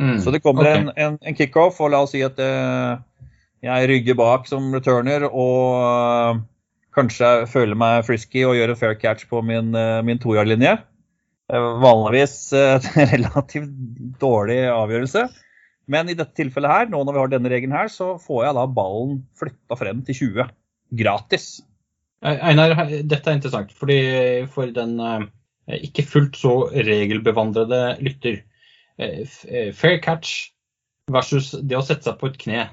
Mm. 0.00 0.18
Så 0.24 0.32
det 0.34 0.42
kommer 0.42 0.66
okay. 0.66 0.80
en, 0.80 0.92
en, 0.96 1.18
en 1.20 1.36
kickoff, 1.36 1.80
og 1.80 1.92
la 1.92 2.02
oss 2.04 2.14
si 2.14 2.22
at 2.24 2.38
uh, 2.40 3.02
jeg 3.62 3.90
rygger 3.90 4.18
bak 4.18 4.48
som 4.50 4.72
returner 4.74 5.28
og 5.28 5.82
uh, 5.82 6.40
kanskje 6.96 7.44
føler 7.50 7.78
meg 7.78 8.06
frisky 8.08 8.42
og 8.48 8.56
gjør 8.58 8.74
en 8.74 8.80
fair 8.80 8.96
catch 8.98 9.28
på 9.30 9.42
min, 9.46 9.70
uh, 9.76 10.00
min 10.06 10.20
toyard-linje. 10.22 10.78
Eh, 11.52 11.68
vanligvis 11.82 12.36
uh, 12.56 12.90
relativt 13.12 13.70
dårlig 14.22 14.64
avgjørelse. 14.72 15.26
Men 15.92 16.08
i 16.08 16.16
dette 16.16 16.36
tilfellet 16.38 16.72
her, 16.72 16.90
nå 16.90 17.02
når 17.02 17.16
vi 17.16 17.22
har 17.22 17.32
denne 17.32 17.52
regelen 17.52 17.76
her, 17.76 17.90
så 17.92 18.14
får 18.22 18.46
jeg 18.46 18.56
da 18.58 18.66
ballen 18.70 19.22
flytta 19.38 19.78
frem 19.78 20.02
til 20.06 20.18
20. 20.20 20.52
Gratis. 21.02 21.46
Eh, 22.22 22.38
Einar, 22.50 22.74
dette 23.02 23.30
er 23.30 23.34
interessant. 23.38 23.72
fordi 23.74 24.46
For 24.50 24.70
den 24.74 24.98
eh, 25.00 25.78
ikke 25.88 26.04
fullt 26.06 26.36
så 26.38 26.52
regelbevandrede 26.72 27.98
lytter. 28.02 28.42
eh, 28.98 29.72
Fair 29.74 29.98
catch 30.00 30.50
versus 31.10 31.50
det 31.52 31.76
å 31.76 31.82
sette 31.82 32.06
seg 32.06 32.18
på 32.20 32.30
et 32.30 32.38
kne. 32.38 32.68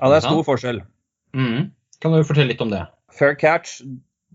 Ja, 0.00 0.08
det 0.08 0.18
er 0.18 0.26
stor 0.26 0.42
forskjell. 0.44 0.82
Mm. 1.36 1.70
Kan 2.00 2.12
du 2.16 2.24
fortelle 2.26 2.50
litt 2.50 2.60
om 2.64 2.70
det? 2.72 2.86
Fair 3.12 3.34
catch, 3.38 3.80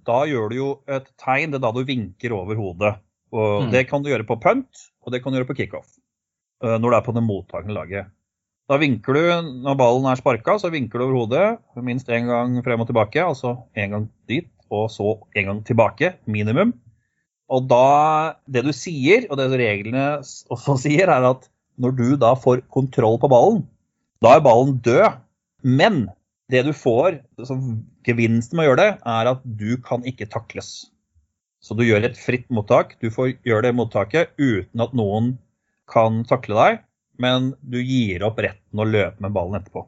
da 0.07 0.21
gjør 0.29 0.49
du 0.49 0.55
jo 0.55 0.69
et 0.87 1.09
tegn. 1.19 1.51
Det 1.51 1.59
er 1.59 1.65
da 1.65 1.71
du 1.75 1.83
vinker 1.83 2.31
over 2.37 2.55
hodet. 2.55 2.95
Og 3.35 3.65
Mm. 3.67 3.71
Det 3.71 3.87
kan 3.89 4.01
du 4.03 4.09
gjøre 4.09 4.23
på 4.25 4.39
punt, 4.39 4.85
og 5.03 5.11
det 5.11 5.21
kan 5.23 5.33
du 5.33 5.39
gjøre 5.39 5.49
på 5.49 5.57
kickoff. 5.57 5.97
Når 6.63 6.79
du 6.89 6.95
er 6.95 7.01
på 7.05 7.13
det 7.13 7.21
mottakende 7.23 7.75
laget. 7.75 8.07
Da 8.67 8.75
vinker 8.81 9.15
du, 9.15 9.21
når 9.63 9.77
ballen 9.79 10.09
er 10.11 10.19
sparka, 10.19 10.57
så 10.59 10.71
vinker 10.73 10.99
du 10.99 11.05
over 11.05 11.17
hodet 11.21 11.83
minst 11.85 12.09
én 12.11 12.27
gang 12.27 12.57
frem 12.65 12.81
og 12.83 12.89
tilbake. 12.89 13.21
Altså 13.23 13.55
én 13.79 13.93
gang 13.93 14.09
dit, 14.27 14.49
og 14.67 14.89
så 14.91 15.15
én 15.39 15.47
gang 15.47 15.61
tilbake, 15.63 16.17
minimum. 16.27 16.73
Og 17.47 17.69
da 17.69 18.35
Det 18.43 18.65
du 18.65 18.73
sier, 18.75 19.29
og 19.31 19.39
det 19.39 19.47
reglene 19.55 20.19
også 20.19 20.75
sier, 20.83 21.07
er 21.07 21.29
at 21.31 21.47
når 21.79 21.95
du 21.95 22.09
da 22.19 22.33
får 22.35 22.65
kontroll 22.73 23.15
på 23.21 23.29
ballen, 23.31 23.63
da 24.21 24.35
er 24.35 24.43
ballen 24.43 24.75
død. 24.83 25.15
Men 25.63 26.07
det 26.51 26.65
du 26.67 26.73
får, 26.75 27.21
gevinsten 28.07 28.57
med 28.57 28.65
å 28.65 28.69
gjøre 28.69 28.83
det, 28.83 28.91
er 28.99 29.31
at 29.31 29.41
du 29.43 29.77
kan 29.83 30.03
ikke 30.07 30.27
takles. 30.31 30.89
Så 31.63 31.75
du 31.75 31.83
gjør 31.83 32.05
et 32.07 32.19
fritt 32.19 32.47
mottak. 32.53 32.97
Du 32.99 33.09
får 33.11 33.37
gjøre 33.47 33.67
det 33.67 33.75
mottaket 33.75 34.35
uten 34.39 34.83
at 34.83 34.93
noen 34.95 35.37
kan 35.91 36.21
takle 36.27 36.55
deg, 36.59 36.79
men 37.21 37.51
du 37.61 37.79
gir 37.83 38.23
opp 38.27 38.39
retten 38.43 38.79
å 38.81 38.85
løpe 38.87 39.21
med 39.23 39.33
ballen 39.35 39.59
etterpå. 39.61 39.85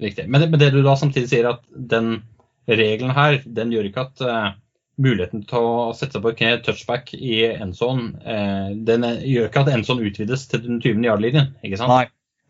Riktig. 0.00 0.28
Men, 0.28 0.40
det- 0.40 0.50
men 0.50 0.60
det 0.62 0.70
du 0.74 0.82
da 0.82 0.94
samtidig 0.96 1.28
sier, 1.28 1.48
at 1.50 1.62
den 1.70 2.22
regelen 2.70 3.10
her, 3.16 3.40
den 3.44 3.72
gjør 3.74 3.88
ikke 3.90 4.04
at 4.06 4.22
uh, 4.24 4.52
muligheten 5.00 5.42
til 5.48 5.58
å 5.66 5.90
sette 5.96 6.16
seg 6.18 6.24
på 6.24 6.32
kne, 6.38 6.54
touchback 6.64 7.12
i 7.16 7.40
endzone, 7.50 8.14
uh, 8.22 8.70
den 8.86 9.04
er- 9.04 9.20
gjør 9.26 9.50
ikke 9.50 9.64
at 9.66 9.72
endzone 9.74 10.06
utvides 10.08 10.46
til 10.52 10.62
den 10.64 10.80
20. 10.80 11.04
yard-linjen, 11.08 11.52
ikke 11.66 11.80
sant? 11.80 11.90
Nei, 11.92 12.06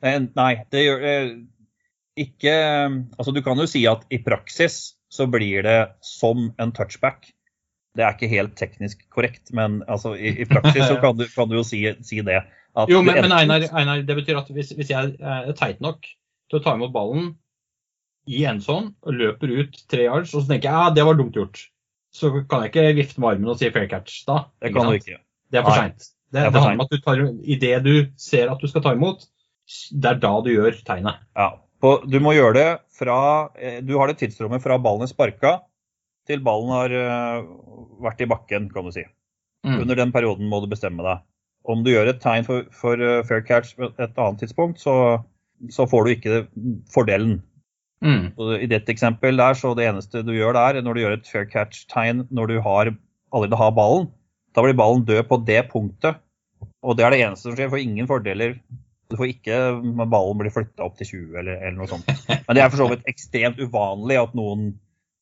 eh, 0.07 0.21
nei 0.37 0.53
det 0.71 0.85
gjør 0.85 1.07
uh, 1.09 1.35
ikke 2.21 2.55
Altså, 3.16 3.33
du 3.33 3.40
kan 3.43 3.59
jo 3.59 3.66
si 3.71 3.85
at 3.88 4.03
i 4.12 4.19
praksis 4.23 4.95
så 5.11 5.27
blir 5.31 5.62
det 5.66 5.79
som 6.05 6.51
en 6.61 6.73
touchback. 6.77 7.31
Det 7.97 8.05
er 8.05 8.14
ikke 8.14 8.29
helt 8.31 8.53
teknisk 8.59 9.01
korrekt, 9.11 9.49
men 9.57 9.81
altså, 9.90 10.12
i, 10.14 10.37
i 10.43 10.47
praksis 10.47 10.87
så 10.87 10.99
kan 11.03 11.16
du, 11.19 11.25
kan 11.33 11.49
du 11.51 11.57
jo 11.59 11.64
si, 11.66 11.81
si 12.07 12.21
det. 12.27 12.43
At 12.78 12.90
Jo, 12.92 13.00
men, 13.02 13.18
men 13.24 13.35
Einar, 13.35 13.66
Einar, 13.74 14.02
det 14.06 14.16
betyr 14.20 14.38
at 14.38 14.50
hvis, 14.54 14.70
hvis 14.78 14.92
jeg 14.92 15.14
er 15.18 15.52
teit 15.59 15.80
nok 15.83 16.04
til 16.50 16.61
å 16.61 16.62
ta 16.62 16.76
imot 16.76 16.92
ballen 16.94 17.33
i 18.30 18.44
endzone 18.46 18.92
og 19.02 19.16
løper 19.16 19.50
ut 19.62 19.80
tre 19.90 20.06
yards, 20.06 20.35
og 20.35 20.44
så 20.44 20.52
tenker 20.52 20.70
jeg 20.70 20.76
ja, 20.76 20.94
det 20.94 21.06
var 21.09 21.18
dumt 21.18 21.38
gjort, 21.38 21.64
så 22.14 22.30
kan 22.50 22.64
jeg 22.64 22.72
ikke 22.72 22.96
vifte 22.98 23.22
med 23.22 23.35
armen 23.35 23.52
og 23.52 23.59
si 23.59 23.70
fair 23.74 23.88
catch 23.90 24.22
da. 24.28 24.44
Det 24.62 24.72
kan 24.74 24.90
du 24.90 24.98
ikke. 24.98 25.18
Det 25.50 25.61
er 25.61 25.66
for 25.66 25.78
seint. 25.78 26.11
Det, 26.30 26.44
det 26.44 26.52
det 26.54 26.62
handler 26.62 26.78
om 26.78 26.85
at 26.85 26.92
du 26.94 27.02
tar, 27.02 27.24
idet 27.56 27.80
du 27.87 27.94
ser 28.20 28.52
at 28.52 28.62
du 28.62 28.70
skal 28.70 28.85
ta 28.85 28.94
imot, 28.94 29.26
det 29.90 30.12
er 30.12 30.22
da 30.22 30.33
du 30.44 30.52
gjør 30.52 30.78
tegnet. 30.87 31.22
Ja. 31.38 31.52
På, 31.80 31.96
du 32.04 32.18
må 32.22 32.35
gjøre 32.37 32.54
det 32.59 32.70
fra 32.92 33.16
eh, 33.56 33.78
Du 33.80 33.94
har 33.96 34.11
det 34.11 34.18
tidsrommet 34.20 34.61
fra 34.61 34.76
ballen 34.83 35.06
er 35.06 35.09
sparka 35.09 35.54
til 36.28 36.42
ballen 36.44 36.70
har 36.74 36.92
eh, 36.92 37.46
vært 38.04 38.20
i 38.20 38.28
bakken, 38.28 38.68
kan 38.70 38.87
du 38.87 38.92
si. 38.94 39.06
Mm. 39.66 39.78
Under 39.83 39.98
den 39.98 40.12
perioden 40.14 40.50
må 40.50 40.61
du 40.62 40.68
bestemme 40.70 41.04
deg. 41.06 41.24
Om 41.68 41.85
du 41.85 41.90
gjør 41.92 42.09
et 42.12 42.23
tegn 42.23 42.46
for, 42.46 42.64
for 42.73 43.01
eh, 43.05 43.20
fair 43.29 43.44
catch 43.44 43.77
på 43.77 43.90
et 43.90 44.16
annet 44.16 44.40
tidspunkt, 44.40 44.81
så, 44.81 44.94
så 45.73 45.87
får 45.88 46.07
du 46.07 46.12
ikke 46.14 46.42
fordelen. 46.92 47.40
Mm. 48.01 48.33
I 48.64 48.68
dette 48.70 48.92
eksempel 48.94 49.37
der, 49.37 49.57
så 49.59 49.75
det 49.77 49.85
eneste 49.90 50.23
du 50.25 50.33
gjør 50.33 50.57
der, 50.57 50.81
når 50.81 50.96
du 50.96 51.03
gjør 51.03 51.16
et 51.18 51.29
fair 51.29 51.49
catch-tegn 51.51 52.25
når 52.33 52.53
du 52.53 52.61
har, 52.64 52.94
allerede 53.35 53.61
har 53.61 53.75
ballen, 53.77 54.09
da 54.57 54.64
blir 54.64 54.79
ballen 54.79 55.05
død 55.07 55.27
på 55.29 55.42
det 55.46 55.66
punktet. 55.73 56.23
Og 56.81 56.96
det 56.96 57.05
er 57.05 57.12
det 57.12 57.20
eneste 57.25 57.49
som 57.49 57.57
skjer. 57.57 57.68
Du 57.68 57.75
får 57.77 57.85
ingen 57.85 58.09
fordeler. 58.09 58.57
Du 59.11 59.18
får 59.18 59.35
ikke 59.35 59.59
ballen 60.11 60.38
blir 60.40 60.55
flytta 60.55 60.87
opp 60.87 60.96
til 60.99 61.12
20 61.12 61.40
eller, 61.42 61.61
eller 61.61 61.77
noe 61.79 61.90
sånt. 61.90 62.09
Men 62.46 62.57
det 62.57 62.64
er 62.64 62.73
for 62.73 62.83
så 62.83 62.88
vidt 62.92 63.09
ekstremt 63.11 63.61
uvanlig 63.61 64.18
at 64.20 64.37
noen 64.38 64.73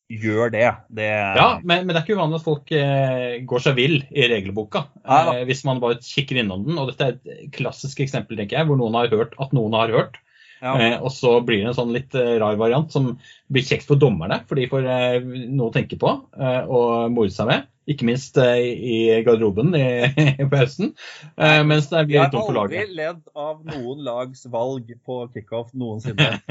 gjør 0.09 0.51
det. 0.53 0.67
det 0.89 1.09
Ja, 1.09 1.49
men, 1.61 1.85
men 1.85 1.93
det 1.93 1.99
er 1.99 2.05
ikke 2.07 2.17
uvanlig 2.17 2.39
at 2.39 2.47
folk 2.47 2.71
eh, 2.75 3.41
går 3.49 3.63
seg 3.65 3.77
vill 3.77 3.99
i 4.09 4.25
regelboka. 4.31 4.87
Eh, 5.05 5.43
hvis 5.49 5.61
man 5.67 5.81
bare 5.83 5.99
kikker 6.03 6.41
innom 6.41 6.65
den. 6.65 6.79
Og 6.81 6.89
dette 6.91 7.05
er 7.05 7.19
et 7.19 7.53
klassisk 7.55 8.01
eksempel, 8.03 8.39
tenker 8.39 8.59
jeg, 8.59 8.69
hvor 8.69 8.79
noen 8.79 8.97
har 8.97 9.13
hørt 9.13 9.37
at 9.41 9.53
noen 9.55 9.77
har 9.77 9.93
hørt. 9.93 10.19
Ja. 10.59 10.73
Eh, 10.75 10.95
og 10.99 11.11
så 11.15 11.37
blir 11.45 11.61
det 11.63 11.69
en 11.71 11.77
sånn 11.77 11.93
litt 11.95 12.15
eh, 12.17 12.35
rar 12.41 12.57
variant 12.59 12.91
som 12.91 13.13
blir 13.49 13.63
kjekt 13.65 13.87
for 13.87 13.95
dommerne, 13.99 14.41
for 14.49 14.55
de 14.59 14.67
får 14.71 14.83
eh, 14.85 15.19
noe 15.47 15.69
å 15.69 15.73
tenke 15.75 15.97
på 15.99 16.09
eh, 16.39 16.63
og 16.67 17.11
more 17.15 17.31
seg 17.33 17.47
med. 17.51 17.61
Ikke 17.89 18.05
minst 18.05 18.37
eh, 18.37 18.59
i 18.69 18.97
garderoben 19.25 19.73
i, 19.77 19.85
på 20.51 20.59
høsten. 20.59 20.91
Eh, 21.39 21.61
mens 21.65 21.87
det 21.89 22.03
blir 22.09 22.19
har 22.21 22.29
litt 22.29 22.37
for 22.37 22.53
aldri 22.53 22.83
laget. 22.83 22.91
ledd 22.99 23.21
av 23.33 23.63
noen 23.65 24.03
lags 24.05 24.45
valg 24.51 24.85
på 25.05 25.23
kickoff 25.33 25.73
noensinne. 25.73 26.35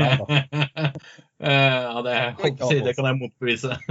Eh, 1.39 1.55
ja, 1.55 2.01
det, 2.03 2.15
si, 2.67 2.81
det 2.83 2.97
kan 2.99 3.07
jeg 3.07 3.19
motbevise. 3.21 3.77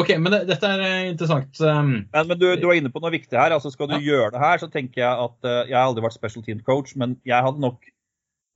OK, 0.00 0.14
men 0.16 0.32
det, 0.32 0.38
dette 0.48 0.64
er 0.72 1.10
interessant. 1.10 1.50
Um, 1.60 1.90
Men, 2.08 2.30
men 2.30 2.38
du, 2.40 2.46
du 2.56 2.64
er 2.70 2.78
inne 2.78 2.88
på 2.92 3.02
noe 3.04 3.12
viktig 3.12 3.36
her. 3.36 3.52
altså 3.52 3.68
Skal 3.74 3.90
du 3.90 3.98
gjøre 4.00 4.30
det 4.32 4.40
her, 4.40 4.62
så 4.62 4.70
tenker 4.72 5.02
jeg 5.02 5.10
at 5.12 5.36
uh, 5.44 5.58
Jeg 5.68 5.76
har 5.76 5.90
aldri 5.90 6.06
vært 6.06 6.16
special 6.16 6.40
team 6.46 6.62
coach, 6.64 6.94
men 6.96 7.18
jeg 7.28 7.44
hadde 7.44 7.60
nok 7.60 7.84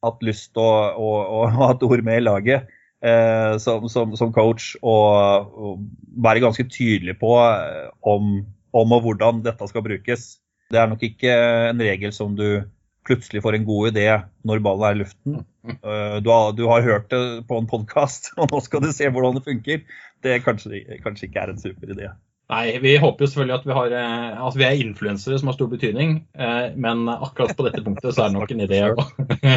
hatt 0.07 0.25
lyst 0.27 0.53
til 0.57 0.63
å, 0.65 1.45
ha 1.59 1.71
et 1.75 1.87
ord 1.87 2.05
med 2.07 2.21
i 2.21 2.25
laget 2.25 2.71
eh, 3.05 3.57
som, 3.63 3.89
som, 3.93 4.15
som 4.19 4.33
coach 4.35 4.75
og, 4.83 5.53
og 5.57 5.85
være 6.25 6.45
ganske 6.45 6.67
tydelig 6.71 7.19
på 7.21 7.35
eh, 7.43 7.87
om, 8.07 8.41
om 8.77 8.97
og 8.97 9.05
hvordan 9.07 9.45
dette 9.47 9.69
skal 9.71 9.85
brukes. 9.87 10.37
Det 10.73 10.81
er 10.81 10.91
nok 10.91 11.05
ikke 11.07 11.35
en 11.71 11.83
regel 11.83 12.15
som 12.15 12.35
du 12.39 12.65
plutselig 13.07 13.43
får 13.45 13.59
en 13.59 13.67
god 13.67 13.93
idé 13.93 14.07
når 14.47 14.63
ballen 14.65 14.89
er 14.89 14.97
i 14.97 15.03
luften. 15.05 15.41
Eh, 15.67 16.17
du, 16.23 16.31
har, 16.33 16.55
du 16.59 16.65
har 16.71 16.87
hørt 16.87 17.11
det 17.13 17.23
på 17.49 17.61
en 17.61 17.69
podkast, 17.71 18.33
og 18.41 18.51
nå 18.53 18.63
skal 18.65 18.83
du 18.85 18.91
se 18.95 19.11
hvordan 19.11 19.39
det 19.39 19.47
funker. 19.47 19.85
Det 20.25 20.41
kanskje, 20.45 20.83
kanskje 21.05 21.29
ikke 21.29 21.45
er 21.45 21.53
en 21.53 21.63
super 21.63 21.93
idé. 21.95 22.11
Nei, 22.47 22.77
vi 22.79 22.93
håper 23.03 23.25
jo 23.25 23.29
selvfølgelig 23.33 23.55
at 23.57 23.65
vi, 23.67 23.75
har, 23.75 23.93
eh, 23.99 24.43
at 24.47 24.55
vi 24.55 24.65
er 24.69 24.77
influensere 24.79 25.39
som 25.41 25.49
har 25.51 25.57
stor 25.57 25.67
betydning. 25.73 26.13
eh, 26.39 26.69
Men 26.79 27.09
akkurat 27.11 27.57
på 27.59 27.65
dette 27.67 27.83
punktet 27.83 28.15
så 28.15 28.23
er 28.23 28.31
det 28.31 28.39
nok 28.39 28.53
en 28.55 28.63
idé 28.63 28.79
å, 28.87 29.07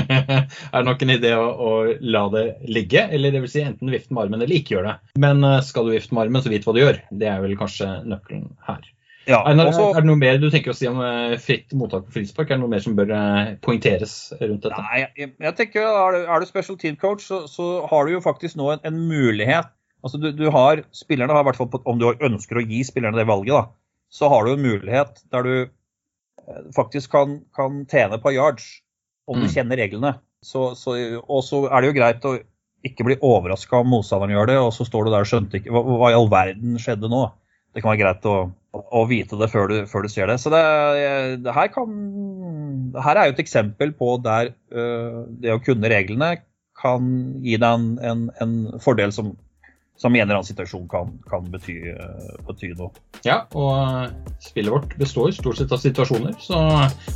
er 0.80 0.88
nok 0.88 1.04
en 1.06 1.14
idé 1.14 1.36
å, 1.38 1.46
å 1.54 1.72
la 2.02 2.24
det 2.34 2.46
ligge. 2.66 3.04
Eller 3.14 3.36
det 3.36 3.44
vil 3.46 3.52
si 3.54 3.62
enten 3.62 3.94
vifte 3.94 4.10
med 4.16 4.24
armen 4.26 4.42
eller 4.42 4.58
ikke 4.58 4.78
gjøre 4.80 4.96
det. 4.96 5.20
Men 5.22 5.44
eh, 5.46 5.60
skal 5.70 5.86
du 5.86 5.94
vifte 5.94 6.18
med 6.18 6.26
armen, 6.26 6.42
så 6.42 6.50
vit 6.54 6.66
hva 6.66 6.74
du 6.74 6.82
gjør. 6.82 7.02
Det 7.14 7.30
er 7.30 7.44
vel 7.46 7.54
kanskje 7.62 7.92
nøkkelen 8.10 8.50
her. 8.68 8.82
Ja, 9.30 9.44
Einar, 9.46 9.68
også- 9.70 9.92
er 9.94 10.02
det 10.02 10.10
noe 10.10 10.18
mer 10.18 10.38
du 10.42 10.50
tenker 10.50 10.72
å 10.74 10.78
si 10.80 10.88
om 10.90 10.98
fritt 11.38 11.74
mottak 11.78 12.08
på 12.08 12.16
frispark? 12.18 12.50
Er 12.50 12.58
det 12.58 12.64
noe 12.64 12.72
mer 12.72 12.82
som 12.82 12.96
bør 12.98 13.12
poengteres 13.62 14.16
rundt 14.42 14.64
dette? 14.66 14.82
Nei, 14.90 15.04
jeg, 15.14 15.36
jeg 15.46 15.56
tenker 15.60 15.86
er 15.86 16.16
du, 16.16 16.24
er 16.26 16.42
du 16.42 16.48
special 16.50 16.80
team 16.82 16.98
coach, 16.98 17.28
så, 17.30 17.44
så 17.46 17.68
har 17.92 18.08
du 18.10 18.16
jo 18.16 18.22
faktisk 18.26 18.58
nå 18.58 18.72
en, 18.74 18.82
en 18.90 18.98
mulighet. 19.12 19.70
Altså 20.04 20.20
du, 20.22 20.30
du 20.32 20.46
har, 20.54 20.84
Spillerne 20.96 21.36
har 21.36 21.44
i 21.44 21.48
hvert 21.50 21.60
fall, 21.60 21.82
om 21.90 22.00
du 22.00 22.08
ønsker 22.14 22.60
å 22.60 22.64
gi 22.64 22.84
spillerne 22.88 23.20
det 23.20 23.28
valget, 23.28 23.56
da, 23.56 23.66
så 24.10 24.30
har 24.32 24.46
du 24.48 24.54
en 24.54 24.64
mulighet 24.64 25.20
der 25.34 25.44
du 25.46 25.56
eh, 25.64 26.62
faktisk 26.76 27.12
kan, 27.14 27.42
kan 27.56 27.84
tjene 27.92 28.22
på 28.22 28.34
yards 28.38 28.70
om 29.30 29.42
du 29.42 29.46
Mm. 29.46 29.52
kjenner 29.54 29.78
reglene. 29.78 30.14
Så, 30.42 30.72
så, 30.80 30.96
og 31.28 31.44
så 31.44 31.66
er 31.68 31.82
det 31.84 31.90
jo 31.92 31.98
greit 32.00 32.24
å 32.26 32.38
ikke 32.88 33.04
bli 33.06 33.18
overraska 33.22 33.82
om 33.82 33.92
motstanderen 33.92 34.32
gjør 34.34 34.48
det, 34.48 34.56
og 34.64 34.72
så 34.74 34.86
står 34.88 35.06
du 35.06 35.12
der 35.12 35.26
og 35.26 35.30
skjønte 35.30 35.60
ikke 35.60 35.74
hva, 35.76 35.84
hva 36.00 36.10
i 36.10 36.16
all 36.16 36.30
verden 36.32 36.80
skjedde 36.80 37.12
nå. 37.12 37.26
Det 37.76 37.84
kan 37.84 37.92
være 37.92 38.00
greit 38.02 38.26
å, 38.26 38.38
å 38.74 39.02
vite 39.06 39.38
det 39.38 39.50
før 39.52 39.68
du, 39.70 39.76
før 39.92 40.08
du 40.08 40.10
ser 40.10 40.32
det. 40.32 40.40
Så 40.42 40.50
det, 40.54 40.64
det 41.44 41.54
her 41.54 41.68
kan 41.76 41.92
det 42.96 43.04
her 43.06 43.20
er 43.20 43.30
jo 43.30 43.36
et 43.36 43.44
eksempel 43.44 43.92
på 44.00 44.16
der 44.24 44.54
øh, 44.74 45.20
det 45.44 45.54
å 45.54 45.62
kunne 45.62 45.92
reglene 45.92 46.32
kan 46.80 47.12
gi 47.44 47.60
deg 47.60 47.76
en, 47.76 47.90
en, 48.00 48.24
en 48.42 48.82
fordel 48.82 49.12
som, 49.14 49.34
som 50.00 50.16
i 50.16 50.22
en 50.22 50.28
eller 50.28 50.40
annen 50.40 50.48
situasjon 50.48 50.88
kan, 50.92 51.12
kan 51.30 51.48
bety, 51.52 51.76
øh, 51.92 52.30
bety 52.48 52.72
noe. 52.80 52.92
Ja, 53.28 53.42
og 53.58 53.74
eh, 53.76 54.36
spillet 54.44 54.74
vårt 54.74 54.96
består 55.02 55.34
stort 55.36 55.60
sett 55.60 55.76
av 55.76 55.84
situasjoner, 55.84 56.38
så 56.44 56.62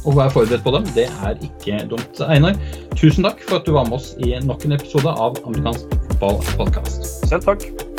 å 0.04 0.16
være 0.18 0.36
forberedt 0.36 0.66
på 0.68 0.76
dem, 0.76 0.90
det 0.98 1.08
er 1.08 1.40
ikke 1.48 1.86
dumt. 1.94 2.24
Einar, 2.28 2.60
tusen 3.00 3.24
takk 3.28 3.42
for 3.48 3.62
at 3.62 3.70
du 3.70 3.76
var 3.78 3.88
med 3.90 4.02
oss 4.02 4.14
i 4.20 4.36
nok 4.44 4.68
en 4.68 4.78
episode 4.80 5.16
av 5.16 5.40
Amerikansk 5.46 5.98
fotballpodkast. 6.12 7.12
Selv 7.32 7.52
takk. 7.54 7.93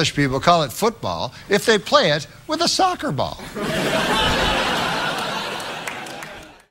English 0.00 0.16
people 0.16 0.40
call 0.40 0.62
it 0.62 0.72
football 0.72 1.34
if 1.50 1.66
they 1.66 1.78
play 1.78 2.10
it 2.10 2.26
with 2.46 2.62
a 2.62 2.68
soccer 2.68 3.12
ball? 3.12 3.38